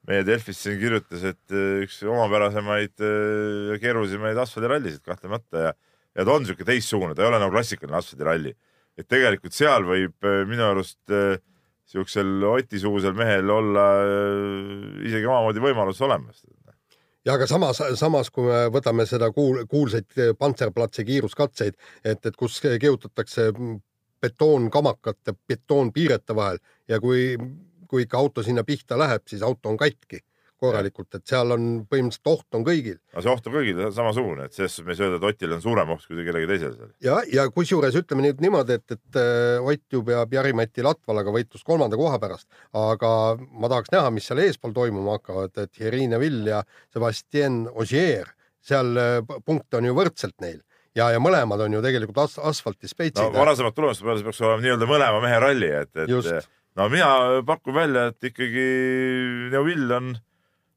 meie 0.07 0.23
Delfis 0.23 0.61
siin 0.63 0.79
kirjutas, 0.79 1.25
et 1.25 1.57
äh, 1.57 1.83
üks 1.87 2.03
omapärasemaid 2.07 3.01
äh, 3.03 3.73
keerulisemaid 3.83 4.39
asfaldirallisid 4.39 5.03
kahtlemata 5.03 5.65
ja, 5.65 5.73
ja 6.15 6.25
ta 6.25 6.37
on 6.37 6.45
niisugune 6.45 6.69
teistsugune, 6.69 7.17
ta 7.17 7.25
ei 7.25 7.33
ole 7.33 7.41
nagu 7.43 7.57
klassikaline 7.57 7.99
asfaldiralli. 7.99 8.55
et 8.97 9.09
tegelikult 9.09 9.57
seal 9.57 9.85
võib 9.89 10.29
äh, 10.29 10.45
minu 10.49 10.69
arust 10.69 11.03
niisugusel 11.87 12.45
Oti-sugusel 12.51 13.15
mehel 13.17 13.51
olla 13.51 13.87
isegi 15.07 15.27
omamoodi 15.27 15.63
võimalus 15.63 16.01
olemas. 16.03 16.43
Ja 17.27 17.35
aga 17.35 17.47
samas, 17.51 17.81
samas 17.99 18.31
kui 18.31 18.47
me 18.47 18.67
võtame 18.71 19.07
seda 19.07 19.33
kuul, 19.35 19.65
kuulsaid 19.71 20.35
Panzerplatsi 20.39 21.05
kiiruskatseid, 21.07 21.79
et, 22.05 22.27
et 22.27 22.37
kus 22.39 22.61
kihutatakse 22.63 23.49
betoonkamakate, 24.23 25.35
betoonpiirete 25.49 26.37
vahel 26.39 26.61
ja 26.89 27.01
kui 27.03 27.35
kui 27.87 28.03
ikka 28.03 28.19
auto 28.19 28.43
sinna 28.43 28.65
pihta 28.67 28.99
läheb, 28.99 29.23
siis 29.31 29.43
auto 29.47 29.71
on 29.71 29.77
katki 29.79 30.21
korralikult, 30.61 31.09
et 31.17 31.25
seal 31.29 31.55
on 31.55 31.65
põhimõtteliselt 31.91 32.31
oht 32.33 32.59
on 32.59 32.65
kõigil. 32.67 32.99
aga 33.13 33.25
see 33.25 33.33
oht 33.33 33.49
on 33.49 33.55
kõigil 33.57 33.81
samasugune, 33.95 34.47
et 34.47 34.57
selles 34.57 34.77
suhtes 34.77 34.87
me 34.87 34.95
ei 34.95 34.99
saa 34.99 35.09
öelda, 35.09 35.21
et 35.21 35.29
Otil 35.31 35.55
on 35.57 35.63
suurem 35.65 35.93
oht 35.95 36.07
kui 36.09 36.25
kellelgi 36.27 36.51
teisel 36.53 36.77
seal. 36.77 36.93
ja, 37.05 37.19
ja 37.33 37.47
kusjuures 37.53 37.99
ütleme 38.01 38.27
nüüd 38.27 38.43
niimoodi, 38.45 38.79
et, 38.81 38.97
et 38.97 39.21
äh, 39.21 39.67
Ott 39.67 39.93
ju 39.93 40.03
peab 40.07 40.33
Jari-Mati 40.37 40.87
Latvalaga 40.87 41.35
võitlust 41.35 41.67
kolmanda 41.67 41.99
koha 42.01 42.21
pärast, 42.23 42.49
aga 42.77 43.11
ma 43.37 43.73
tahaks 43.73 43.93
näha, 43.95 44.13
mis 44.15 44.29
seal 44.29 44.43
eespool 44.45 44.75
toimuma 44.77 45.19
hakkavad, 45.19 45.53
et 45.57 45.75
Thierry 45.77 46.07
Neville 46.11 46.57
ja 46.57 46.63
Sebastian 46.95 47.67
Ogier, 47.75 48.33
seal 48.65 48.97
äh, 49.01 49.21
punkte 49.45 49.81
on 49.81 49.91
ju 49.91 49.97
võrdselt 49.97 50.39
neil 50.45 50.61
ja, 50.97 51.13
ja 51.13 51.21
mõlemad 51.23 51.61
on 51.67 51.77
ju 51.77 51.85
tegelikult 51.85 52.25
as 52.25 52.41
asfaltis 52.41 52.97
peitsid. 52.97 53.25
no 53.29 53.45
varasemad 53.45 53.77
tulemuste 53.77 54.07
peale 54.07 54.25
peaks 54.25 54.41
olema 54.41 54.65
nii-öelda 54.65 54.89
mõlema 54.89 55.25
mehe 55.25 55.41
ralli, 55.43 55.73
et, 55.85 55.93
et 56.05 56.11
Just 56.11 56.49
no 56.77 56.89
mina 56.93 57.43
pakun 57.47 57.77
välja, 57.77 58.07
et 58.13 58.31
ikkagi 58.31 58.67
Neuvill 59.53 59.93
on, 59.97 60.15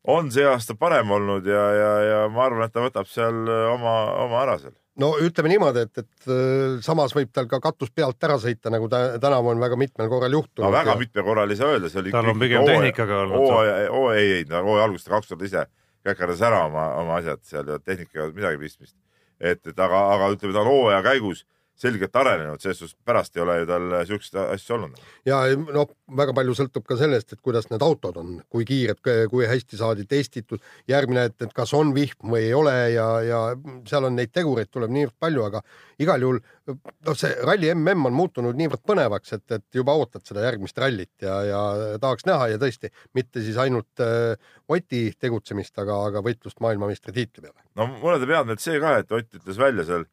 on 0.07 0.29
see 0.31 0.45
aasta 0.47 0.75
parem 0.79 1.11
olnud 1.11 1.47
ja, 1.47 1.63
ja, 1.75 1.89
ja 2.07 2.19
ma 2.31 2.45
arvan, 2.45 2.69
et 2.69 2.73
ta 2.75 2.83
võtab 2.83 3.09
seal 3.09 3.47
oma, 3.47 3.95
oma 4.25 4.43
ära 4.45 4.59
seal 4.61 4.75
no 4.99 5.09
ütleme 5.23 5.51
niimoodi, 5.53 5.83
et, 5.87 6.01
et 6.03 6.29
äh, 6.31 6.77
samas 6.85 7.13
võib 7.15 7.31
tal 7.35 7.47
ka 7.51 7.59
katus 7.63 7.91
pealt 7.95 8.23
ära 8.27 8.37
sõita, 8.41 8.71
nagu 8.73 8.89
ta 8.91 9.19
tänavu 9.21 9.53
on 9.53 9.61
väga 9.61 9.77
mitmel 9.79 10.09
korral 10.11 10.35
juhtunud. 10.39 10.65
no 10.67 10.71
väga 10.75 10.95
ja... 10.95 11.01
mitmel 11.01 11.27
korral 11.27 11.53
ei 11.53 11.59
saa 11.59 11.73
öelda, 11.75 11.91
see 11.91 12.01
oli 12.03 12.15
tal 12.15 12.31
on 12.33 12.41
pigem 12.41 12.65
tehnikaga 12.67 13.21
olnud. 13.25 13.45
oo, 13.89 14.09
ei, 14.15 14.39
ei, 14.39 14.47
ta 14.49 14.63
hooaja 14.65 14.87
alguses 14.89 15.07
ta 15.07 15.15
kaks 15.15 15.33
korda 15.33 15.47
ise 15.49 15.67
käkerdas 16.07 16.43
ära 16.47 16.63
oma, 16.67 16.89
oma 16.99 17.19
asjad 17.19 17.43
seal 17.47 17.71
ja 17.73 17.79
tehnikaga 17.83 18.29
midagi 18.35 18.61
pistmist. 18.61 18.95
et, 19.39 19.61
et 19.65 19.79
aga, 19.79 20.03
aga 20.15 20.33
ütleme, 20.35 20.55
ta 20.55 20.63
on 20.63 20.71
hooaja 20.71 21.01
käigus 21.05 21.45
selgelt 21.79 22.15
arenenud, 22.19 22.61
selles 22.61 22.81
suhtes 22.81 22.97
pärast 23.07 23.37
ei 23.37 23.43
ole 23.43 23.59
ju 23.61 23.69
tal 23.69 23.87
siukseid 24.09 24.39
asju 24.43 24.75
olnud. 24.75 25.01
ja 25.27 25.41
noh, 25.59 25.89
väga 26.19 26.35
palju 26.35 26.55
sõltub 26.57 26.85
ka 26.87 26.97
sellest, 26.99 27.33
et 27.33 27.41
kuidas 27.45 27.69
need 27.71 27.83
autod 27.85 28.19
on, 28.19 28.37
kui 28.51 28.67
kiired, 28.67 29.01
kui 29.31 29.47
hästi 29.47 29.79
saadi 29.79 30.05
testitud, 30.09 30.63
järgmine, 30.89 31.29
et, 31.29 31.37
et 31.45 31.55
kas 31.55 31.73
on 31.77 31.93
vihm 31.95 32.33
või 32.33 32.47
ei 32.49 32.53
ole 32.57 32.75
ja, 32.95 33.07
ja 33.25 33.41
seal 33.89 34.09
on 34.09 34.17
neid 34.19 34.33
tegureid 34.35 34.71
tuleb 34.73 34.93
niivõrd 34.95 35.15
palju, 35.19 35.45
aga 35.47 35.63
igal 36.03 36.25
juhul 36.25 36.41
noh, 36.73 37.15
see 37.17 37.31
ralli 37.47 37.71
mm 37.73 38.05
on 38.09 38.15
muutunud 38.15 38.59
niivõrd 38.59 38.83
põnevaks, 38.87 39.33
et, 39.37 39.45
et 39.57 39.79
juba 39.79 39.95
ootad 39.99 40.25
seda 40.27 40.43
järgmist 40.45 40.77
rallit 40.81 41.25
ja, 41.25 41.39
ja 41.47 41.63
tahaks 42.01 42.27
näha 42.29 42.51
ja 42.53 42.61
tõesti 42.61 42.91
mitte 43.17 43.43
siis 43.45 43.57
ainult 43.61 44.03
äh, 44.03 44.35
Oti 44.69 45.07
tegutsemist, 45.17 45.73
aga, 45.81 45.95
aga 46.11 46.21
võitlust 46.25 46.59
maailmameistritiitli 46.61 47.41
peale. 47.41 47.59
no 47.79 47.89
mulle 47.95 48.19
teeb 48.21 48.35
head 48.35 48.49
meelt 48.51 48.63
see 48.63 48.79
ka, 48.81 48.99
et 49.01 49.11
Ott 49.19 49.39
ütles 49.39 49.57
välja 49.57 49.85
seal 49.87 50.05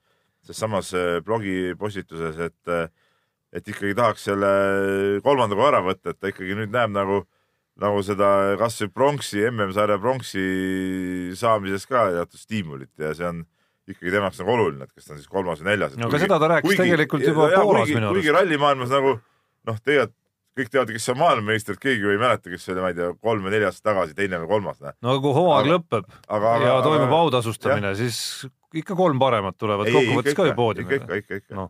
selles 0.47 0.63
samas 0.63 0.93
äh, 0.97 1.19
blogi 1.25 1.75
postituses, 1.79 2.39
et, 2.49 2.71
äh, 2.71 2.87
et 3.53 3.69
ikkagi 3.69 3.97
tahaks 3.99 4.29
selle 4.31 4.53
kolmanda 5.25 5.59
koha 5.59 5.73
ära 5.75 5.83
võtta, 5.87 6.13
et 6.13 6.21
ta 6.21 6.31
ikkagi 6.33 6.57
nüüd 6.59 6.73
näeb 6.75 6.95
nagu, 6.95 7.23
nagu 7.83 8.03
seda 8.07 8.57
kasvõi 8.61 8.93
pronksi, 8.95 9.45
MM-sarja 9.51 9.99
pronksi 10.03 10.47
saamises 11.37 11.87
ka 11.91 12.09
teatud 12.15 12.41
stiimulit 12.41 12.93
ja 13.01 13.13
see 13.17 13.29
on 13.29 13.45
ikkagi 13.87 14.11
tema 14.11 14.29
jaoks 14.29 14.43
nagu 14.43 14.55
oluline, 14.57 14.87
et 14.87 14.95
kas 14.95 15.07
ta 15.07 15.15
on 15.15 15.23
siis 15.23 15.31
kolmas 15.31 15.63
või 15.63 15.73
neljas. 15.73 15.99
no 15.99 16.11
aga 16.11 16.23
seda 16.23 16.39
ta 16.43 16.53
rääkis 16.57 16.71
kuigi, 16.71 16.83
tegelikult 16.83 17.27
juba 17.27 17.51
ja, 17.53 17.63
Poolas 17.63 17.91
minu 17.93 18.09
arust. 18.09 18.19
kuigi 18.19 18.35
rallimaailmas 18.35 18.95
nagu 18.95 19.19
noh, 19.67 19.83
tegelikult 19.83 20.23
kõik 20.57 20.71
teavad, 20.73 20.91
kes 20.97 21.11
on 21.13 21.19
maailmameistrid, 21.21 21.79
keegi 21.81 22.07
ei 22.09 22.21
mäleta, 22.21 22.49
kes 22.49 22.63
oli, 22.73 22.81
ma 22.81 22.89
ei 22.89 22.97
tea, 22.97 23.11
kolm 23.21 23.45
või 23.45 23.53
neli 23.53 23.67
aastat 23.69 23.91
tagasi, 23.91 24.15
teine 24.17 24.39
või 24.41 24.49
kolmas. 24.55 24.79
no 25.05 25.17
kui 25.21 25.35
hooaeg 25.37 25.69
lõpeb 25.69 26.07
aga, 26.09 26.55
aga, 26.55 26.63
ja 26.65 26.77
toimub 26.87 27.13
autasustamine, 27.19 27.93
siis 27.99 28.19
ikka 28.75 28.97
kolm 28.99 29.19
paremat 29.23 29.59
tulevad 29.59 29.91
kokkuvõttes 29.93 30.37
ka 30.37 30.47
ju 30.49 30.57
poodiumile. 30.57 31.01
ikka, 31.03 31.21
ikka, 31.23 31.41
ikka 31.43 31.59
no.. 31.59 31.69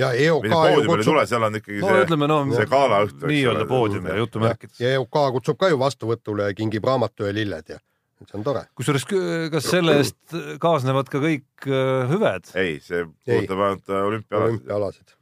ja 0.00 0.12
EOK 0.12 0.48
ju 0.48 0.82
kutsub. 0.86 1.04
tule, 1.12 1.26
seal 1.26 1.46
on 1.48 1.60
ikkagi 1.60 1.82
no, 1.82 1.92
see, 1.92 2.06
ütleme, 2.06 2.30
no, 2.30 2.40
see 2.54 2.70
galaõhtu. 2.70 3.30
nii-öelda 3.30 3.68
poodiumile 3.70 4.18
jutumärkides. 4.22 4.80
ja 4.80 4.96
EOK 4.96 5.22
kutsub 5.36 5.60
ka 5.60 5.70
ju 5.72 5.78
vastuvõtule, 5.80 6.50
kingib 6.58 6.88
raamatu 6.90 7.28
ja 7.28 7.36
lilled 7.36 7.76
ja 7.76 7.78
see 8.26 8.40
on 8.40 8.44
tore. 8.44 8.66
kusjuures, 8.76 9.06
kas 9.52 9.70
selle 9.76 10.00
eest 10.00 10.36
kaasnevad 10.60 11.08
ka 11.12 11.22
kõik 11.22 11.70
uh, 11.70 12.10
hüved? 12.10 12.52
ei, 12.60 12.76
see 12.84 13.06
puudutab 13.06 13.64
ainult 13.68 13.88
äh, 13.88 14.04
olümpiaalasid. 14.10 14.58
olümpiaalasid 14.58 15.16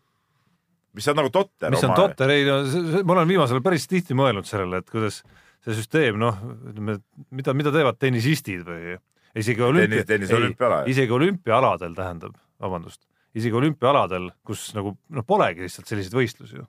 mis 0.98 1.08
on 1.10 1.18
nagu 1.20 1.30
totter. 1.30 1.70
mis 1.70 1.84
on 1.86 1.94
totter, 1.96 2.32
ei 2.34 2.46
no 2.46 2.62
ma 3.04 3.18
olen 3.18 3.28
viimasel 3.30 3.58
ajal 3.58 3.66
päris 3.66 3.86
tihti 3.90 4.16
mõelnud 4.18 4.48
sellele, 4.48 4.82
et 4.82 4.90
kuidas 4.90 5.22
see 5.64 5.76
süsteem, 5.76 6.18
noh, 6.20 6.38
ütleme, 6.70 6.98
mida, 7.34 7.54
mida 7.56 7.72
teevad 7.74 7.98
tennisistid 8.00 8.64
või 8.66 8.96
isegi 9.36 9.62
olümpia, 9.62 10.82
isegi 10.90 11.12
olümpiaaladel 11.12 11.94
tähendab, 11.96 12.34
vabandust, 12.62 13.02
isegi 13.36 13.54
olümpiaaladel, 13.58 14.30
kus 14.46 14.70
nagu 14.76 14.94
noh, 14.94 15.26
polegi 15.26 15.66
lihtsalt 15.66 15.90
selliseid 15.90 16.16
võistlusi 16.16 16.58
ju. 16.60 16.66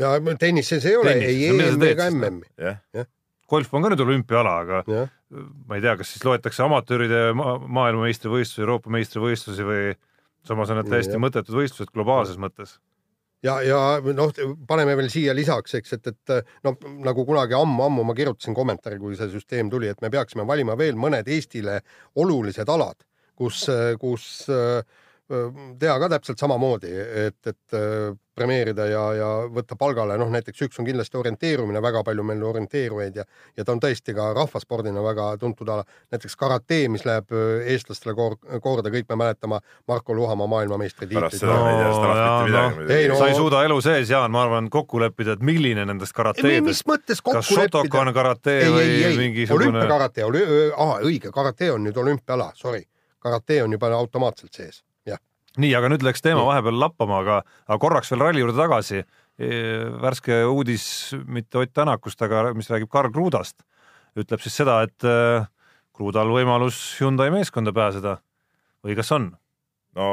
ja 0.00 0.14
tennises 0.40 0.86
ei 0.88 0.96
ole 0.96 1.14
Tennis, 1.14 1.28
ei 1.28 1.48
EM 1.52 1.86
ega 1.90 2.10
MM-i. 2.10 3.06
golf 3.48 3.72
on 3.74 3.84
ka 3.84 3.92
nüüd 3.92 4.04
olümpiaala, 4.04 4.56
aga 4.64 4.82
ja. 4.88 5.06
ma 5.68 5.78
ei 5.78 5.84
tea, 5.84 5.96
kas 6.00 6.14
siis 6.14 6.24
loetakse 6.26 6.64
amatööride 6.64 7.32
ma 7.38 7.56
maailmameistrivõistlusi, 7.80 8.64
Euroopa 8.64 8.92
meistrivõistlusi 8.96 9.66
või 9.68 9.96
samas 10.48 10.72
on 10.72 10.80
need 10.80 10.92
täiesti 10.92 11.16
ja. 11.16 11.22
mõttetud 11.22 11.56
võistlused 11.60 11.92
globaalses 11.92 12.40
mõttes 12.40 12.78
ja, 13.42 13.58
ja 13.62 13.80
noh, 14.14 14.32
paneme 14.68 14.96
veel 14.98 15.10
siia 15.12 15.34
lisaks, 15.36 15.76
eks, 15.78 15.96
et, 15.98 16.10
et 16.12 16.32
noh, 16.66 16.78
nagu 17.06 17.26
kunagi 17.28 17.56
ammu-ammu 17.58 18.06
ma 18.06 18.16
kirjutasin 18.18 18.56
kommentaari, 18.56 19.00
kui 19.02 19.18
see 19.18 19.30
süsteem 19.32 19.70
tuli, 19.72 19.90
et 19.92 20.00
me 20.04 20.10
peaksime 20.12 20.46
valima 20.48 20.76
veel 20.78 20.98
mõned 20.98 21.28
Eestile 21.28 21.80
olulised 22.18 22.68
alad, 22.68 23.04
kus, 23.38 23.66
kus 24.02 24.28
teha 25.28 25.98
ka 26.00 26.08
täpselt 26.14 26.40
samamoodi, 26.40 26.92
et, 27.26 27.38
et 27.46 27.78
premeerida 28.38 28.86
ja, 28.88 29.02
ja 29.16 29.28
võtta 29.52 29.76
palgale, 29.78 30.16
noh 30.20 30.30
näiteks 30.32 30.62
üks 30.68 30.80
on 30.80 30.86
kindlasti 30.86 31.18
orienteerumine, 31.18 31.82
väga 31.82 32.02
palju 32.06 32.24
meil 32.26 32.42
orienteerujaid 32.46 33.18
ja, 33.20 33.24
ja 33.58 33.66
ta 33.66 33.74
on 33.74 33.82
tõesti 33.82 34.14
ka 34.16 34.30
rahvaspordina 34.36 35.02
väga 35.04 35.28
tuntud 35.42 35.68
ala. 35.74 35.84
näiteks 36.14 36.36
karate, 36.38 36.80
mis 36.92 37.04
läheb 37.08 37.34
äh, 37.34 37.68
eestlastele 37.74 38.14
kor 38.18 38.38
korda, 38.64 38.92
kõik 38.94 39.08
me 39.10 39.18
mäletame 39.24 39.60
Marko 39.90 40.16
Luhamaa 40.16 40.48
maailmameistritiitlit. 40.54 41.42
No, 41.42 41.58
no, 41.58 42.64
no, 42.78 43.18
sa 43.18 43.30
ei 43.30 43.38
suuda 43.38 43.62
elu 43.66 43.80
sees, 43.84 44.10
Jaan, 44.12 44.32
ma 44.34 44.44
arvan, 44.46 44.70
kokku 44.72 45.02
leppida, 45.02 45.36
et 45.38 45.44
milline 45.44 45.86
nendest 45.88 46.16
karateedest. 46.16 46.66
mis 46.66 46.84
mõttes 46.88 47.22
kokku 47.22 47.40
kas 47.40 47.52
Shotokan 47.52 48.12
karate 48.14 48.58
ei, 48.62 48.74
või 48.74 48.84
ei, 48.86 48.98
ei, 49.10 49.16
mingisugune? 49.24 49.72
olümpiakarate, 49.72 50.28
aa 50.76 51.00
õige, 51.02 51.32
karate 51.34 51.72
on 51.74 51.88
nüüd 51.88 52.04
olümpiaala, 52.04 52.52
sorry. 52.56 52.84
karate 53.18 53.62
on 53.64 53.72
juba 53.74 53.90
automaatselt 53.98 54.54
sees 54.54 54.84
nii, 55.62 55.72
aga 55.78 55.90
nüüd 55.92 56.04
läks 56.06 56.22
teema 56.24 56.44
vahepeal 56.46 56.78
lappama, 56.80 57.22
aga, 57.24 57.40
aga 57.66 57.78
korraks 57.82 58.12
veel 58.12 58.24
ralli 58.26 58.42
juurde 58.42 58.58
tagasi. 58.58 59.02
E, 59.38 59.50
värske 60.02 60.40
uudis 60.50 60.86
mitte 61.30 61.60
Ott 61.60 61.74
Tänakust, 61.76 62.22
aga 62.26 62.48
mis 62.58 62.70
räägib 62.72 62.90
Karl 62.90 63.12
Krudast, 63.14 63.62
ütleb 64.18 64.42
siis 64.42 64.56
seda, 64.58 64.80
et 64.86 65.06
e, 65.06 65.44
Krudal 65.94 66.32
võimalus 66.34 66.80
Hyundai 66.98 67.30
meeskonda 67.34 67.74
pääseda 67.74 68.18
või 68.86 68.98
kas 68.98 69.14
on? 69.14 69.30
no 69.98 70.08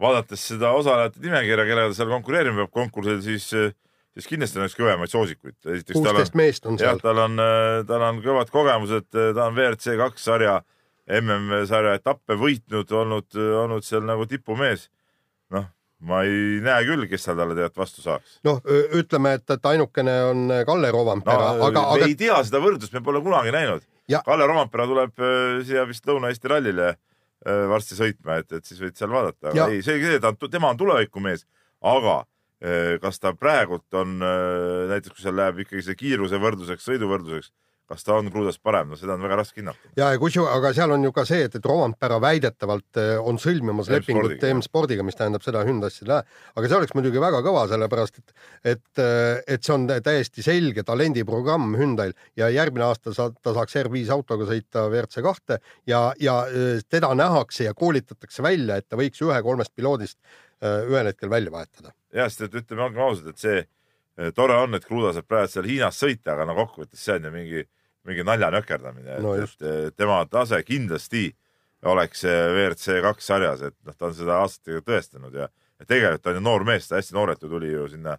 vaadates 0.00 0.42
seda 0.50 0.72
osalejate 0.76 1.20
nimekirja, 1.22 1.64
kellega 1.68 1.92
ta 1.92 1.96
seal 1.96 2.10
konkureerima 2.12 2.64
peab 2.64 2.72
konkursil, 2.74 3.20
siis 3.24 3.46
siis 3.50 4.26
kindlasti 4.26 4.58
on 4.58 4.66
üks 4.66 4.74
kõvemaid 4.76 5.12
soosikuid. 5.12 5.56
kuusteist 5.92 6.36
meest 6.36 6.66
on 6.66 6.76
seal. 6.80 6.98
tal 7.00 7.20
on, 7.22 7.40
tal 7.88 8.04
on 8.08 8.18
kõvad 8.24 8.50
kogemused, 8.52 9.06
ta 9.12 9.46
on 9.46 9.54
WRC 9.54 9.94
kaks 10.00 10.26
sarja 10.26 10.56
äh, 10.58 10.79
MM-sarja 11.18 11.96
etappe 11.98 12.36
võitnud, 12.38 12.92
olnud, 12.94 13.36
olnud 13.64 13.86
seal 13.86 14.06
nagu 14.06 14.26
tipumees. 14.30 14.88
noh, 15.50 15.66
ma 16.06 16.22
ei 16.24 16.60
näe 16.64 16.84
küll, 16.88 17.04
kes 17.10 17.26
seal 17.26 17.36
talle 17.38 17.56
tegelikult 17.56 17.82
vastu 17.82 18.04
saaks. 18.04 18.38
noh, 18.46 18.60
ütleme, 18.96 19.34
et, 19.38 19.46
et 19.56 19.70
ainukene 19.72 20.16
on 20.30 20.56
Kalle 20.66 20.90
Rovampera 20.94 21.52
no,, 21.54 21.68
aga, 21.68 21.84
aga. 21.92 22.00
me 22.00 22.10
ei 22.12 22.18
tea 22.18 22.40
seda 22.46 22.62
võrdlust, 22.62 22.94
me 22.96 23.04
pole 23.04 23.22
kunagi 23.24 23.54
näinud. 23.54 23.86
Kalle 24.26 24.48
Rovampera 24.48 24.88
tuleb 24.90 25.22
äh, 25.22 25.60
siia 25.66 25.84
vist 25.86 26.08
Lõuna-Eesti 26.08 26.50
rallile 26.50 26.88
äh, 26.90 27.64
varsti 27.70 27.98
sõitma, 27.98 28.40
et, 28.42 28.50
et 28.58 28.66
siis 28.66 28.80
võid 28.82 28.96
seal 28.98 29.12
vaadata, 29.12 29.52
aga 29.52 29.60
ja. 29.60 29.68
ei, 29.70 29.84
selge 29.86 30.10
see, 30.10 30.22
ta 30.22 30.32
on, 30.32 30.40
tema 30.50 30.72
on 30.72 30.80
tulevikumees, 30.80 31.44
aga 31.92 32.16
äh, 32.24 32.96
kas 33.02 33.22
ta 33.22 33.34
praegult 33.36 34.00
on 34.00 34.18
näiteks, 34.90 35.14
kui 35.14 35.26
seal 35.26 35.38
läheb 35.38 35.62
ikkagi 35.66 35.84
see 35.86 36.00
kiiruse 36.00 36.40
võrdluseks, 36.42 36.88
sõidu 36.88 37.10
võrdluseks, 37.12 37.52
kas 37.90 38.06
ta 38.06 38.14
on 38.20 38.28
Kruusast 38.30 38.60
parem, 38.62 38.92
no 38.92 38.96
seda 38.98 39.16
on 39.16 39.24
väga 39.24 39.40
raske 39.40 39.58
hinnata. 39.58 39.90
ja, 39.98 40.12
ja 40.14 40.18
kusju-, 40.22 40.46
aga 40.46 40.70
seal 40.76 40.92
on 40.94 41.04
ju 41.08 41.10
ka 41.14 41.24
see, 41.26 41.42
et, 41.48 41.56
et 41.58 41.66
Rompera 41.66 42.20
väidetavalt 42.22 43.00
eh, 43.02 43.14
on 43.18 43.40
sõlmimas 43.42 43.90
lepingut 43.90 44.44
M-spordiga. 44.52 45.02
Mis 45.06 45.18
tähendab 45.18 45.42
seda 45.42 45.64
Hyundai'sse 45.66 46.04
ei 46.04 46.10
lähe. 46.12 46.38
aga 46.54 46.70
see 46.70 46.78
oleks 46.78 46.94
muidugi 46.94 47.22
väga 47.22 47.40
kõva, 47.46 47.64
sellepärast 47.70 48.20
et, 48.20 48.34
et, 48.74 49.02
eh, 49.02 49.40
et 49.56 49.66
see 49.66 49.74
on 49.74 49.88
täiesti 49.90 50.44
selge 50.46 50.84
talendiprogramm 50.86 51.74
Hyundai'l 51.80 52.14
ja 52.38 52.50
järgmine 52.54 52.86
aasta 52.86 53.14
sa, 53.16 53.30
ta 53.42 53.56
saaks 53.56 53.80
R5 53.82 54.14
autoga 54.14 54.46
sõita 54.52 54.86
WRC 54.86 55.26
kahte 55.26 55.58
ja, 55.90 56.04
ja 56.22 56.36
eh, 56.46 56.84
teda 56.86 57.10
nähakse 57.18 57.66
ja 57.66 57.74
koolitatakse 57.74 58.46
välja, 58.46 58.78
et 58.78 58.86
ta 58.86 59.00
võiks 59.00 59.18
ühe 59.26 59.42
kolmest 59.42 59.74
piloodist 59.74 60.20
ühel 60.60 61.06
hetkel 61.08 61.30
välja 61.32 61.48
vahetada. 61.54 61.94
jah, 62.12 62.28
sest 62.28 62.50
et 62.50 62.56
ütleme, 62.60 62.84
olgem 62.84 63.00
ausad, 63.00 63.30
et 63.32 63.40
see 63.40 64.32
tore 64.36 64.56
on, 64.60 64.76
et 64.76 64.84
Kruda 64.84 65.14
saab 65.16 65.28
praegu 65.30 65.48
seal 65.48 65.68
Hiinas 65.68 65.96
sõita, 65.96 66.34
aga 66.34 66.44
no 66.44 66.56
kokkuvõttes 66.58 67.00
see 67.00 67.16
on 67.16 67.24
ju 67.24 67.32
mingi, 67.32 67.62
mingi 68.08 68.24
naljanökerdamine 68.24 69.18
No 69.20 69.34
et, 69.36 69.56
et 69.60 69.96
tema 69.96 70.22
tase 70.30 70.62
kindlasti 70.64 71.28
oleks 71.88 72.24
eh, 72.28 72.46
WRC 72.54 73.00
kaks 73.04 73.30
sarjas, 73.32 73.62
et 73.70 73.76
noh, 73.86 73.96
ta 73.96 74.08
on 74.08 74.16
seda 74.16 74.40
aastatega 74.44 74.82
tõestanud 74.84 75.36
ja, 75.36 75.48
ja 75.80 75.88
tegelikult 75.88 76.24
ta 76.24 76.32
on 76.32 76.40
ju 76.40 76.44
noor 76.44 76.66
mees, 76.68 76.88
ta 76.88 76.98
hästi 77.00 77.16
noorelt 77.16 77.42
ju 77.42 77.52
tuli 77.52 77.72
ju 77.72 77.86
sinna 77.88 78.16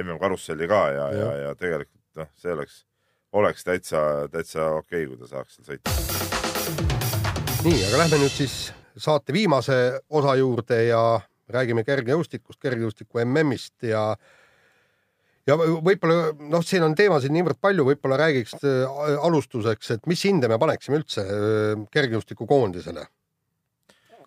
MM 0.00 0.18
karusselli 0.20 0.68
ka 0.68 0.82
ja, 0.92 1.08
ja, 1.12 1.24
ja, 1.24 1.34
ja 1.46 1.54
tegelikult 1.58 2.22
noh, 2.22 2.30
see 2.40 2.52
oleks, 2.52 2.84
oleks 3.36 3.64
täitsa, 3.68 4.04
täitsa 4.32 4.70
okei 4.78 5.04
okay,, 5.04 5.10
kui 5.10 5.20
ta 5.20 5.28
saaks 5.32 5.58
seal 5.58 5.74
sõita. 5.74 5.96
nii, 7.66 7.82
aga 7.88 8.00
lähme 8.04 8.22
nüüd 8.24 8.36
siis 8.36 8.56
saate 8.96 9.32
viimase 9.32 9.78
osa 10.08 10.36
juurde 10.40 10.84
ja 10.88 11.02
räägime 11.52 11.84
kergejõustikust, 11.84 12.60
kergejõustiku 12.62 13.20
MM-ist 13.24 13.88
ja 13.88 14.12
ja 15.48 15.56
võib-olla 15.58 16.32
noh, 16.38 16.62
siin 16.66 16.84
on 16.86 16.94
teemasid 16.98 17.32
niivõrd 17.34 17.58
palju, 17.62 17.86
võib-olla 17.88 18.20
räägiks 18.20 18.54
äh, 18.60 19.00
alustuseks, 19.26 19.96
et 19.96 20.06
mis 20.10 20.22
hinde 20.28 20.50
me 20.50 20.58
paneksime 20.62 21.00
üldse 21.00 21.24
äh, 21.24 21.82
kergejõustikukoondisele 21.94 23.06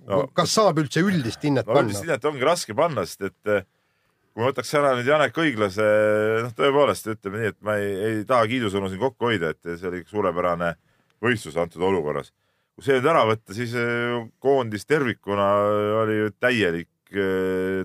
no, 0.09 0.25
kas 0.35 0.53
saab 0.55 0.81
üldse 0.83 1.03
üldist 1.05 1.43
hinnet 1.45 1.67
no 1.67 1.79
üldist 1.79 2.01
panna? 2.01 2.05
hinnet 2.09 2.29
ongi 2.31 2.47
raske 2.47 2.77
panna, 2.77 3.05
sest 3.07 3.29
et 3.29 3.51
eh, 3.51 3.67
kui 4.33 4.43
ma 4.43 4.49
võtaks 4.51 4.73
ära 4.77 4.95
nüüd 4.97 5.09
Janek 5.09 5.37
Õiglase, 5.41 5.89
noh, 6.45 6.55
tõepoolest 6.57 7.11
ütleme 7.15 7.41
nii, 7.41 7.53
et 7.53 7.59
ma 7.65 7.77
ei, 7.81 7.93
ei 8.09 8.25
taha 8.27 8.49
kiidusõnu 8.51 8.91
siin 8.91 9.03
kokku 9.03 9.31
hoida, 9.31 9.53
et 9.55 9.75
see 9.75 9.91
oli 9.91 10.03
suurepärane 10.09 10.73
võistlus 11.23 11.55
antud 11.59 11.83
olukorras. 11.87 12.33
kui 12.75 12.83
see 12.83 12.97
nüüd 12.97 13.07
ära 13.07 13.23
võtta, 13.29 13.55
siis 13.55 13.71
koondis 14.43 14.83
tervikuna 14.85 15.45
oli 16.01 16.17
ju 16.19 16.33
täielik, 16.43 16.91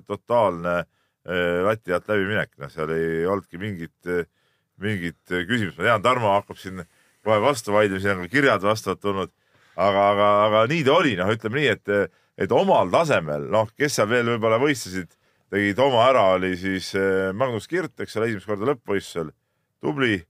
totaalne 0.09 0.81
lati 1.25 1.93
alt 1.93 2.09
läbiminek, 2.09 2.55
noh, 2.59 2.71
seal 2.73 2.91
ei 2.95 3.27
olnudki 3.29 3.61
mingit, 3.61 4.09
mingit 4.81 5.21
küsimust. 5.29 5.77
ma 5.79 5.85
tean, 5.85 6.03
Tarmo 6.03 6.33
hakkab 6.33 6.59
siin 6.59 6.81
kohe 7.25 7.41
vastu 7.43 7.75
vaidlema, 7.75 8.01
siin 8.01 8.17
on 8.17 8.25
ka 8.25 8.33
kirjad 8.33 8.65
vastavalt 8.65 9.03
tulnud. 9.05 9.33
Aga, 9.81 10.07
aga, 10.13 10.29
aga 10.47 10.63
nii 10.69 10.85
ta 10.85 10.97
oli, 10.97 11.15
noh, 11.17 11.31
ütleme 11.33 11.61
nii, 11.61 11.69
et, 11.77 12.17
et 12.41 12.53
omal 12.53 12.91
tasemel, 12.93 13.47
noh, 13.53 13.69
kes 13.79 13.97
seal 13.97 14.09
veel 14.11 14.33
võib-olla 14.35 14.59
võistlesid, 14.61 15.13
tegid 15.53 15.79
oma 15.83 16.07
ära, 16.09 16.25
oli 16.37 16.55
siis 16.59 16.91
Magnus 17.37 17.69
Kirt, 17.71 17.95
eks 18.01 18.17
ole, 18.19 18.31
esimest 18.31 18.49
korda 18.51 18.73
lõppvõistlusel, 18.73 19.33
tubli. 19.83 20.21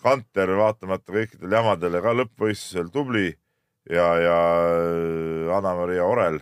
Kanter 0.00 0.48
vaatamata 0.56 1.12
kõikidele 1.12 1.58
jamadele 1.58 2.00
ka 2.00 2.14
lõppvõistlusel 2.16 2.88
tubli. 2.92 3.26
Ja, 3.84 4.06
ja 4.16 4.36
Anna-Maria 5.58 6.06
Orel 6.08 6.38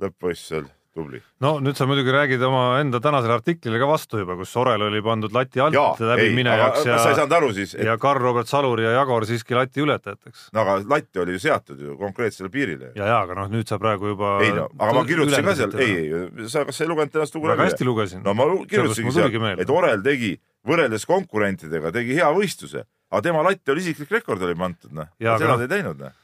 lõppvõistlusel 0.00 0.70
tubli. 0.94 1.20
no 1.44 1.56
nüüd 1.64 1.78
sa 1.78 1.86
muidugi 1.90 2.12
räägid 2.14 2.42
oma 2.46 2.78
enda 2.80 3.00
tänasele 3.02 3.36
artiklile 3.36 3.80
ka 3.82 3.88
vastu 3.90 4.22
juba, 4.22 4.36
kus 4.38 4.54
Orel 4.60 4.86
oli 4.88 5.02
pandud 5.04 5.34
lati 5.34 5.62
alt 5.64 6.00
läbiminejaks 6.00 6.80
kas 6.80 6.86
sa 6.86 6.94
ei 6.94 7.12
ja, 7.14 7.18
saanud 7.20 7.36
aru 7.40 7.50
siis, 7.56 7.74
et 7.74 7.88
ja 7.88 7.98
Karl-Robert 8.00 8.50
Salur 8.50 8.82
ja 8.82 8.94
Jagor 8.96 9.26
siiski 9.28 9.58
lati 9.58 9.84
ületajateks. 9.84 10.48
no 10.54 10.64
aga 10.64 10.78
latt 10.94 11.22
oli 11.24 11.36
ju 11.36 11.44
seatud 11.46 11.80
ju 11.80 11.98
konkreetsele 12.00 12.50
piirile. 12.54 12.92
ja, 12.94 13.10
ja 13.12 13.20
aga 13.26 13.38
noh, 13.42 13.52
nüüd 13.52 13.68
sa 13.68 13.78
praegu 13.82 14.14
juba. 14.14 14.38
ei 14.44 14.54
no, 14.56 14.70
aga 14.78 14.96
ma 14.96 15.04
kirjutasin 15.08 15.50
ka 15.50 15.58
seal, 15.60 15.78
ei, 15.82 16.00
ei, 16.06 16.48
sa, 16.48 16.64
kas 16.68 16.80
sa 16.80 16.86
ei 16.86 16.92
lugenud 16.92 17.20
ennast 17.20 17.38
lugu 17.38 17.52
väga 17.52 17.68
hästi 17.70 17.88
lugesin. 17.90 18.24
no 18.24 18.34
ma 18.38 18.48
kirjutasingi 18.64 19.14
seal, 19.18 19.54
et 19.58 19.72
Orel 19.74 20.02
tegi 20.04 20.34
võrreldes 20.68 21.06
konkurentidega 21.08 21.92
tegi 21.94 22.16
hea 22.18 22.28
võistluse, 22.34 22.84
aga 23.12 23.24
tema 23.24 23.44
latt 23.46 23.72
oli 23.72 23.84
isiklik 23.84 24.12
rekord 24.18 24.42
oli 24.44 24.56
pandud, 24.58 24.92
noh. 24.96 25.10
Seda 25.18 25.36
aga 25.36 25.58
ta 25.58 25.66
ei 25.66 25.72
teinud, 25.74 26.00
noh. 26.00 26.14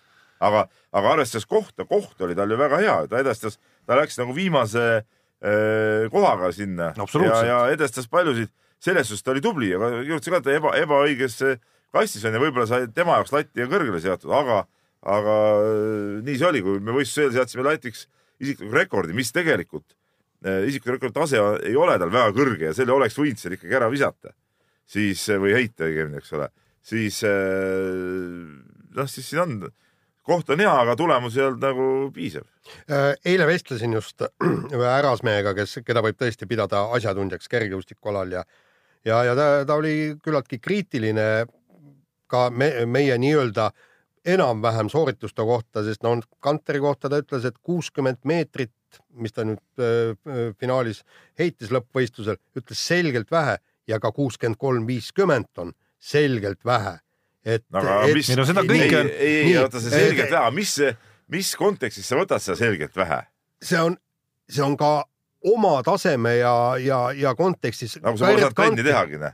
aga, 0.49 0.65
aga 0.97 1.13
arvestades 1.17 1.49
kohta, 1.49 1.87
koht 1.89 2.25
oli 2.25 2.37
tal 2.39 2.51
ju 2.51 2.59
väga 2.61 2.81
hea, 2.81 2.97
ta 3.11 3.21
edestas, 3.21 3.61
ta 3.87 3.99
läks 3.99 4.19
nagu 4.21 4.35
viimase 4.37 4.87
äh, 5.01 6.07
kohaga 6.13 6.53
sinna 6.57 6.91
ja, 6.93 7.05
Absoluutselt. 7.05 7.49
ja 7.49 7.61
edestas 7.75 8.09
paljusid. 8.11 8.53
selles 8.81 9.09
suhtes 9.09 9.23
ta 9.25 9.35
oli 9.35 9.43
tubli, 9.45 9.75
aga 9.77 9.91
kirjutasin 10.01 10.33
ka, 10.33 10.39
et 10.41 10.45
ta 10.45 10.57
eba, 10.57 10.71
ebaõiges 10.81 11.37
kastis 11.95 12.25
on 12.25 12.37
ja 12.37 12.43
võib-olla 12.43 12.69
sai 12.71 12.89
tema 12.95 13.19
jaoks 13.19 13.35
lati 13.35 13.67
kõrgele 13.69 14.01
seatud, 14.03 14.31
aga, 14.35 14.63
aga 15.17 15.37
äh, 15.61 16.21
nii 16.27 16.39
see 16.39 16.49
oli, 16.49 16.63
kui 16.65 16.83
me 16.85 16.95
võistluse 16.97 17.27
eel 17.27 17.35
seadsime 17.39 17.67
latiks 17.67 18.07
isikliku 18.41 18.73
rekordi, 18.77 19.17
mis 19.17 19.33
tegelikult 19.37 19.87
äh, 20.47 20.65
isikliku 20.71 20.97
rekordi 20.97 21.19
tase 21.19 21.43
ei 21.69 21.77
ole 21.77 21.99
tal 22.01 22.13
väga 22.15 22.33
kõrge 22.37 22.71
ja 22.71 22.77
selle 22.77 22.95
oleks 22.97 23.19
võinud 23.19 23.43
seal 23.43 23.59
ikkagi 23.59 23.77
ära 23.77 23.91
visata, 23.93 24.35
siis 24.89 25.27
või 25.43 25.55
heita 25.59 25.89
õigemini, 25.89 26.23
eks 26.23 26.33
ole, 26.39 26.49
siis 26.93 27.21
äh, 27.29 28.49
noh, 28.97 29.11
siis 29.11 29.33
siin 29.33 29.45
on, 29.45 29.59
koht 30.27 30.51
on 30.51 30.61
hea, 30.61 30.73
aga 30.85 30.97
tulemus 30.97 31.37
ei 31.37 31.45
olnud 31.47 31.63
nagu 31.65 31.87
piisav. 32.15 32.47
Äh, 32.91 33.13
eile 33.25 33.47
vestlesin 33.49 33.95
just 33.97 34.23
ühe 34.77 34.87
härrasmehega, 34.87 35.55
kes, 35.59 35.81
keda 35.87 36.03
võib 36.05 36.19
tõesti 36.21 36.49
pidada 36.51 36.87
asjatundjaks 36.97 37.49
kergejõustikualal 37.51 38.39
ja 38.39 38.45
ja, 39.05 39.23
ja 39.25 39.37
ta, 39.37 39.47
ta 39.67 39.79
oli 39.81 40.17
küllaltki 40.23 40.61
kriitiline 40.63 41.47
ka 42.31 42.49
me, 42.55 42.71
meie 42.87 43.17
nii-öelda 43.19 43.71
enam-vähem 44.31 44.91
soorituste 44.93 45.45
kohta, 45.47 45.83
sest 45.85 46.05
no 46.05 46.19
Kanteri 46.45 46.81
kohta 46.83 47.09
ta 47.09 47.21
ütles, 47.23 47.47
et 47.49 47.57
kuuskümmend 47.65 48.21
meetrit, 48.29 48.75
mis 49.17 49.33
ta 49.33 49.47
nüüd 49.49 49.81
äh, 49.81 50.13
äh, 50.13 50.41
finaalis 50.61 51.03
heitis 51.39 51.73
lõppvõistlusel, 51.73 52.39
ütles 52.59 52.87
selgelt 52.87 53.31
vähe 53.33 53.57
ja 53.89 54.01
ka 54.03 54.13
kuuskümmend 54.13 54.61
kolm, 54.61 54.87
viiskümmend 54.87 55.63
on 55.63 55.73
selgelt 55.99 56.65
vähe. 56.67 56.99
Et, 57.45 57.65
aga 57.73 58.01
et 58.09 58.15
mis, 58.15 58.27
seda 58.27 58.63
kõike 58.69 59.01
on- 59.01 59.11
ei, 59.17 59.37
ei, 59.47 59.57
oota, 59.63 59.81
see 59.81 59.91
selgelt 59.95 60.31
vähe, 60.35 60.51
mis, 60.57 60.75
mis 61.33 61.53
kontekstis 61.57 62.09
sa 62.11 62.17
võtad 62.21 62.43
seda 62.45 62.57
selgelt 62.61 62.97
vähe? 62.97 63.23
see 63.63 63.81
on, 63.81 63.97
see 64.49 64.63
on 64.65 64.77
ka 64.81 65.05
oma 65.45 65.79
taseme 65.83 66.35
ja, 66.39 66.55
ja, 66.81 67.01
ja 67.17 67.35
kontekstis. 67.35 67.99
nagu 68.03 68.17
sa 68.21 68.27
pole 68.29 68.41
saanud 68.45 68.57
trenni 68.57 68.85
tehagi, 68.85 69.19
noh. 69.23 69.33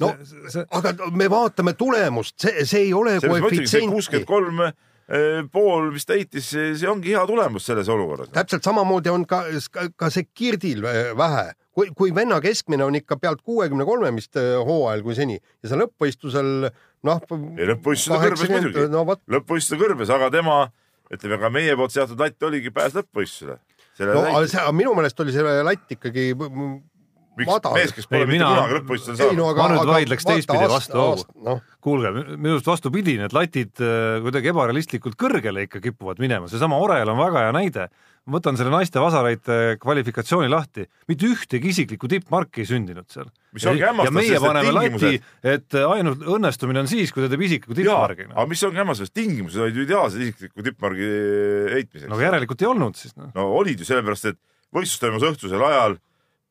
no 0.00 0.12
See- 0.24 0.50
see- 0.56 0.66
aga 0.70 0.92
me 1.14 1.26
vaatame 1.30 1.72
tulemust, 1.78 2.34
see, 2.42 2.64
see 2.66 2.84
ei 2.88 2.92
ole 2.94 3.18
koefitsienti 3.22 3.88
kuuskümmend. 3.90 4.26
kolm 4.26 4.60
eh, 4.66 5.42
pool 5.52 5.92
vist 5.94 6.10
heitis, 6.10 6.50
see 6.52 6.88
ongi 6.90 7.14
hea 7.14 7.22
tulemus 7.26 7.66
selles 7.70 7.88
olukorras. 7.88 8.28
täpselt 8.34 8.62
samamoodi 8.66 9.10
on 9.14 9.26
ka, 9.26 9.44
ka, 9.96 10.10
see 10.10 10.26
Kirdil 10.34 10.82
vä- 10.82 11.14
vähe, 11.18 11.52
kui, 11.74 11.90
kui 11.96 12.10
venna 12.14 12.40
keskmine 12.42 12.84
on 12.84 12.94
ikka 12.98 13.16
pealt 13.16 13.42
kuuekümne 13.42 13.84
kolme 13.86 14.10
vist 14.16 14.36
äh, 14.36 14.54
hooajal 14.58 15.02
kui 15.06 15.14
seni 15.18 15.38
ja 15.38 15.68
see 15.70 15.78
lõppvõistlusel 15.82 16.70
noh. 17.06 17.22
ei 17.58 17.70
lõppvõistlusel 17.72 18.24
kõrbes 18.26 18.52
muidugi 18.52 18.86
no 18.92 19.04
vot, 19.08 19.22
lõppvõistluse 19.30 19.80
kõrbes, 19.80 20.12
aga 20.14 20.30
tema, 20.34 20.58
ütleme 21.12 21.40
ka 21.40 21.50
meie 21.54 21.76
poolt 21.78 21.94
seatud 21.94 22.20
latt 22.20 22.42
oligi 22.48 22.72
pääs 22.74 22.96
lõppvõistlusele. 22.98 23.58
no 24.12 24.22
aga 24.26 24.46
see, 24.46 24.60
aga 24.62 24.76
minu 24.76 24.94
meelest 24.98 25.20
oli 25.24 25.34
see 25.34 25.58
latt 25.66 25.98
ikkagi 25.98 26.30
miks 27.38 27.50
madal. 27.50 27.76
mees, 27.78 27.94
kes 27.94 28.08
pole 28.10 28.24
Ei, 28.24 28.30
mitte 28.30 28.42
mina- 28.42 28.50
kunagi 28.54 28.76
lõppvõistlusele 28.78 29.14
ei 29.14 29.22
saanud 29.22 29.40
no 29.40 29.48
aga. 29.52 29.62
Ma 29.62 29.68
nüüd 29.74 29.92
vaidleks 29.92 30.28
teistpidi 30.28 30.70
vastu 30.72 30.98
hoogu. 30.98 31.22
aast- 31.22 31.32
noh, 31.48 31.62
kuulge, 31.84 32.12
minu 32.34 32.56
arust 32.56 32.70
vastupidi, 32.72 33.16
need 33.20 33.36
latid 33.36 33.82
äh, 33.84 34.18
kuidagi 34.24 34.52
ebarealistlikult 34.52 35.18
kõrgele 35.20 35.66
ikka 35.68 35.82
kipuvad 35.84 36.22
minema, 36.22 36.50
seesama 36.50 36.80
Orel 36.82 37.08
on 37.14 37.18
väga 37.18 37.46
hea 37.46 37.52
näide. 37.52 37.88
Ma 38.28 38.36
võtan 38.36 38.58
selle 38.60 38.72
naiste 38.72 39.00
vasaraite 39.00 39.78
kvalifikatsiooni 39.80 40.50
lahti, 40.52 40.84
mitte 41.08 41.28
ühtegi 41.28 41.72
isiklikku 41.72 42.10
tippmarki 42.12 42.62
ei 42.64 42.68
sündinud 42.68 43.08
seal. 43.12 43.30
Mis 43.56 43.64
ongi 43.68 43.82
ja 43.82 43.92
hämmastav, 43.92 44.18
meie 44.18 44.40
paneme 44.42 44.74
lati 44.76 44.90
tingimused-, 44.90 45.30
et 45.54 45.78
ainult 45.80 46.26
õnnestumine 46.36 46.82
on 46.84 46.90
siis, 46.90 47.14
kui 47.14 47.24
ta 47.24 47.30
teeb 47.32 47.46
isikliku 47.48 47.78
tippmargi. 47.78 48.28
aga 48.34 48.48
mis 48.50 48.64
ongi 48.68 48.82
hämmastav, 48.82 49.12
tingimused 49.16 49.64
olid 49.64 49.80
ju 49.80 49.86
ideaalsed 49.88 50.26
isikliku 50.26 50.66
tippmargi 50.66 51.08
heitmiseks 51.76 52.10
no 52.10 52.18
aga 52.18 52.28
järelikult 52.28 52.64
ei 52.64 52.68
olnud 52.68 53.00
siis 53.00 53.16
noh. 53.16 53.32
no 53.34 53.48
olid 53.62 53.80
ju 53.80 53.88
sellepärast, 53.88 54.34
et 54.34 54.40
võistlus 54.74 55.00
toimus 55.00 55.24
õhtusel 55.30 55.64
ajal, 55.64 55.96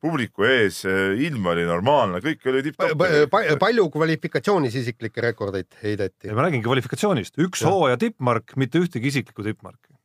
publiku 0.02 0.46
ees, 0.46 0.84
ilm 1.18 1.46
oli 1.50 1.64
normaalne, 1.66 2.20
kõik 2.22 2.46
oli 2.50 2.62
tipp-topp. 2.68 3.34
palju 3.58 3.86
kvalifikatsioonis 3.94 4.78
isiklikke 4.82 5.24
rekordeid 5.24 5.78
heideti 5.82 6.30
ja? 6.30 6.36
ma 6.38 6.46
räägingi 6.46 6.66
kvalifikatsioonist, 6.66 7.38
üks 7.42 7.64
hooaja 7.66 7.98
tippmark, 8.00 8.54
mitte 8.60 8.82
ühtegi 8.82 9.10
isiklikku 9.10 9.46
tippmarki. 9.46 9.97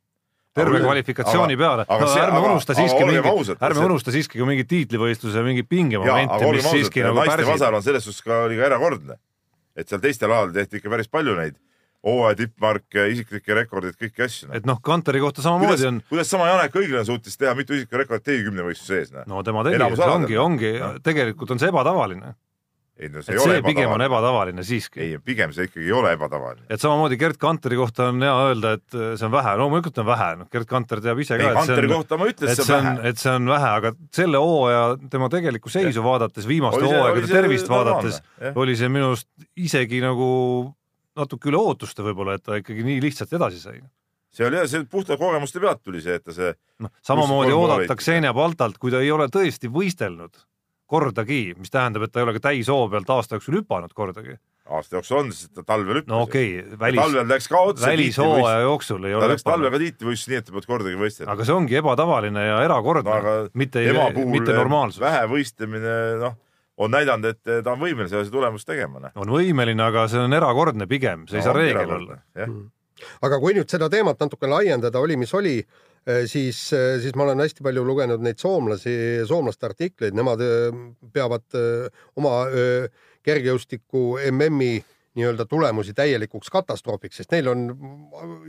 Terve 0.54 0.78
Aga- 0.78 0.86
kvalifikatsiooni 0.86 1.56
aga- 1.58 1.62
peale, 1.64 1.86
aga 1.88 2.06
no 2.06 2.16
ärme 2.22 2.38
aga- 2.38 2.52
unusta 2.54 2.76
siiski 2.78 3.06
mingit 3.10 3.62
ärme 3.70 3.86
unusta 3.90 4.14
siiski 4.14 4.40
ka 4.40 4.46
mingit 4.46 4.70
tiitlivõistluse 4.70 5.44
mingeid 5.44 5.66
jaa, 5.66 5.74
pingemomente, 5.76 6.34
mis 6.40 6.48
olgem 6.50 6.72
siiski 6.78 7.04
nagu 7.06 7.18
pärsid. 7.24 7.48
vasar 7.50 7.74
on 7.74 7.84
selles 7.86 8.06
suhtes 8.06 8.22
ka 8.22 8.44
oli 8.46 8.58
ka 8.58 8.70
erakordne. 8.70 9.18
et 9.76 9.90
seal 9.90 10.00
teistel 10.02 10.32
aladel 10.32 10.54
tehti 10.54 10.78
ikka 10.78 10.90
päris 10.94 11.10
palju 11.10 11.36
neid 11.36 11.56
hooaja 12.04 12.36
tippmarke, 12.36 13.06
isiklikke 13.16 13.56
rekordeid, 13.56 13.96
kõiki 13.96 14.26
asju. 14.26 14.50
et 14.54 14.66
noh, 14.68 14.80
Kanteri 14.84 15.22
kohta 15.24 15.42
samamoodi 15.42 15.88
on,, 15.88 16.02
kuidas 16.10 16.30
sama 16.30 16.50
Janek 16.52 16.76
Õiglane 16.76 17.06
suutis 17.08 17.38
teha 17.40 17.56
mitu 17.56 17.74
isiklikku 17.78 18.02
rekordit 18.02 18.28
T10 18.28 18.66
võistluse 18.68 18.98
ees, 19.00 19.12
noh. 19.16 19.24
no 19.26 19.44
tema 19.44 19.64
tegi, 19.64 19.80
ongi, 19.80 20.38
ongi 20.38 20.74
Noh., 20.80 20.98
tegelikult 21.04 21.56
on 21.56 21.60
see 21.64 21.72
ebatavaline. 21.72 22.36
Ei 23.00 23.10
no 23.10 23.22
et 23.22 23.26
see 23.26 23.34
ei 23.34 23.42
see 23.42 23.50
ole 23.50 23.62
pigem 23.66 23.90
on 23.90 24.04
ebatavaline. 24.06 24.64
siiski. 24.66 25.00
ei, 25.02 25.18
pigem 25.26 25.54
see 25.56 25.66
ikkagi 25.66 25.88
ei 25.88 25.96
ole 25.98 26.12
ebatavaline. 26.14 26.68
et 26.70 26.82
samamoodi 26.82 27.18
Gerd 27.22 27.40
Kanteri 27.42 27.80
kohta 27.80 28.12
on 28.12 28.22
hea 28.22 28.34
öelda, 28.50 28.76
et 28.78 28.98
see 29.00 29.26
on 29.26 29.34
vähe, 29.34 29.56
loomulikult 29.62 29.98
on 30.04 30.08
vähe, 30.12 30.30
noh 30.44 30.52
Gerd 30.54 30.70
Kanter 30.70 31.02
teab 31.02 31.24
ise 31.24 31.40
ei, 31.40 31.42
ka, 31.42 31.50
et 31.50 31.58
see 31.58 31.74
Hunteri 31.74 31.90
on 31.90 32.04
kohta 32.04 32.20
ma 32.22 32.30
ütlesin, 32.30 32.54
et 32.54 32.62
et 32.62 32.70
see 32.70 32.78
on, 32.78 33.02
et 33.10 33.24
see 33.24 33.34
on 33.34 33.50
vähe, 33.56 33.72
aga 33.80 33.94
selle 34.20 34.44
hooaja 34.44 34.86
tema 35.16 35.32
tegelikku 35.34 35.74
seisu 35.74 36.06
vaadates, 36.06 36.48
viimaste 36.50 36.86
hooaegade 36.86 37.34
tervist 37.34 37.74
vaadates 37.74 38.22
oli 38.54 38.78
see 38.78 38.94
minu 38.94 39.10
arust 39.14 39.30
isegi 39.58 40.04
nagu 40.04 40.30
natuke 41.18 41.50
üle 41.50 41.60
ootuste 41.60 42.06
võib-olla, 42.06 42.38
et 42.38 42.46
ta 42.46 42.62
ikkagi 42.62 42.86
nii 42.86 43.02
lihtsalt 43.02 43.34
edasi 43.38 43.62
sai. 43.62 43.82
see 44.34 44.46
oli 44.46 44.62
jah, 44.62 44.70
see 44.70 44.86
puhta 44.90 45.18
kogemuste 45.18 45.62
pealt 45.62 45.82
tuli 45.82 46.02
see, 46.02 46.22
et 46.22 46.30
ta 46.30 46.34
see, 46.34 46.54
noh, 46.82 46.94
samamoodi 47.06 47.54
kolm 47.54 47.66
oodata 47.66 47.86
võitu. 47.90 48.02
Xenia 48.06 48.34
Baltalt, 48.38 48.78
kui 48.82 48.94
ta 48.94 49.02
ei 49.02 49.12
ole 49.14 49.30
tõesti 49.34 49.70
võistelnud 49.74 50.46
kordagi, 50.94 51.44
mis 51.58 51.74
tähendab, 51.74 52.06
et 52.06 52.14
ta 52.14 52.22
ei 52.22 52.28
ole 52.28 52.36
ka 52.38 52.44
täishoo 52.50 52.88
pealt 52.92 53.10
aasta 53.16 53.40
jooksul 53.40 53.60
hüpanud 53.62 53.96
kordagi. 53.98 54.38
aasta 54.78 54.98
jooksul 55.00 55.20
on, 55.20 55.32
sest 55.36 55.54
ta 55.58 55.66
talvel 55.68 56.02
hüppas. 56.02 56.12
no 56.14 56.22
okei 56.28 56.54
okay,, 56.62 56.80
välis, 56.86 57.02
talvel 57.02 57.28
läks 57.34 57.50
ka 57.52 57.64
otse. 57.72 57.88
välishooaja 57.88 58.62
jooksul 58.68 59.10
ei 59.10 59.16
ta 59.16 59.20
ole 59.20 59.32
läks 59.34 59.48
talvel 59.48 59.68
hüpanud. 59.68 59.80
ka 59.80 59.84
tiitlivõistlusse, 59.86 60.32
nii 60.32 60.42
et 60.42 60.48
ta 60.48 60.56
polnud 60.56 60.70
kordagi 60.72 61.02
võistelnud. 61.02 61.34
aga 61.34 61.50
see 61.50 61.58
ongi 61.58 61.80
ebatavaline 61.82 62.48
ja 62.48 62.62
erakordne 62.68 63.10
no 63.10 63.18
aga 63.18 63.36
no,, 63.44 63.52
mitte, 63.64 63.86
mitte 64.38 64.58
normaalsus. 64.58 65.02
vähe 65.04 65.26
võistlemine, 65.34 65.98
noh, 66.22 66.38
on 66.78 66.94
näidanud, 66.94 67.34
et 67.34 67.64
ta 67.64 67.74
on 67.74 67.82
võimeline 67.82 68.10
sellise 68.12 68.34
tulemust 68.34 68.70
tegema. 68.70 69.02
noh. 69.08 69.18
on 69.20 69.34
võimeline, 69.34 69.84
aga 69.84 70.08
see 70.12 70.22
on 70.22 70.34
erakordne 70.34 70.88
pigem, 70.90 71.28
see 71.30 71.42
ei 71.42 71.46
saa 71.46 71.58
reegel 71.58 71.98
olla. 72.00 72.22
jah, 72.38 72.54
aga 73.26 73.40
kui 73.42 73.56
nüüd 73.58 73.70
seda 73.72 73.90
teemat 73.94 74.22
natuke 74.24 74.50
laiendada, 74.50 75.02
oli 75.04 75.18
mis 75.20 75.34
oli, 75.38 75.58
siis, 76.28 76.58
siis 76.74 77.14
ma 77.16 77.28
olen 77.28 77.44
hästi 77.44 77.64
palju 77.64 77.84
lugenud 77.88 78.24
neid 78.24 78.42
soomlasi, 78.42 78.96
soomlaste 79.30 79.70
artikleid, 79.70 80.16
nemad 80.18 80.42
öö, 80.44 80.72
peavad 81.14 81.60
oma 82.20 82.34
kergejõustiku 83.24 84.18
MM-i 84.32 84.82
nii-öelda 85.14 85.46
tulemusi 85.46 85.94
täielikuks 85.94 86.50
katastroofiks, 86.50 87.20
sest 87.22 87.34
neil 87.36 87.50
on, 87.52 87.68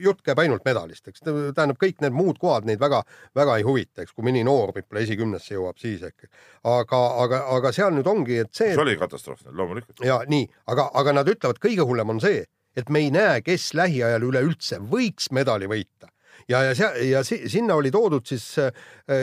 jutt 0.01 0.23
käib 0.25 0.41
ainult 0.41 0.65
medalist, 0.65 1.09
eks. 1.11 1.21
Tähendab, 1.27 1.77
kõik 1.81 2.01
need 2.05 2.17
muud 2.17 2.41
kohad 2.41 2.69
neid 2.69 2.81
väga-väga 2.81 3.59
ei 3.61 3.67
huvita, 3.67 4.05
eks. 4.05 4.15
Kui 4.17 4.27
mõni 4.31 4.45
noor 4.47 4.73
võib-olla 4.77 5.05
esikümnesse 5.05 5.59
jõuab, 5.59 5.77
siis 5.81 6.03
äkki. 6.09 6.31
aga, 6.71 7.03
aga, 7.27 7.43
aga 7.59 7.73
seal 7.77 7.93
nüüd 7.97 8.09
ongi, 8.09 8.41
et 8.47 8.53
see 8.57 8.73
see, 8.73 8.81
oli 8.81 8.97
katastroof, 9.01 9.45
loomulikult. 9.53 10.01
ja 10.05 10.23
nii, 10.29 10.49
aga, 10.73 10.89
aga 11.03 11.19
nad 11.21 11.29
ütlevad, 11.29 11.61
kõige 11.61 11.85
hullem 11.85 12.17
on 12.17 12.25
see, 12.25 12.45
et 12.77 12.89
me 12.89 13.05
ei 13.05 13.13
näe, 13.15 13.45
kes 13.45 13.73
lähiajal 13.77 14.25
üleüldse 14.31 14.81
võiks 14.81 15.31
medali 15.37 15.69
võita 15.71 16.14
ja, 16.49 16.63
ja 16.69 16.75
seal 16.77 17.01
ja 17.09 17.23
si, 17.27 17.41
sinna 17.51 17.77
oli 17.79 17.91
toodud 17.95 18.27
siis 18.27 18.47
äh, 18.63 18.73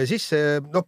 sisse 0.09 0.61
noh, 0.65 0.87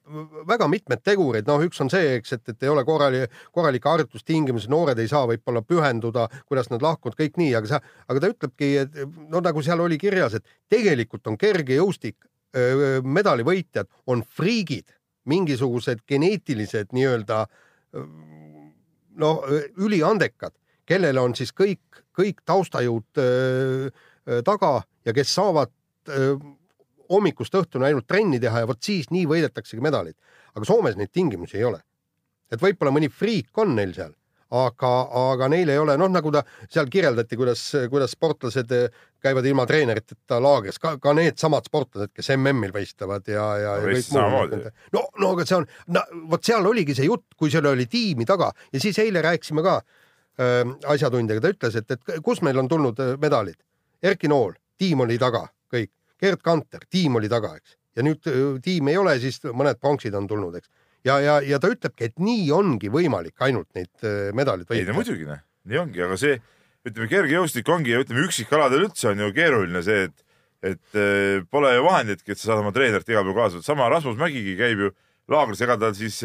väga 0.50 0.68
mitmed 0.72 1.04
tegurid, 1.06 1.48
noh, 1.50 1.64
üks 1.66 1.82
on 1.84 1.92
see, 1.94 2.18
eks, 2.20 2.36
et, 2.38 2.54
et 2.54 2.68
ei 2.68 2.72
ole 2.72 2.86
korrali, 2.88 3.24
korralikke 3.54 3.90
harjutustingimusi, 3.90 4.72
noored 4.74 5.00
ei 5.02 5.12
saa 5.12 5.28
võib-olla 5.30 5.64
pühenduda, 5.68 6.28
kuidas 6.50 6.70
nad 6.74 6.84
lahkuvad, 6.86 7.18
kõik 7.20 7.40
nii, 7.42 7.54
aga 7.60 7.74
sa, 7.76 7.82
aga 8.08 8.24
ta 8.24 8.32
ütlebki, 8.34 8.72
et 8.84 9.02
no 9.32 9.44
nagu 9.44 9.64
seal 9.66 9.84
oli 9.84 10.00
kirjas, 10.02 10.40
et 10.40 10.48
tegelikult 10.72 11.28
on 11.32 11.40
kergejõustik, 11.40 12.20
medalivõitjad 13.02 13.88
on 14.14 14.22
friigid, 14.30 14.86
mingisugused 15.26 16.04
geneetilised 16.06 16.92
nii-öelda 16.94 17.40
no 19.18 19.32
üliandekad, 19.82 20.54
kellel 20.86 21.20
on 21.22 21.36
siis 21.38 21.54
kõik, 21.56 22.04
kõik 22.16 22.44
taustajõud 22.46 23.22
öö, 23.22 23.90
taga 24.46 24.82
ja 25.06 25.14
kes 25.16 25.34
saavad 25.36 25.72
hommikust 27.14 27.56
õhtuni 27.58 27.90
ainult 27.90 28.08
trenni 28.08 28.40
teha 28.42 28.64
ja 28.64 28.70
vot 28.70 28.82
siis 28.84 29.10
nii 29.14 29.26
võidetaksegi 29.30 29.84
medalid. 29.84 30.18
aga 30.54 30.66
Soomes 30.66 30.98
neid 30.98 31.12
tingimusi 31.12 31.58
ei 31.58 31.64
ole. 31.70 31.82
et 32.52 32.62
võib-olla 32.62 32.92
mõni 32.94 33.10
friik 33.10 33.58
on 33.58 33.76
neil 33.76 33.94
seal, 33.96 34.12
aga, 34.54 34.92
aga 35.32 35.48
neil 35.50 35.72
ei 35.74 35.80
ole, 35.82 35.96
noh, 35.98 36.10
nagu 36.12 36.32
ta 36.34 36.44
seal 36.70 36.90
kirjeldati, 36.92 37.38
kuidas, 37.40 37.64
kuidas 37.90 38.14
sportlased 38.14 38.74
käivad 39.24 39.48
ilma 39.50 39.66
treeneriteta 39.66 40.38
laagris, 40.44 40.78
ka, 40.82 40.98
ka 41.02 41.16
needsamad 41.18 41.66
sportlased, 41.66 42.12
kes 42.14 42.30
MM-il 42.36 42.74
võistlevad 42.76 43.28
ja, 43.32 43.48
ja, 43.58 43.74
ja 43.80 43.88
võistlesid 43.88 44.20
samamoodi. 44.20 44.62
no, 44.94 45.08
no 45.24 45.34
aga 45.34 45.48
see 45.50 45.58
on, 45.58 45.68
no 45.96 46.06
vot 46.30 46.46
seal 46.46 46.70
oligi 46.70 46.96
see 46.98 47.10
jutt, 47.10 47.32
kui 47.40 47.54
seal 47.54 47.72
oli 47.72 47.88
tiimi 47.90 48.28
taga 48.30 48.52
ja 48.74 48.84
siis 48.84 49.00
eile 49.02 49.24
rääkisime 49.26 49.66
ka 49.66 49.80
äh, 49.80 50.62
asjatundjaga, 50.94 51.42
ta 51.42 51.54
ütles, 51.56 51.82
et, 51.82 51.98
et 51.98 52.22
kus 52.26 52.44
meil 52.46 52.62
on 52.62 52.70
tulnud 52.70 53.02
medalid. 53.22 53.58
Erki 54.04 54.28
Nool, 54.28 54.54
tiim 54.78 55.02
oli 55.06 55.18
taga, 55.18 55.48
kõik. 55.74 55.92
Gerd 56.24 56.44
Kanter, 56.46 56.86
tiim 56.92 57.20
oli 57.20 57.30
taga, 57.32 57.56
eks. 57.60 57.76
ja 57.98 58.06
nüüd 58.06 58.30
äh, 58.32 58.42
tiimi 58.64 58.94
ei 58.94 59.00
ole, 59.02 59.18
siis 59.22 59.42
mõned 59.52 59.80
pronksid 59.82 60.16
on 60.18 60.28
tulnud, 60.30 60.56
eks. 60.60 60.72
ja, 61.08 61.20
ja, 61.24 61.38
ja 61.44 61.60
ta 61.62 61.72
ütlebki, 61.74 62.10
et 62.10 62.20
nii 62.24 62.50
ongi 62.56 62.92
võimalik 62.94 63.44
ainult 63.46 63.70
neid 63.78 63.92
äh, 64.08 64.32
medaleid 64.36 64.72
ei 64.74 64.86
no 64.88 64.98
muidugi 64.98 65.28
noh, 65.30 65.42
nii 65.70 65.82
ongi, 65.84 66.04
aga 66.06 66.20
see 66.20 66.38
ütleme, 66.84 67.10
kergejõustik 67.12 67.70
ongi, 67.72 67.96
ütleme 68.00 68.28
üksikaladel 68.28 68.88
üldse 68.88 69.12
on 69.12 69.24
ju 69.26 69.32
keeruline 69.36 69.84
see, 69.86 70.10
et 70.10 70.30
et 70.64 70.96
äh, 70.96 71.42
pole 71.52 71.74
ju 71.76 71.84
vahenditki, 71.84 72.32
et 72.32 72.40
sa 72.40 72.54
saad 72.54 72.62
oma 72.62 72.72
treenerit 72.72 73.10
igal 73.12 73.26
pool 73.28 73.36
kaasa 73.36 73.60
sama 73.66 73.90
Rasmus 73.92 74.16
Mägigi 74.16 74.56
käib 74.56 74.80
ju 74.86 74.94
laagris, 75.32 75.60
ega 75.66 75.76
tal 75.80 75.92
siis 75.98 76.22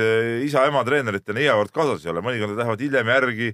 isa-ema 0.47 0.85
treeneritena 0.87 1.43
iga 1.43 1.57
kord 1.59 1.75
kaasas 1.75 2.07
ei 2.07 2.13
ole, 2.13 2.23
mõnikord 2.23 2.55
nad 2.55 2.63
lähevad 2.63 2.85
hiljem 2.87 3.11
järgi 3.15 3.49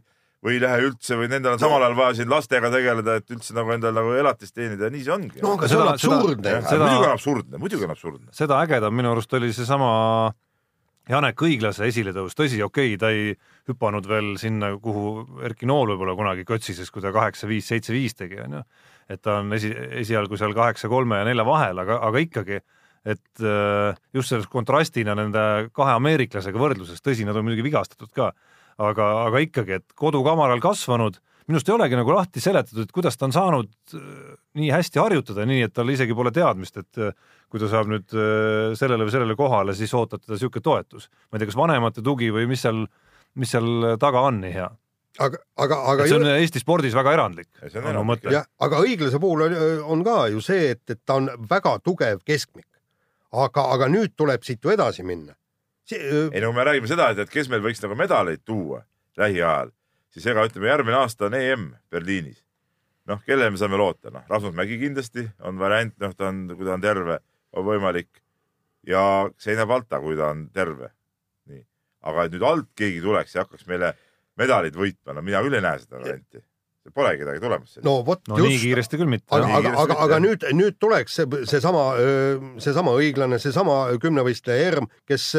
või 0.45 0.59
ei 0.59 0.62
lähe 0.62 0.84
üldse 0.90 1.16
või 1.18 1.30
nendel 1.32 1.57
on 1.57 1.62
samal 1.62 1.82
ajal 1.82 1.97
vaja 1.99 2.18
siin 2.20 2.30
lastega 2.30 2.70
tegeleda, 2.72 3.18
et 3.20 3.34
üldse 3.34 3.57
nagu 3.57 3.72
endal 3.74 3.95
nagu 3.97 4.14
elatist 4.18 4.55
teenida 4.57 4.88
ja 4.88 4.95
nii 4.95 5.05
see 5.07 5.14
ongi. 5.14 5.45
no 5.45 5.55
aga 5.57 5.70
see 5.70 5.80
on 5.80 5.92
absurdne 5.95 6.57
muidugi 6.61 7.07
on 7.09 7.14
absurdne, 7.14 7.61
muidugi 7.62 7.88
on 7.88 7.95
absurdne. 7.97 8.32
seda 8.36 8.61
ägedam 8.64 8.97
minu 8.97 9.14
arust 9.14 9.32
oli 9.38 9.53
seesama 9.57 9.95
Janek 11.05 11.42
Õiglase 11.45 11.84
esiletõus, 11.84 12.32
tõsi, 12.32 12.62
okei 12.64 12.95
okay,, 12.95 13.01
ta 13.01 13.11
ei 13.12 13.34
hüpanud 13.68 14.07
veel 14.09 14.30
sinna, 14.40 14.70
kuhu 14.80 15.42
Erki 15.45 15.68
Nool 15.68 15.92
võib-olla 15.92 16.14
kunagi 16.16 16.47
kötsises, 16.49 16.88
kui 16.92 17.05
ta 17.05 17.12
kaheksa, 17.12 17.49
viis, 17.49 17.66
seitse, 17.68 17.92
viis 17.92 18.16
tegi, 18.16 18.38
onju. 18.40 18.62
et 19.12 19.20
ta 19.20 19.42
on 19.42 19.53
esi, 19.53 19.68
esialgu 20.01 20.38
seal 20.40 20.57
kaheksa, 20.57 20.88
kolme 20.88 21.20
ja 21.20 21.26
nelja 21.28 21.45
vahel, 21.45 21.82
aga, 21.84 21.99
aga 22.09 22.24
ikkagi, 22.24 22.62
et 23.05 23.45
äh, 23.45 24.01
just 24.16 24.32
selles 24.32 24.49
kontrastina 24.49 25.12
nende 25.18 25.45
kahe 25.76 25.92
ameeriklasega 25.99 26.61
võrdluses, 26.61 27.05
tõsi, 27.05 27.28
nad 27.28 27.36
on 27.36 27.45
muidugi 27.45 27.68
vigastatud 27.68 28.09
ka, 28.16 28.32
aga, 28.83 29.09
aga 29.29 29.43
ikkagi, 29.45 29.79
et 29.81 29.97
kodukamaral 29.99 30.62
kasvanud, 30.62 31.18
minust 31.51 31.68
ei 31.68 31.75
olegi 31.75 31.99
nagu 31.99 32.14
lahti 32.14 32.43
seletatud, 32.43 32.87
et 32.87 32.95
kuidas 32.95 33.18
ta 33.18 33.29
on 33.29 33.35
saanud 33.35 33.97
äh, 33.97 34.37
nii 34.59 34.70
hästi 34.72 35.01
harjutada, 35.03 35.47
nii 35.49 35.66
et 35.66 35.75
tal 35.77 35.91
isegi 35.93 36.16
pole 36.16 36.33
teadmist, 36.35 36.79
et 36.81 37.03
äh, 37.03 37.12
kui 37.53 37.62
ta 37.62 37.68
saab 37.70 37.91
nüüd 37.93 38.14
äh, 38.16 38.72
sellele 38.79 39.07
või 39.07 39.14
sellele 39.14 39.37
kohale, 39.39 39.77
siis 39.77 39.93
ootab 39.97 40.25
teda 40.25 40.39
niisugune 40.39 40.64
toetus. 40.64 41.11
ma 41.29 41.37
ei 41.37 41.45
tea, 41.45 41.51
kas 41.53 41.61
vanemate 41.61 42.05
tugi 42.05 42.33
või 42.35 42.49
mis 42.51 42.64
seal, 42.64 42.87
mis 43.41 43.53
seal 43.55 43.95
taga 44.01 44.25
on 44.31 44.41
nii 44.45 44.55
hea. 44.57 44.70
aga, 45.27 45.43
aga, 45.66 45.81
aga 45.93 46.09
see 46.09 46.18
on 46.18 46.29
Eesti 46.33 46.64
spordis 46.64 46.97
väga 46.97 47.14
erandlik. 47.18 47.51
aga 47.62 48.83
õiglase 48.83 49.20
puhul 49.20 49.47
on, 49.49 49.59
on 49.95 50.07
ka 50.07 50.18
ju 50.33 50.43
see, 50.45 50.72
et, 50.75 50.85
et 50.91 51.03
ta 51.05 51.20
on 51.20 51.29
väga 51.51 51.77
tugev 51.85 52.25
keskmik. 52.25 52.70
aga, 53.33 53.68
aga 53.77 53.93
nüüd 53.93 54.16
tuleb 54.16 54.43
siit 54.47 54.64
ju 54.64 54.72
edasi 54.72 55.05
minna. 55.05 55.37
Ei 56.32 56.41
no 56.41 56.51
kui 56.51 56.59
me 56.59 56.64
räägime 56.64 56.89
seda, 56.91 57.11
et, 57.12 57.20
et 57.24 57.30
kes 57.30 57.51
meil 57.53 57.62
võiks 57.64 57.82
nagu 57.85 57.97
medaleid 57.99 58.45
tuua 58.45 58.82
lähiajal, 59.20 59.72
siis 60.14 60.26
ega 60.30 60.47
ütleme, 60.49 60.70
järgmine 60.70 60.97
aasta 61.03 61.28
on 61.28 61.37
EM 61.39 61.68
Berliinis. 61.93 62.41
noh, 63.05 63.20
kellele 63.26 63.53
me 63.53 63.61
saame 63.61 63.76
loota, 63.76 64.11
noh, 64.11 64.24
Rasmus 64.30 64.55
Mägi 64.57 64.78
kindlasti 64.80 65.26
on 65.45 65.59
variant, 65.61 65.93
noh, 66.01 66.14
ta 66.16 66.30
on, 66.30 66.47
kui 66.57 66.64
ta 66.64 66.78
on 66.78 66.85
terve, 66.85 67.18
on 67.53 67.66
võimalik 67.66 68.22
ja 68.89 69.28
Xenia 69.37 69.66
Balta, 69.68 70.01
kui 70.01 70.16
ta 70.16 70.30
on 70.32 70.47
terve. 70.55 70.89
nii, 71.51 71.61
aga 72.09 72.24
et 72.24 72.32
nüüd 72.32 72.49
alt 72.49 72.72
keegi 72.76 73.05
tuleks 73.05 73.37
ja 73.37 73.45
hakkaks 73.45 73.68
meile 73.68 73.93
medaleid 74.41 74.76
võitma, 74.76 75.14
no 75.14 75.22
mina 75.22 75.43
küll 75.45 75.59
ei 75.59 75.64
näe 75.64 75.82
seda 75.82 76.01
varianti. 76.01 76.41
Polegi 76.93 77.22
kedagi 77.22 77.41
tulemas. 77.41 77.78
no 77.85 77.95
vot 78.05 78.20
no 78.28 78.37
nii 78.37 78.51
just, 78.53 78.64
kiiresti 78.66 78.99
küll 79.01 79.09
mitte. 79.09 79.30
aga, 79.32 79.47
Nii 79.49 79.57
aga, 79.57 79.70
aga, 79.85 79.97
aga 80.05 80.18
nüüd, 80.20 80.43
nüüd 80.53 80.76
tuleks 80.82 81.16
see, 81.16 81.41
seesama, 81.49 81.85
seesama 82.61 82.93
õiglane, 83.01 83.39
seesama 83.41 83.78
kümnevõistleja 84.03 84.66
Erm, 84.68 84.89
kes, 85.09 85.30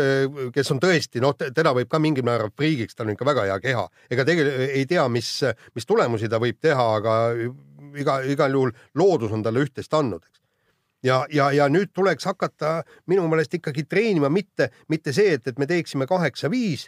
kes 0.55 0.73
on 0.73 0.81
tõesti, 0.81 1.21
noh, 1.21 1.35
teda 1.37 1.75
võib 1.77 1.91
ka 1.91 2.01
mingil 2.01 2.25
määral 2.25 2.49
friigiks, 2.57 2.97
tal 2.97 3.05
on 3.05 3.13
ikka 3.13 3.29
väga 3.29 3.45
hea 3.51 3.59
keha. 3.67 3.85
ega 4.09 4.25
tegelikult 4.25 4.73
ei 4.79 4.87
tea, 4.89 5.05
mis, 5.13 5.29
mis 5.77 5.85
tulemusi 5.85 6.31
ta 6.31 6.41
võib 6.41 6.57
teha, 6.61 6.87
aga 6.97 7.19
iga, 8.01 8.17
igal 8.25 8.57
juhul 8.57 8.73
loodus 8.97 9.35
on 9.35 9.45
talle 9.45 9.67
üht-teist 9.67 9.93
andnud, 9.93 10.25
eks 10.25 10.41
ja, 11.05 11.19
ja, 11.29 11.51
ja 11.53 11.67
nüüd 11.69 11.93
tuleks 11.93 12.25
hakata 12.25 12.79
minu 13.09 13.27
meelest 13.29 13.53
ikkagi 13.57 13.85
treenima 13.89 14.29
mitte, 14.33 14.71
mitte 14.89 15.13
see, 15.15 15.35
et, 15.37 15.47
et 15.47 15.61
me 15.61 15.67
teeksime 15.69 16.07
kaheksa-viis 16.09 16.87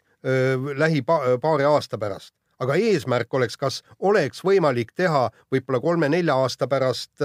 lähi 0.78 1.04
pa, 1.06 1.20
paari 1.42 1.68
aasta 1.70 2.00
pärast, 2.02 2.34
aga 2.64 2.78
eesmärk 2.82 3.34
oleks, 3.38 3.58
kas 3.58 3.82
oleks 4.00 4.44
võimalik 4.46 4.94
teha 4.98 5.28
võib-olla 5.54 5.82
kolme-nelja 5.84 6.36
aasta 6.42 6.68
pärast 6.68 7.22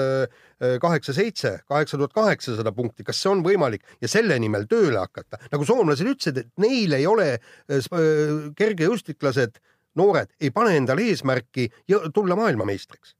kaheksa-seitse, 0.83 1.53
kaheksa 1.69 1.99
tuhat 1.99 2.13
kaheksasada 2.15 2.73
punkti, 2.73 3.05
kas 3.07 3.19
see 3.23 3.31
on 3.33 3.43
võimalik 3.45 3.85
ja 4.03 4.11
selle 4.11 4.37
nimel 4.43 4.67
tööle 4.71 5.01
hakata, 5.03 5.41
nagu 5.53 5.67
soomlased 5.67 6.07
ütlesid, 6.07 6.43
et 6.43 6.51
neil 6.63 6.95
ei 6.97 7.07
ole 7.09 7.29
äh, 7.35 7.41
äh, 7.79 8.47
kergejõustiklased, 8.59 9.59
noored 9.99 10.31
ei 10.41 10.53
pane 10.55 10.77
endale 10.79 11.05
eesmärki 11.11 11.69
tulla 12.15 12.39
maailmameistriks. 12.39 13.17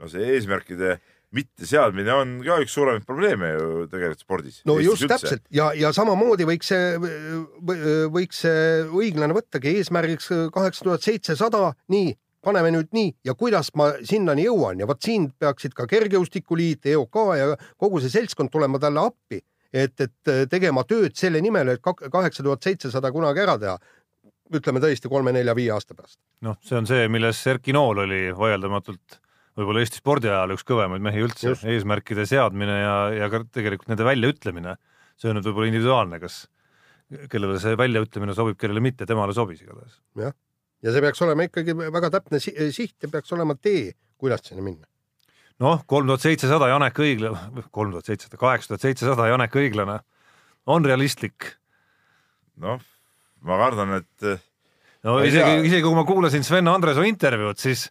no 0.00 0.08
see 0.08 0.34
eesmärkide 0.34 0.98
mitteseadmine 1.34 2.14
on 2.14 2.32
ka 2.42 2.56
üks 2.64 2.72
suuremaid 2.74 3.04
probleeme 3.06 3.52
ju 3.52 3.84
tegelikult 3.90 4.24
spordis. 4.24 4.62
no 4.66 4.78
just 4.82 5.06
täpselt 5.10 5.44
ja, 5.54 5.70
ja 5.78 5.92
samamoodi 5.94 6.46
võiks 6.48 6.72
see, 6.72 6.96
võiks 8.10 8.42
see 8.44 8.64
õiglane 8.88 9.36
võttagi 9.36 9.76
eesmärgiks 9.78 10.30
kaheksa 10.54 10.86
tuhat 10.86 11.06
seitsesada, 11.06 11.70
nii, 11.94 12.10
paneme 12.42 12.72
nüüd 12.74 12.90
nii 12.96 13.12
ja 13.28 13.36
kuidas 13.38 13.70
ma 13.78 13.92
sinnani 14.06 14.48
jõuan 14.48 14.82
ja 14.82 14.90
vot 14.90 15.02
siin 15.04 15.30
peaksid 15.38 15.76
ka 15.76 15.86
Kergejõustikuliit, 15.90 16.90
EOK 16.90 17.22
ja 17.38 17.54
kogu 17.78 18.02
see 18.02 18.12
seltskond 18.12 18.50
tulema 18.50 18.82
talle 18.82 19.06
appi, 19.12 19.40
et, 19.72 19.94
et 20.00 20.34
tegema 20.50 20.84
tööd 20.88 21.14
selle 21.18 21.42
nimel, 21.44 21.76
et 21.76 21.82
kaheksa 21.84 22.42
tuhat 22.42 22.66
seitsesada 22.66 23.12
kunagi 23.14 23.46
ära 23.46 23.58
teha. 23.60 23.78
ütleme 24.50 24.80
tõesti 24.82 25.06
kolme-nelja-viie 25.06 25.70
aasta 25.70 25.94
pärast. 25.94 26.18
noh, 26.42 26.58
see 26.66 26.76
on 26.76 26.86
see, 26.90 27.08
milles 27.08 27.46
Erki 27.46 27.72
Nool 27.72 28.02
oli 28.02 28.24
vaieldamatult 28.34 29.20
võib-olla 29.58 29.82
Eesti 29.82 30.00
spordiajal 30.00 30.54
üks 30.54 30.64
kõvemaid 30.68 31.02
mehi 31.04 31.22
üldse 31.24 31.56
eesmärkide 31.68 32.26
seadmine 32.28 32.76
ja, 32.80 32.94
ja 33.16 33.28
ka 33.32 33.42
tegelikult 33.50 33.90
nende 33.90 34.06
väljaütlemine. 34.06 34.76
see 35.20 35.30
on 35.30 35.36
nüüd 35.38 35.48
võib-olla 35.50 35.70
individuaalne, 35.70 36.20
kas 36.22 36.44
kellele 37.30 37.58
see 37.62 37.74
väljaütlemine 37.78 38.34
sobib, 38.36 38.58
kellele 38.60 38.82
mitte, 38.84 39.06
temale 39.08 39.34
sobis 39.36 39.62
igatahes. 39.64 39.98
jah, 40.18 40.36
ja 40.84 40.94
see 40.94 41.02
peaks 41.04 41.22
olema 41.26 41.48
ikkagi 41.48 41.74
väga 41.80 42.12
täpne 42.16 42.40
si- 42.42 42.54
siht 42.72 42.96
ja 43.02 43.10
peaks 43.12 43.32
olema 43.36 43.56
tee, 43.58 43.92
kuidas 44.20 44.44
sinna 44.46 44.62
minna. 44.64 44.86
noh, 45.60 45.82
kolm 45.86 46.06
tuhat 46.08 46.24
seitsesada 46.24 46.70
Janek 46.70 47.02
Õiglane, 47.02 47.66
kolm 47.70 47.90
tuhat 47.96 48.06
seitsesada, 48.06 48.38
kaheksa 48.40 48.72
tuhat 48.74 48.86
seitsesada 48.86 49.26
Janek 49.32 49.58
Õiglane 49.58 49.98
on 50.70 50.86
realistlik. 50.86 51.56
noh, 52.60 52.78
ma 53.42 53.58
kardan, 53.60 53.98
et 53.98 54.30
no 55.04 55.18
isegi 55.24 55.66
isegi 55.66 55.82
kui 55.82 55.96
ma 55.96 56.06
kuulasin 56.08 56.46
Sven 56.46 56.68
Andresoo 56.70 57.04
intervjuud, 57.08 57.58
siis 57.58 57.88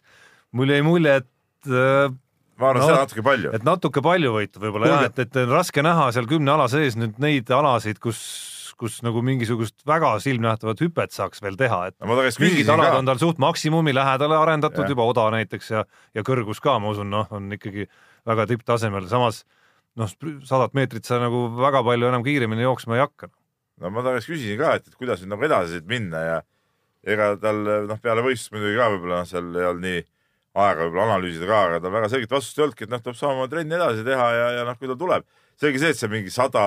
mul 0.56 0.72
jäi 0.72 0.82
mulje, 0.86 1.20
et 1.20 1.28
äh, 1.68 2.12
ma 2.60 2.70
arvan 2.70 2.84
no,, 2.84 2.90
seda 2.90 3.02
natuke 3.04 3.24
palju. 3.26 3.52
et 3.56 3.66
natuke 3.66 4.04
palju 4.04 4.32
võitu 4.36 4.62
võib-olla 4.62 4.92
jah, 4.92 5.04
et, 5.08 5.20
et 5.24 5.40
on 5.42 5.52
raske 5.54 5.84
näha 5.84 6.08
seal 6.14 6.28
kümne 6.30 6.54
ala 6.54 6.68
sees 6.72 6.96
nüüd 7.00 7.20
neid 7.22 7.50
alasid, 7.56 8.00
kus, 8.02 8.20
kus 8.80 9.00
nagu 9.06 9.22
mingisugust 9.24 9.80
väga 9.88 10.12
silmnähtavat 10.24 10.82
hüpet 10.84 11.16
saaks 11.16 11.42
veel 11.44 11.58
teha, 11.60 11.80
et 11.90 11.96
no 12.00 12.18
mingid 12.42 12.68
alad 12.72 12.94
ka 12.94 13.00
on, 13.00 13.08
tal 13.10 13.22
suht 13.22 13.40
maksimumi 13.42 13.94
lähedale 13.96 14.38
arendatud 14.38 14.84
Jah. 14.84 14.92
juba 14.94 15.08
oda 15.12 15.30
näiteks 15.36 15.72
ja, 15.74 15.86
ja 16.16 16.26
kõrgus 16.26 16.62
ka, 16.62 16.78
ma 16.82 16.92
usun, 16.94 17.10
noh, 17.12 17.28
on 17.36 17.50
ikkagi 17.56 17.88
väga 18.28 18.46
tipptasemel, 18.52 19.08
samas 19.10 19.44
noh, 19.98 20.12
sadat 20.46 20.76
meetrit 20.76 21.08
sa 21.08 21.20
nagu 21.22 21.48
väga 21.58 21.82
palju 21.86 22.10
enam 22.10 22.24
kiiremini 22.26 22.66
jooksma 22.66 22.98
ei 22.98 23.04
hakka. 23.04 23.32
no 23.80 23.90
ma 23.90 24.04
ta 24.04 24.14
käest 24.16 24.30
küsisin 24.30 24.60
ka, 24.60 24.76
et, 24.76 24.88
et 24.88 24.96
kuidas 25.00 25.24
nüüd 25.24 25.34
nagu 25.34 25.48
edasi 25.48 25.78
siit 25.78 25.88
minna 25.88 26.24
ja 26.26 26.40
ega 27.08 27.32
tal 27.40 27.62
noh, 27.88 28.00
peale 28.02 28.24
võistlust 28.24 28.52
muidugi 28.52 28.76
ka 28.76 28.90
võib-olla 28.92 29.22
noh, 29.22 29.28
seal 29.28 29.54
ei 29.56 29.68
olnud 29.70 29.86
nii 29.88 30.02
aega 30.58 30.86
võib-olla 30.86 31.06
analüüsida 31.12 31.46
ka, 31.46 31.60
aga 31.68 31.80
tal 31.82 31.94
väga 31.94 32.10
selget 32.10 32.34
vastust 32.34 32.58
ei 32.58 32.66
olnudki, 32.66 32.86
et 32.86 32.92
noh, 32.92 33.02
tuleb 33.04 33.18
samamoodi 33.18 33.54
trenni 33.54 33.76
edasi 33.78 34.04
teha 34.06 34.28
ja, 34.34 34.50
ja 34.58 34.66
noh, 34.66 34.78
kui 34.80 34.90
ta 34.90 34.98
tuleb, 34.98 35.26
selge 35.60 35.82
see, 35.82 35.94
et 35.94 36.00
see 36.00 36.10
mingi 36.10 36.34
sada, 36.34 36.66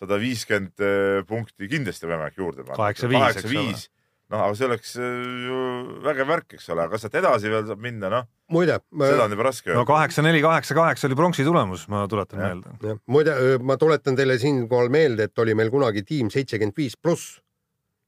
sada 0.00 0.20
viiskümmend 0.20 0.84
eh, 0.84 1.20
punkti 1.28 1.70
kindlasti 1.70 2.08
on 2.08 2.14
võimalik 2.14 2.40
juurde 2.40 2.64
panna. 2.64 2.80
Kaheksa 2.82 3.08
viis, 3.08 3.28
eks 3.30 3.46
ole. 3.46 3.52
viis, 3.54 3.86
noh, 4.34 4.42
aga 4.44 4.58
see 4.58 4.68
oleks 4.68 4.92
eh, 5.00 5.14
ju 5.46 5.60
vägev 6.04 6.28
värk, 6.34 6.58
eks 6.58 6.68
ole, 6.74 6.84
aga 6.84 6.96
kas 6.96 7.06
sealt 7.06 7.16
edasi 7.22 7.54
veel 7.54 7.64
saab 7.70 7.86
minna, 7.86 8.10
noh, 8.12 8.28
muide, 8.52 8.76
seda 8.92 9.24
on 9.24 9.36
juba 9.36 9.48
raske 9.48 9.72
no 9.72 9.78
öelda. 9.78 9.86
kaheksa, 9.94 10.26
neli, 10.26 10.44
kaheksa, 10.44 10.76
kaheksa 10.76 11.08
oli 11.08 11.18
pronksi 11.22 11.48
tulemus, 11.48 11.86
ma 11.92 12.04
tuletan 12.10 12.44
Jah. 12.44 12.52
meelde. 12.52 12.98
muide, 13.08 13.38
ma 13.64 13.78
tuletan 13.80 14.20
teile 14.20 14.36
siinkohal 14.42 14.92
meelde, 14.92 15.30
et 15.30 15.44
oli 15.44 15.56
meil 15.56 15.72
kunagi 15.72 16.04
tiim 16.04 16.28
seitsekümmend 16.34 16.76
viis 16.76 17.00
pluss 17.00 17.38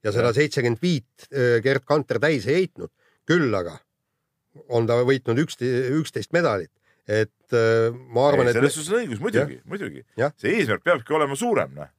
ja 0.05 0.13
seda 0.13 0.37
seitsekümmend 0.37 0.85
viit 0.85 1.31
äh, 1.33 1.57
Gerd 1.65 1.89
Kanter 1.89 2.21
täis 2.21 2.45
ei 2.51 2.61
heitnud, 2.67 2.93
küll 3.27 3.49
aga 3.57 3.79
on 4.69 4.89
ta 4.89 4.99
võitnud 5.07 5.41
üksteist, 5.45 5.93
üksteist 6.01 6.33
medalit, 6.37 6.73
et 7.07 7.55
äh, 7.57 7.93
ma 7.93 8.29
arvan, 8.31 8.51
et 8.51 8.59
selles 8.59 8.77
suhtes 8.77 8.93
on 8.93 9.03
õigus, 9.03 9.23
muidugi, 9.23 9.61
muidugi 9.69 10.03
see 10.41 10.57
eesmärk 10.59 10.85
peabki 10.87 11.17
olema 11.17 11.39
suurem, 11.39 11.73
noh. 11.77 11.93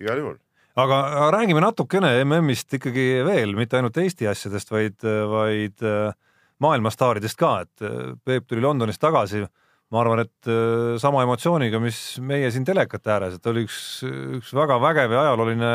Igal 0.00 0.18
juhul. 0.18 0.38
aga 0.74 1.00
aga 1.06 1.26
räägime 1.36 1.62
natukene 1.62 2.16
MM-ist 2.24 2.72
ikkagi 2.78 3.06
veel, 3.26 3.54
mitte 3.58 3.78
ainult 3.78 3.98
Eesti 4.02 4.26
asjadest, 4.30 4.72
vaid, 4.74 4.96
vaid 5.30 5.84
äh, 5.86 6.14
maailmastaaridest 6.64 7.38
ka, 7.38 7.52
et 7.64 7.84
äh, 7.84 8.14
Peep 8.24 8.48
tuli 8.48 8.64
Londonist 8.64 9.02
tagasi. 9.02 9.44
ma 9.92 10.00
arvan, 10.00 10.24
et 10.24 10.48
äh, 10.50 10.96
sama 10.98 11.22
emotsiooniga, 11.22 11.78
mis 11.78 11.98
meie 12.18 12.48
siin 12.50 12.64
telekate 12.66 13.12
ääres, 13.14 13.36
et 13.36 13.46
oli 13.46 13.62
üks, 13.68 13.76
üks 14.40 14.50
väga 14.56 14.80
vägev 14.82 15.12
ja 15.14 15.20
ajalooline 15.28 15.72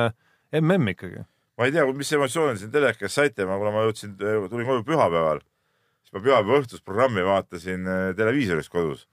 MM 0.59 0.91
ikkagi. 0.91 1.21
Ma 1.59 1.67
ei 1.67 1.75
tea, 1.75 1.85
mis 1.91 2.15
emotsioone 2.15 2.57
siin 2.57 2.71
telekas 2.71 3.19
saite, 3.19 3.45
ma, 3.47 3.59
kuna 3.59 3.75
ma 3.75 3.85
jõudsin, 3.89 4.15
tulin 4.17 4.67
koju 4.67 4.87
pühapäeval, 4.87 5.43
siis 6.05 6.15
ma 6.15 6.23
pühapäeva 6.23 6.59
õhtust 6.63 6.85
programmi 6.87 7.25
vaatasin 7.27 7.87
äh, 7.87 8.03
televiisoris 8.17 8.71
kodus. 8.71 9.07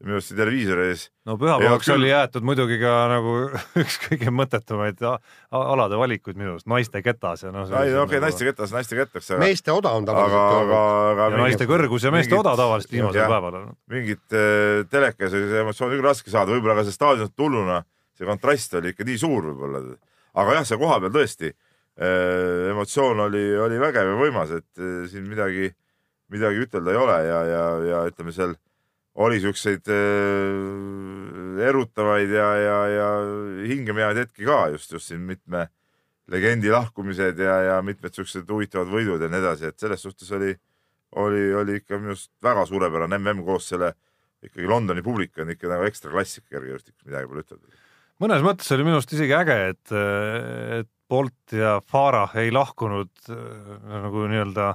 minu 0.00 0.14
arust 0.16 0.30
see 0.30 0.36
televiisoris, 0.38 1.02
no 1.28 1.34
Ei, 1.34 1.40
pühapäevaks 1.42 1.90
oli 1.92 2.08
jäetud 2.08 2.44
muidugi 2.48 2.78
ka 2.80 2.94
nagu 3.10 3.34
üks 3.82 3.98
kõige 4.06 4.32
mõttetumaid 4.32 5.04
alade 5.04 5.98
valikuid 6.00 6.40
minu 6.40 6.54
arust, 6.54 6.70
naiste 6.72 7.04
ketas 7.04 7.44
ja 7.44 7.52
noh. 7.52 7.68
ei 7.68 7.92
okei 7.92 8.06
okay,, 8.06 8.22
naiste 8.24 8.48
ketas, 8.48 8.72
naiste 8.72 8.96
ketas, 8.96 9.28
aga, 9.28 9.42
meeste 9.44 9.76
oda 9.76 9.92
on 10.00 10.08
aga, 10.08 10.14
tavaliselt 10.16 10.56
aga, 10.64 10.82
aga 11.12 11.28
ja 11.36 11.44
naiste 11.44 11.68
kõrgus 11.68 12.08
ja 12.08 12.16
meeste 12.16 12.38
oda 12.38 12.56
tavaliselt 12.56 12.96
viimasel 12.96 13.28
päeval 13.28 13.60
on. 13.60 13.72
mingit 13.92 14.24
äh, 14.32 14.86
telekas 14.88 15.36
oli 15.36 15.52
see 15.52 15.64
emotsioon 15.66 15.92
küll 15.92 16.08
raske 16.08 16.32
saada, 16.32 16.56
võib-olla 16.56 16.80
ka 16.80 16.88
see 16.88 16.96
staadionilt 16.96 17.36
tulnuna, 17.36 17.82
see 18.16 18.32
kontrast 18.32 18.80
oli 18.80 18.94
ikka 18.94 19.04
nii 19.04 19.20
suur 19.20 19.52
võib-olla. 19.52 19.84
aga 20.40 20.62
jah, 20.62 20.70
see 20.72 20.80
koha 20.80 20.96
peal 21.04 21.18
tõesti 21.20 21.52
emotsioon 22.70 23.20
oli, 23.26 23.44
oli 23.58 23.78
vägev 23.80 24.12
ja 24.12 24.18
võimas, 24.18 24.52
et 24.56 24.80
äh, 24.80 25.04
siin 25.10 25.26
midagi, 25.28 25.70
midagi 26.32 26.64
ütelda 26.64 26.94
ei 26.94 27.00
ole 27.00 27.18
ja, 27.26 27.40
ja, 27.48 27.64
ja 27.88 28.02
ütleme 28.08 28.32
seal 28.32 28.54
oli 29.20 29.40
siukseid 29.42 29.90
äh, 29.90 31.66
erutavaid 31.66 32.32
ja, 32.32 32.48
ja, 32.56 32.78
ja 32.94 33.10
hingemajaid 33.68 34.24
hetki 34.24 34.48
ka 34.48 34.68
just, 34.74 34.92
just 34.94 35.10
siin 35.10 35.24
mitme 35.26 35.66
legendi 36.30 36.70
lahkumised 36.70 37.40
ja, 37.42 37.56
ja 37.66 37.80
mitmed 37.82 38.14
siuksed 38.14 38.48
huvitavad 38.48 38.92
võidud 38.92 39.20
ja 39.20 39.28
nii 39.30 39.42
edasi, 39.42 39.72
et 39.72 39.82
selles 39.82 40.06
suhtes 40.06 40.30
oli, 40.36 40.54
oli, 41.18 41.48
oli 41.58 41.80
ikka 41.82 41.98
minu 41.98 42.14
arust 42.14 42.30
väga 42.42 42.64
suurepärane 42.70 43.18
mm 43.18 43.44
koos 43.44 43.66
selle 43.72 43.92
ikkagi 44.46 44.68
Londoni 44.70 45.02
publik 45.04 45.36
on 45.42 45.50
ikka 45.52 45.68
nagu 45.68 45.84
ekstra 45.84 46.12
klassik 46.14 46.46
kergejõustikus, 46.48 47.04
midagi 47.04 47.28
pole 47.28 47.44
ütelda. 47.44 47.76
mõnes 48.22 48.46
mõttes 48.46 48.70
oli 48.72 48.86
minu 48.86 49.00
arust 49.00 49.12
isegi 49.12 49.36
äge, 49.36 49.58
et, 49.74 49.92
et 50.80 50.90
Bolt 51.10 51.54
ja 51.56 51.78
Farah 51.82 52.36
ei 52.40 52.52
lahkunud 52.54 53.10
äh, 53.30 53.38
nagu 53.90 54.26
nii-öelda 54.30 54.72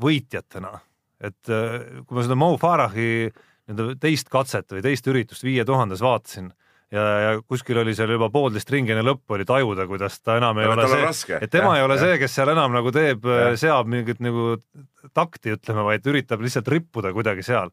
võitjatena. 0.00 0.78
et 1.20 1.52
äh, 1.52 2.02
kui 2.06 2.16
ma 2.16 2.24
seda 2.26 2.38
Mo 2.38 2.56
Farahi 2.58 3.28
nii-öelda 3.30 4.00
teist 4.02 4.32
katset 4.32 4.72
või 4.72 4.82
teist 4.84 5.06
üritust 5.06 5.46
viie 5.46 5.64
tuhandes 5.68 6.02
vaatasin 6.02 6.50
ja, 6.90 7.04
ja 7.24 7.30
kuskil 7.46 7.78
oli 7.80 7.94
seal 7.96 8.10
juba 8.14 8.30
poolteist 8.32 8.70
ringi 8.74 8.94
enne 8.94 9.04
lõppu 9.06 9.36
oli 9.36 9.46
tajuda, 9.48 9.86
kuidas 9.90 10.18
ta 10.20 10.36
enam 10.40 10.58
ei 10.58 10.68
Aga 10.68 10.88
ole 10.88 11.12
see, 11.14 11.38
et 11.38 11.52
tema 11.52 11.74
Jah, 11.74 11.78
ei 11.78 11.86
ole 11.86 11.98
jah. 11.98 12.04
see, 12.04 12.18
kes 12.24 12.36
seal 12.40 12.52
enam 12.54 12.74
nagu 12.74 12.92
teeb 12.94 13.28
Jah., 13.30 13.54
seab 13.60 13.90
mingit 13.90 14.22
nagu 14.24 14.56
takti, 15.16 15.54
ütleme, 15.56 15.86
vaid 15.86 16.06
üritab 16.10 16.42
lihtsalt 16.44 16.68
rippuda 16.72 17.14
kuidagi 17.16 17.46
seal. 17.46 17.70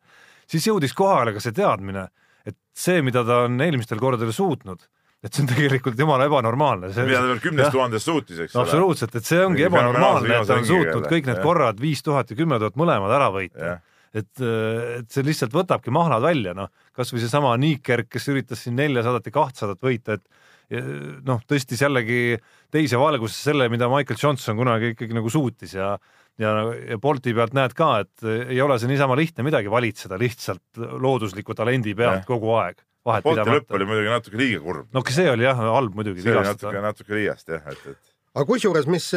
siis 0.48 0.68
jõudis 0.70 0.94
kohale 0.98 1.34
ka 1.36 1.44
see 1.44 1.56
teadmine, 1.56 2.08
et 2.48 2.58
see, 2.78 3.02
mida 3.06 3.26
ta 3.28 3.44
on 3.48 3.58
eelmistel 3.62 4.00
kordadel 4.00 4.32
suutnud, 4.36 4.86
et 5.24 5.34
see 5.34 5.44
on 5.44 5.50
tegelikult 5.50 6.00
jumala 6.00 6.28
ebanormaalne. 6.30 6.92
mida 6.94 7.22
ta 7.24 7.30
veel 7.32 7.44
kümnest 7.44 7.74
tuhandest 7.74 8.10
suutis, 8.10 8.40
eks 8.46 8.56
no 8.56 8.62
ole. 8.62 8.70
absoluutselt, 8.70 9.16
et 9.18 9.30
see 9.30 9.44
ongi 9.44 9.66
ebanormaalne, 9.68 10.42
et 10.42 10.50
ta 10.50 10.60
on 10.60 10.68
suutnud 10.68 11.08
kõik 11.10 11.30
need 11.30 11.40
jah. 11.40 11.46
korrad 11.46 11.82
viis 11.82 12.04
tuhat 12.06 12.34
ja 12.34 12.38
kümme 12.40 12.60
tuhat 12.62 12.78
mõlemad 12.80 13.16
ära 13.18 13.32
võita 13.34 13.78
et, 14.18 14.42
et 14.42 15.10
see 15.12 15.26
lihtsalt 15.26 15.54
võtabki 15.56 15.94
mahlad 15.94 16.24
välja, 16.24 16.54
noh, 16.58 16.70
kasvõi 16.96 17.22
seesama 17.22 17.54
Niiker, 17.62 18.06
kes 18.10 18.30
üritas 18.32 18.64
siin 18.64 18.78
neljasadat 18.80 19.28
ja 19.28 19.34
kahtsadat 19.36 19.84
võita, 19.84 20.18
et 20.18 20.74
ja 20.74 20.84
noh, 21.28 21.42
tõstis 21.48 21.82
jällegi 21.84 22.38
teise 22.74 23.00
valgusesse 23.00 23.52
selle, 23.52 23.70
mida 23.72 23.90
Michael 23.92 24.20
Johnson 24.20 24.58
kunagi 24.60 24.94
ikkagi 24.96 25.16
nagu 25.16 25.32
suutis 25.32 25.78
ja 25.78 25.96
ja, 26.38 26.52
ja 26.92 26.98
Bolti 27.02 27.34
pealt 27.34 27.56
näed 27.58 27.74
ka, 27.78 27.92
et 28.04 28.28
ei 28.52 28.60
ole 28.62 28.78
see 28.78 28.92
niisama 28.92 29.16
lihtne 29.18 29.46
midagi 29.48 29.72
valitseda 29.74 30.20
lihtsalt 30.22 30.82
loodusliku 31.02 31.56
talendi 31.58 31.96
pealt 31.98 32.22
Jah. 32.22 32.28
kogu 32.28 32.52
aeg. 32.60 32.84
Vahet 33.08 33.26
Bolti 33.26 33.42
lõpp 33.42 33.66
pidamata. 33.66 33.80
oli 33.80 33.90
muidugi 33.90 34.14
natuke 34.14 34.42
liiga 34.42 34.62
kurb. 34.66 34.92
no 34.94 35.04
see 35.08 35.32
oli 35.32 35.48
jah 35.48 35.64
halb 35.64 35.98
muidugi 35.98 36.22
see 36.22 36.34
oli 36.34 36.44
vigastada 36.44 36.72
natuke, 36.72 36.86
natuke 36.90 37.20
liiast 37.20 37.52
jah, 37.56 37.74
et, 37.74 37.90
et 37.94 38.14
aga 38.38 38.46
kusjuures, 38.46 38.86
mis, 38.92 39.08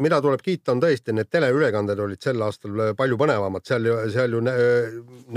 mida 0.00 0.20
tuleb 0.24 0.40
kiita, 0.44 0.72
on 0.72 0.80
tõesti 0.80 1.12
need 1.12 1.28
teleülekanded 1.28 2.00
olid 2.00 2.22
sel 2.24 2.40
aastal 2.46 2.94
palju 2.96 3.18
põnevamad, 3.20 3.66
seal 3.68 3.88
seal 4.14 4.38
ju 4.38 4.40
nä- 4.46 4.56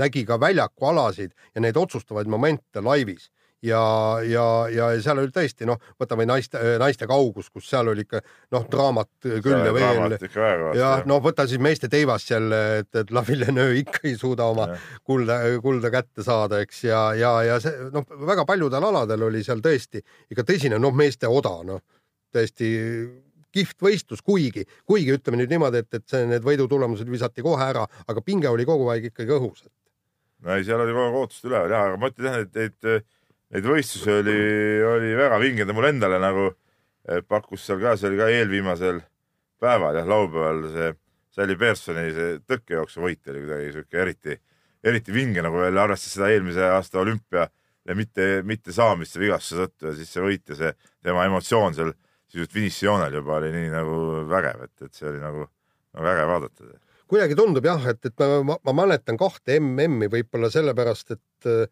nägi 0.00 0.24
ka 0.24 0.38
väljaku 0.40 0.88
alasid 0.92 1.34
ja 1.54 1.60
neid 1.60 1.76
otsustavaid 1.76 2.30
momente 2.30 2.80
laivis 2.80 3.28
ja, 3.64 3.82
ja, 4.28 4.44
ja 4.72 4.88
seal 5.02 5.20
oli 5.22 5.32
tõesti 5.34 5.66
noh, 5.68 5.80
võtame 6.00 6.26
naiste, 6.28 6.60
naiste 6.80 7.08
kaugus, 7.10 7.48
kus 7.52 7.68
seal 7.70 7.88
oli 7.92 8.04
ikka 8.04 8.20
noh, 8.54 8.66
draamat 8.70 9.28
küll 9.44 9.64
ja 9.66 9.72
veel 9.74 10.16
ja 10.78 10.92
noh, 11.08 11.22
võta 11.24 11.48
siis 11.50 11.62
meeste 11.62 11.88
teivast 11.92 12.30
jälle, 12.30 12.60
et, 12.82 12.90
et 13.00 13.12
La 13.14 13.24
Villeneuve 13.26 13.80
ikka 13.82 14.04
ei 14.08 14.16
suuda 14.20 14.48
oma 14.52 14.68
Jah. 14.70 14.88
kulda, 15.04 15.40
kulda 15.64 15.90
kätte 15.94 16.24
saada, 16.26 16.60
eks, 16.64 16.84
ja, 16.88 17.02
ja, 17.18 17.34
ja 17.46 17.60
see 17.62 17.90
noh, 17.94 18.06
väga 18.28 18.46
paljudel 18.48 18.88
aladel 18.90 19.28
oli 19.30 19.44
seal 19.46 19.64
tõesti 19.64 20.02
ikka 20.32 20.46
tõsine, 20.48 20.80
noh, 20.80 20.94
meeste 20.96 21.30
oda, 21.30 21.56
noh, 21.66 21.82
tõesti 22.34 22.72
kihvt 23.54 23.86
võistlus, 23.86 24.22
kuigi, 24.26 24.66
kuigi 24.88 25.14
ütleme 25.14 25.38
nüüd 25.40 25.52
niimoodi, 25.54 25.84
et, 25.84 26.00
et 26.00 26.04
see, 26.10 26.26
need 26.26 26.44
võidutulemused 26.44 27.08
visati 27.10 27.44
kohe 27.44 27.62
ära, 27.62 27.84
aga 28.10 28.22
pinge 28.26 28.50
oli 28.50 28.66
kogu 28.66 28.88
aeg 28.92 29.12
ikkagi 29.12 29.36
õhus. 29.38 29.64
no 30.44 30.56
ei, 30.56 30.66
seal 30.66 30.82
oli 30.82 30.92
kogu 30.92 31.06
aeg 31.06 31.20
ootust 31.20 31.46
üleval 31.46 31.76
jah, 31.76 31.90
aga 31.90 32.00
ma 32.02 32.10
ütlen 32.10 32.30
jah, 32.30 32.40
et 32.42 32.58
neid, 32.58 33.04
neid 33.54 33.68
võistlusi 33.70 34.10
oli, 34.10 34.36
oli 34.90 35.14
väga 35.18 35.38
vingeid 35.42 35.70
ja 35.70 35.76
mulle 35.76 35.92
endale 35.94 36.20
nagu 36.22 36.48
eh, 36.50 37.22
pakkus 37.26 37.66
seal 37.68 37.80
ka, 37.82 37.96
see 37.98 38.10
oli 38.10 38.20
ka 38.20 38.30
eelviimasel 38.34 39.00
päeval 39.62 40.00
jah, 40.00 40.08
laupäeval 40.10 40.64
see 40.74 40.92
Sally 41.34 41.56
Pearsoni 41.58 42.08
see 42.14 42.38
tõkkejooksu 42.46 43.02
võit 43.02 43.30
oli 43.32 43.42
kuidagi 43.44 43.74
sihuke 43.74 44.00
eriti, 44.02 44.38
eriti 44.86 45.14
vinge 45.14 45.42
nagu 45.42 45.62
veel 45.62 45.78
arvestades 45.82 46.18
seda 46.18 46.30
eelmise 46.34 46.66
aasta 46.68 47.00
olümpia 47.02 47.48
mitte, 47.94 48.42
mitte 48.46 48.72
saamist 48.72 49.18
vigastuse 49.20 49.66
tõttu 49.66 49.90
ja 49.90 49.94
siis 49.98 50.12
see 50.14 50.24
võit 50.24 50.54
ja 50.54 50.58
see 50.58 50.72
tema 51.04 51.26
emotsioon 51.28 51.76
seal 51.76 51.92
sisuliselt 52.30 52.56
finišijoonel 52.56 53.18
juba 53.20 53.36
oli 53.38 53.52
nii 53.54 53.70
nagu 53.70 53.98
vägev, 54.30 54.64
et, 54.66 54.88
et 54.88 54.96
see 54.96 55.06
oli 55.10 55.20
nagu, 55.22 55.46
nagu 55.94 56.10
äge 56.10 56.26
vaadata. 56.30 56.70
kuidagi 57.10 57.36
tundub 57.38 57.66
jah, 57.68 57.86
et, 57.92 58.00
et 58.08 58.24
ma, 58.48 58.56
ma 58.58 58.76
mäletan 58.82 59.18
kahte 59.20 59.60
MM-i 59.60 60.08
võib-olla 60.10 60.50
sellepärast, 60.50 61.14
et 61.14 61.50
äh, 61.50 61.68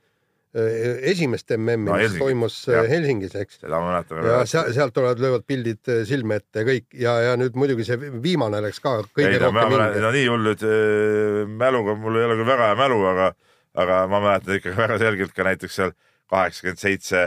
esimest 0.53 1.49
MM-i 1.57 1.89
No 1.89 1.97
mis 1.97 2.17
toimus 2.21 2.57
äh, 2.69 2.85
Helsingis, 2.91 3.33
eks. 3.41 3.57
seda 3.63 3.79
ma 3.81 3.95
mäletan 3.95 4.27
ja 4.27 4.41
seal, 4.49 4.69
sealt 4.77 4.93
tulevad, 4.93 5.21
löövad 5.23 5.47
pildid 5.49 5.89
äh, 5.89 6.03
silme 6.09 6.37
ette 6.43 6.61
ja 6.61 6.67
kõik 6.69 6.87
ja, 7.01 7.15
ja 7.25 7.37
nüüd 7.41 7.57
muidugi 7.57 7.87
see 7.89 8.11
viimane 8.21 8.61
läks 8.61 8.83
ka 8.85 8.99
kõige 9.07 9.31
ei 9.31 9.41
rohkem 9.41 9.73
hinge 9.73 10.03
no 10.05 10.11
nii 10.13 10.27
hull 10.29 10.45
nüüd 10.51 10.65
äh, 10.69 11.39
mäluga, 11.49 11.95
mul 11.97 12.19
ei 12.21 12.27
ole 12.29 12.37
küll 12.37 12.51
väga 12.51 12.67
hea 12.69 12.81
mälu, 12.83 12.99
aga, 13.15 13.31
aga 13.85 14.01
ma 14.13 14.21
mäletan 14.27 14.59
ikkagi 14.59 14.77
väga 14.77 14.99
selgelt 15.01 15.33
ka 15.39 15.47
näiteks 15.49 15.79
seal 15.81 15.95
kaheksakümmend 16.33 16.83
seitse 16.83 17.23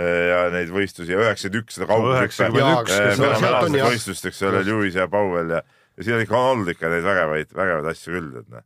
ja 0.00 0.42
neid 0.52 0.68
võistlusi 0.70 1.16
ja 1.16 1.18
üheksakümmend 1.18 1.64
üks 1.64 1.74
seda 1.78 1.88
kaugushüppe. 1.90 2.46
91, 2.46 2.60
Jaa, 2.60 2.84
kes 2.86 3.18
no 3.18 3.30
sealt 3.40 3.64
on 3.66 3.78
jah. 3.80 3.88
võistlust, 3.90 4.28
eks 4.28 4.42
ole, 4.46 4.60
Lewis 4.68 5.00
ja 5.00 5.08
Powell 5.10 5.56
ja, 5.56 5.64
ja 5.96 6.06
siin 6.06 6.18
on 6.18 6.22
ikka 6.22 6.44
olnud 6.50 6.70
ikka 6.70 6.92
neid 6.92 7.08
vägevaid, 7.08 7.56
vägevaid 7.56 7.88
asju 7.90 8.14
küll, 8.14 8.28
et 8.38 8.52
noh. 8.52 8.62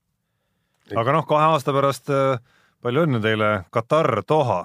aga 1.01 1.17
noh, 1.17 1.25
kahe 1.31 1.49
aasta 1.55 1.73
pärast 1.79 2.13
äh, 2.13 2.37
palju 2.85 3.05
õnne 3.07 3.21
teile, 3.25 3.51
Katar, 3.73 4.21
Doha. 4.29 4.61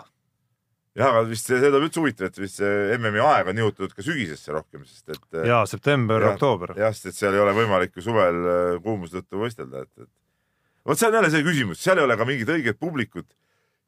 jah, 1.00 1.14
aga 1.14 1.24
vist 1.30 1.48
see, 1.48 1.60
see 1.62 1.70
tuleb 1.70 1.88
üldse 1.88 2.02
huvitav, 2.02 2.30
et 2.30 2.40
vist 2.42 2.60
see 2.60 2.98
MM-i 2.98 3.22
aeg 3.24 3.52
on 3.52 3.60
nihutatud 3.60 3.96
ka 3.96 4.04
sügisesse 4.04 4.56
rohkem, 4.56 4.84
sest 4.88 5.14
et 5.16 5.44
ja 5.48 5.62
september, 5.70 6.26
oktoober. 6.34 6.76
jah, 6.80 6.96
sest 6.96 7.14
et 7.14 7.20
seal 7.22 7.38
ei 7.38 7.44
ole 7.44 7.54
võimalik 7.56 7.96
ju 7.96 8.04
suvel 8.10 8.40
äh, 8.42 8.80
kuumuse 8.84 9.20
tõttu 9.20 9.44
võistelda, 9.46 9.86
et, 9.86 10.08
et 10.08 10.90
vot 10.90 11.00
see 11.00 11.08
on 11.08 11.20
jälle 11.20 11.32
see 11.32 11.46
küsimus, 11.46 11.84
seal 11.84 12.02
ei 12.02 12.08
ole 12.08 12.20
ka 12.20 12.28
mingit 12.28 12.52
õiget 12.52 12.82
publikut 12.82 13.30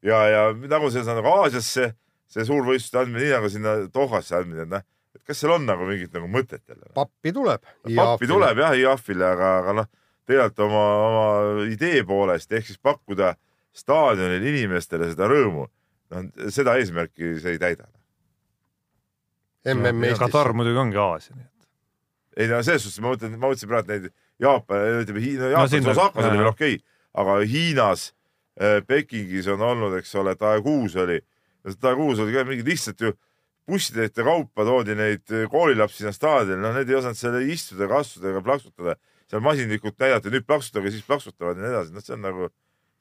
ja, 0.06 0.22
ja 0.30 0.46
nagu 0.54 0.88
see 0.92 1.04
on 1.04 1.20
nagu 1.20 1.34
Aasiasse 1.42 1.92
see 2.32 2.48
suurvõistluste 2.48 3.02
andmine, 3.02 3.26
nii 3.26 3.36
nagu 3.36 3.52
sinna 3.52 3.76
Dohasse 3.92 4.38
andmine, 4.38 4.64
et 4.64 4.72
noh, 4.72 4.84
et 5.12 5.24
kas 5.28 5.42
seal 5.42 5.52
on 5.58 5.66
nagu 5.68 5.84
mingit 5.88 6.14
nagu 6.16 6.30
mõtet 6.32 6.62
jälle? 6.64 6.88
pappi 6.96 7.34
tuleb. 7.36 7.66
pappi 7.92 8.30
tuleb 8.30 8.64
jah, 8.64 8.76
IAF-ile, 8.78 9.28
aga, 9.34 9.54
aga 9.60 9.80
noh, 9.82 9.90
tegelikult 10.28 10.64
oma, 10.70 10.84
oma 11.10 11.66
idee 11.68 12.00
poolest 12.08 12.54
ehk 12.56 12.70
siis 12.70 12.80
pakkuda 12.80 13.34
staadionil 13.76 14.44
inimestele 14.52 15.08
seda 15.12 15.28
rõõmu, 15.30 15.66
noh 16.12 16.50
seda 16.52 16.76
eesmärki 16.80 17.36
see 17.40 17.56
ei 17.56 17.62
täida. 17.62 17.88
MM 19.72 20.04
Eestis. 20.08 20.20
Katar 20.20 20.52
muidugi 20.58 20.80
ongi 20.82 20.98
Aasia, 20.98 21.36
nii 21.36 21.46
et 21.46 21.52
ei 22.36 22.48
no 22.48 22.62
selles 22.64 22.84
suhtes 22.86 23.02
ma 23.02 23.12
mõtlen, 23.12 23.36
ma 23.36 23.50
mõtlesin 23.50 23.70
praegu 23.70 23.92
neid 23.92 24.08
Jaapan, 24.42 24.86
ütleme 25.02 25.22
Hiina, 25.22 25.44
No 25.44 25.50
Jaapanis 25.52 25.84
no, 25.86 25.92
Osakas 25.92 26.28
oli 26.28 26.40
veel 26.40 26.50
okei 26.50 26.78
okay,, 26.78 26.86
aga 27.22 27.36
Hiinas 27.48 28.06
äh,, 28.56 28.80
Pekingis 28.88 29.50
on 29.52 29.62
olnud, 29.66 29.96
eks 30.00 30.14
ole, 30.20 30.34
Taekuus 30.40 30.96
oli, 31.00 31.20
Taekuus 31.80 32.22
oli 32.24 32.34
ka 32.34 32.46
mingi 32.48 32.66
lihtsalt 32.66 33.04
ju 33.04 33.12
bussitäite 33.68 34.24
kaupa 34.26 34.66
toodi 34.66 34.96
neid 34.98 35.30
äh, 35.30 35.46
koolilapsi 35.50 36.02
sinna 36.02 36.14
staadionile, 36.16 36.64
noh, 36.64 36.76
need 36.76 36.90
ei 36.90 36.98
osanud 36.98 37.20
seal 37.20 37.38
istuda 37.52 37.86
ega 37.86 38.00
astuda 38.02 38.32
ega 38.32 38.44
plaksutada. 38.44 38.98
seal 39.32 39.40
masinlikult 39.40 39.96
näidati, 39.96 40.28
nüüd 40.28 40.44
plaksutage, 40.44 40.90
siis 40.92 41.04
plaksutavad 41.08 41.56
ja 41.56 41.62
nii 41.62 41.70
edasi, 41.70 41.94
noh, 41.94 42.04
see 42.04 42.12
on 42.12 42.20
nagu, 42.20 42.48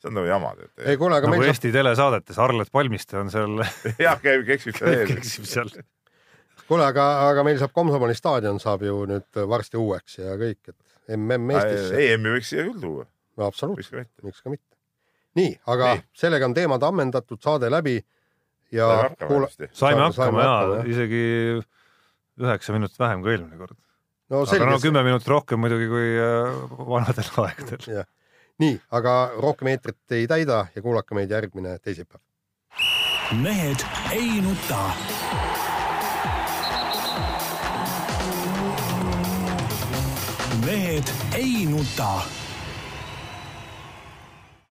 see 0.01 0.09
on 0.09 0.17
nagu 0.17 0.29
jama. 0.29 0.51
ei 0.81 0.97
kuule, 0.97 1.17
aga 1.17 1.29
nagu 1.29 1.35
meil 1.35 1.47
saab, 1.47 1.55
Eesti 1.55 1.71
telesaadetes 1.75 2.39
Arlet 2.41 2.71
Palmiste 2.73 3.19
on 3.21 3.31
seal, 3.33 3.57
jah, 4.05 4.21
käib, 4.23 4.45
keksib 4.47 4.77
seal 4.77 4.95
ees. 4.95 5.11
keksib 5.11 5.49
seal. 5.49 5.73
kuule, 6.67 6.85
aga, 6.87 7.07
aga 7.29 7.45
meil 7.47 7.59
saab 7.61 7.75
Komsomoli 7.75 8.17
staadion 8.17 8.59
saab 8.63 8.85
ju 8.87 9.03
nüüd 9.09 9.43
varsti 9.53 9.79
uueks 9.81 10.21
ja 10.21 10.37
kõik, 10.39 10.73
et 10.73 11.17
MM 11.17 11.57
Eestisse. 11.57 12.05
EM-i 12.07 12.37
võiks 12.37 12.53
siia 12.53 12.65
küll 12.69 12.79
tuua, 12.81 13.05
absoluutselt, 13.47 13.93
ka 13.93 14.05
mitte. 14.05 14.25
miks 14.29 14.41
ka 14.41 14.53
mitte. 14.53 14.67
nii, 15.39 15.53
aga 15.73 15.93
Nii. 15.95 16.07
sellega 16.23 16.49
on 16.49 16.57
teemad 16.57 16.87
ammendatud, 16.87 17.41
saade 17.43 17.69
läbi 17.71 17.99
ja 18.71 18.87
Saime 18.87 19.09
hakkama 19.09 19.29
kuula, 19.29 19.69
saime 19.75 20.03
hakkama 20.07 20.47
ja 20.47 20.81
isegi 20.87 21.23
üheksa 22.41 22.75
minutit 22.75 22.99
vähem 22.99 23.23
kui 23.23 23.35
eelmine 23.35 23.59
kord. 23.59 23.77
no 24.31 24.43
aga 24.45 24.69
no 24.69 24.79
kümme 24.81 25.03
minutit 25.05 25.29
rohkem 25.31 25.59
muidugi 25.61 25.89
kui 25.91 26.09
äh, 26.15 26.57
vanadel 26.87 27.31
aegadel. 27.43 28.03
nii, 28.61 28.75
aga 28.97 29.13
rohkem 29.41 29.71
eetrit 29.71 30.17
ei 30.17 30.27
täida 30.29 30.65
ja 30.75 30.81
kuulake 30.81 31.15
meid 31.17 31.31
järgmine 31.33 31.77
teisipäev. 31.79 32.21
mehed 33.41 33.85
ei 34.11 34.41
nuta. 34.41 34.83
mehed 40.65 41.15
ei 41.33 41.65
nuta 41.65 42.40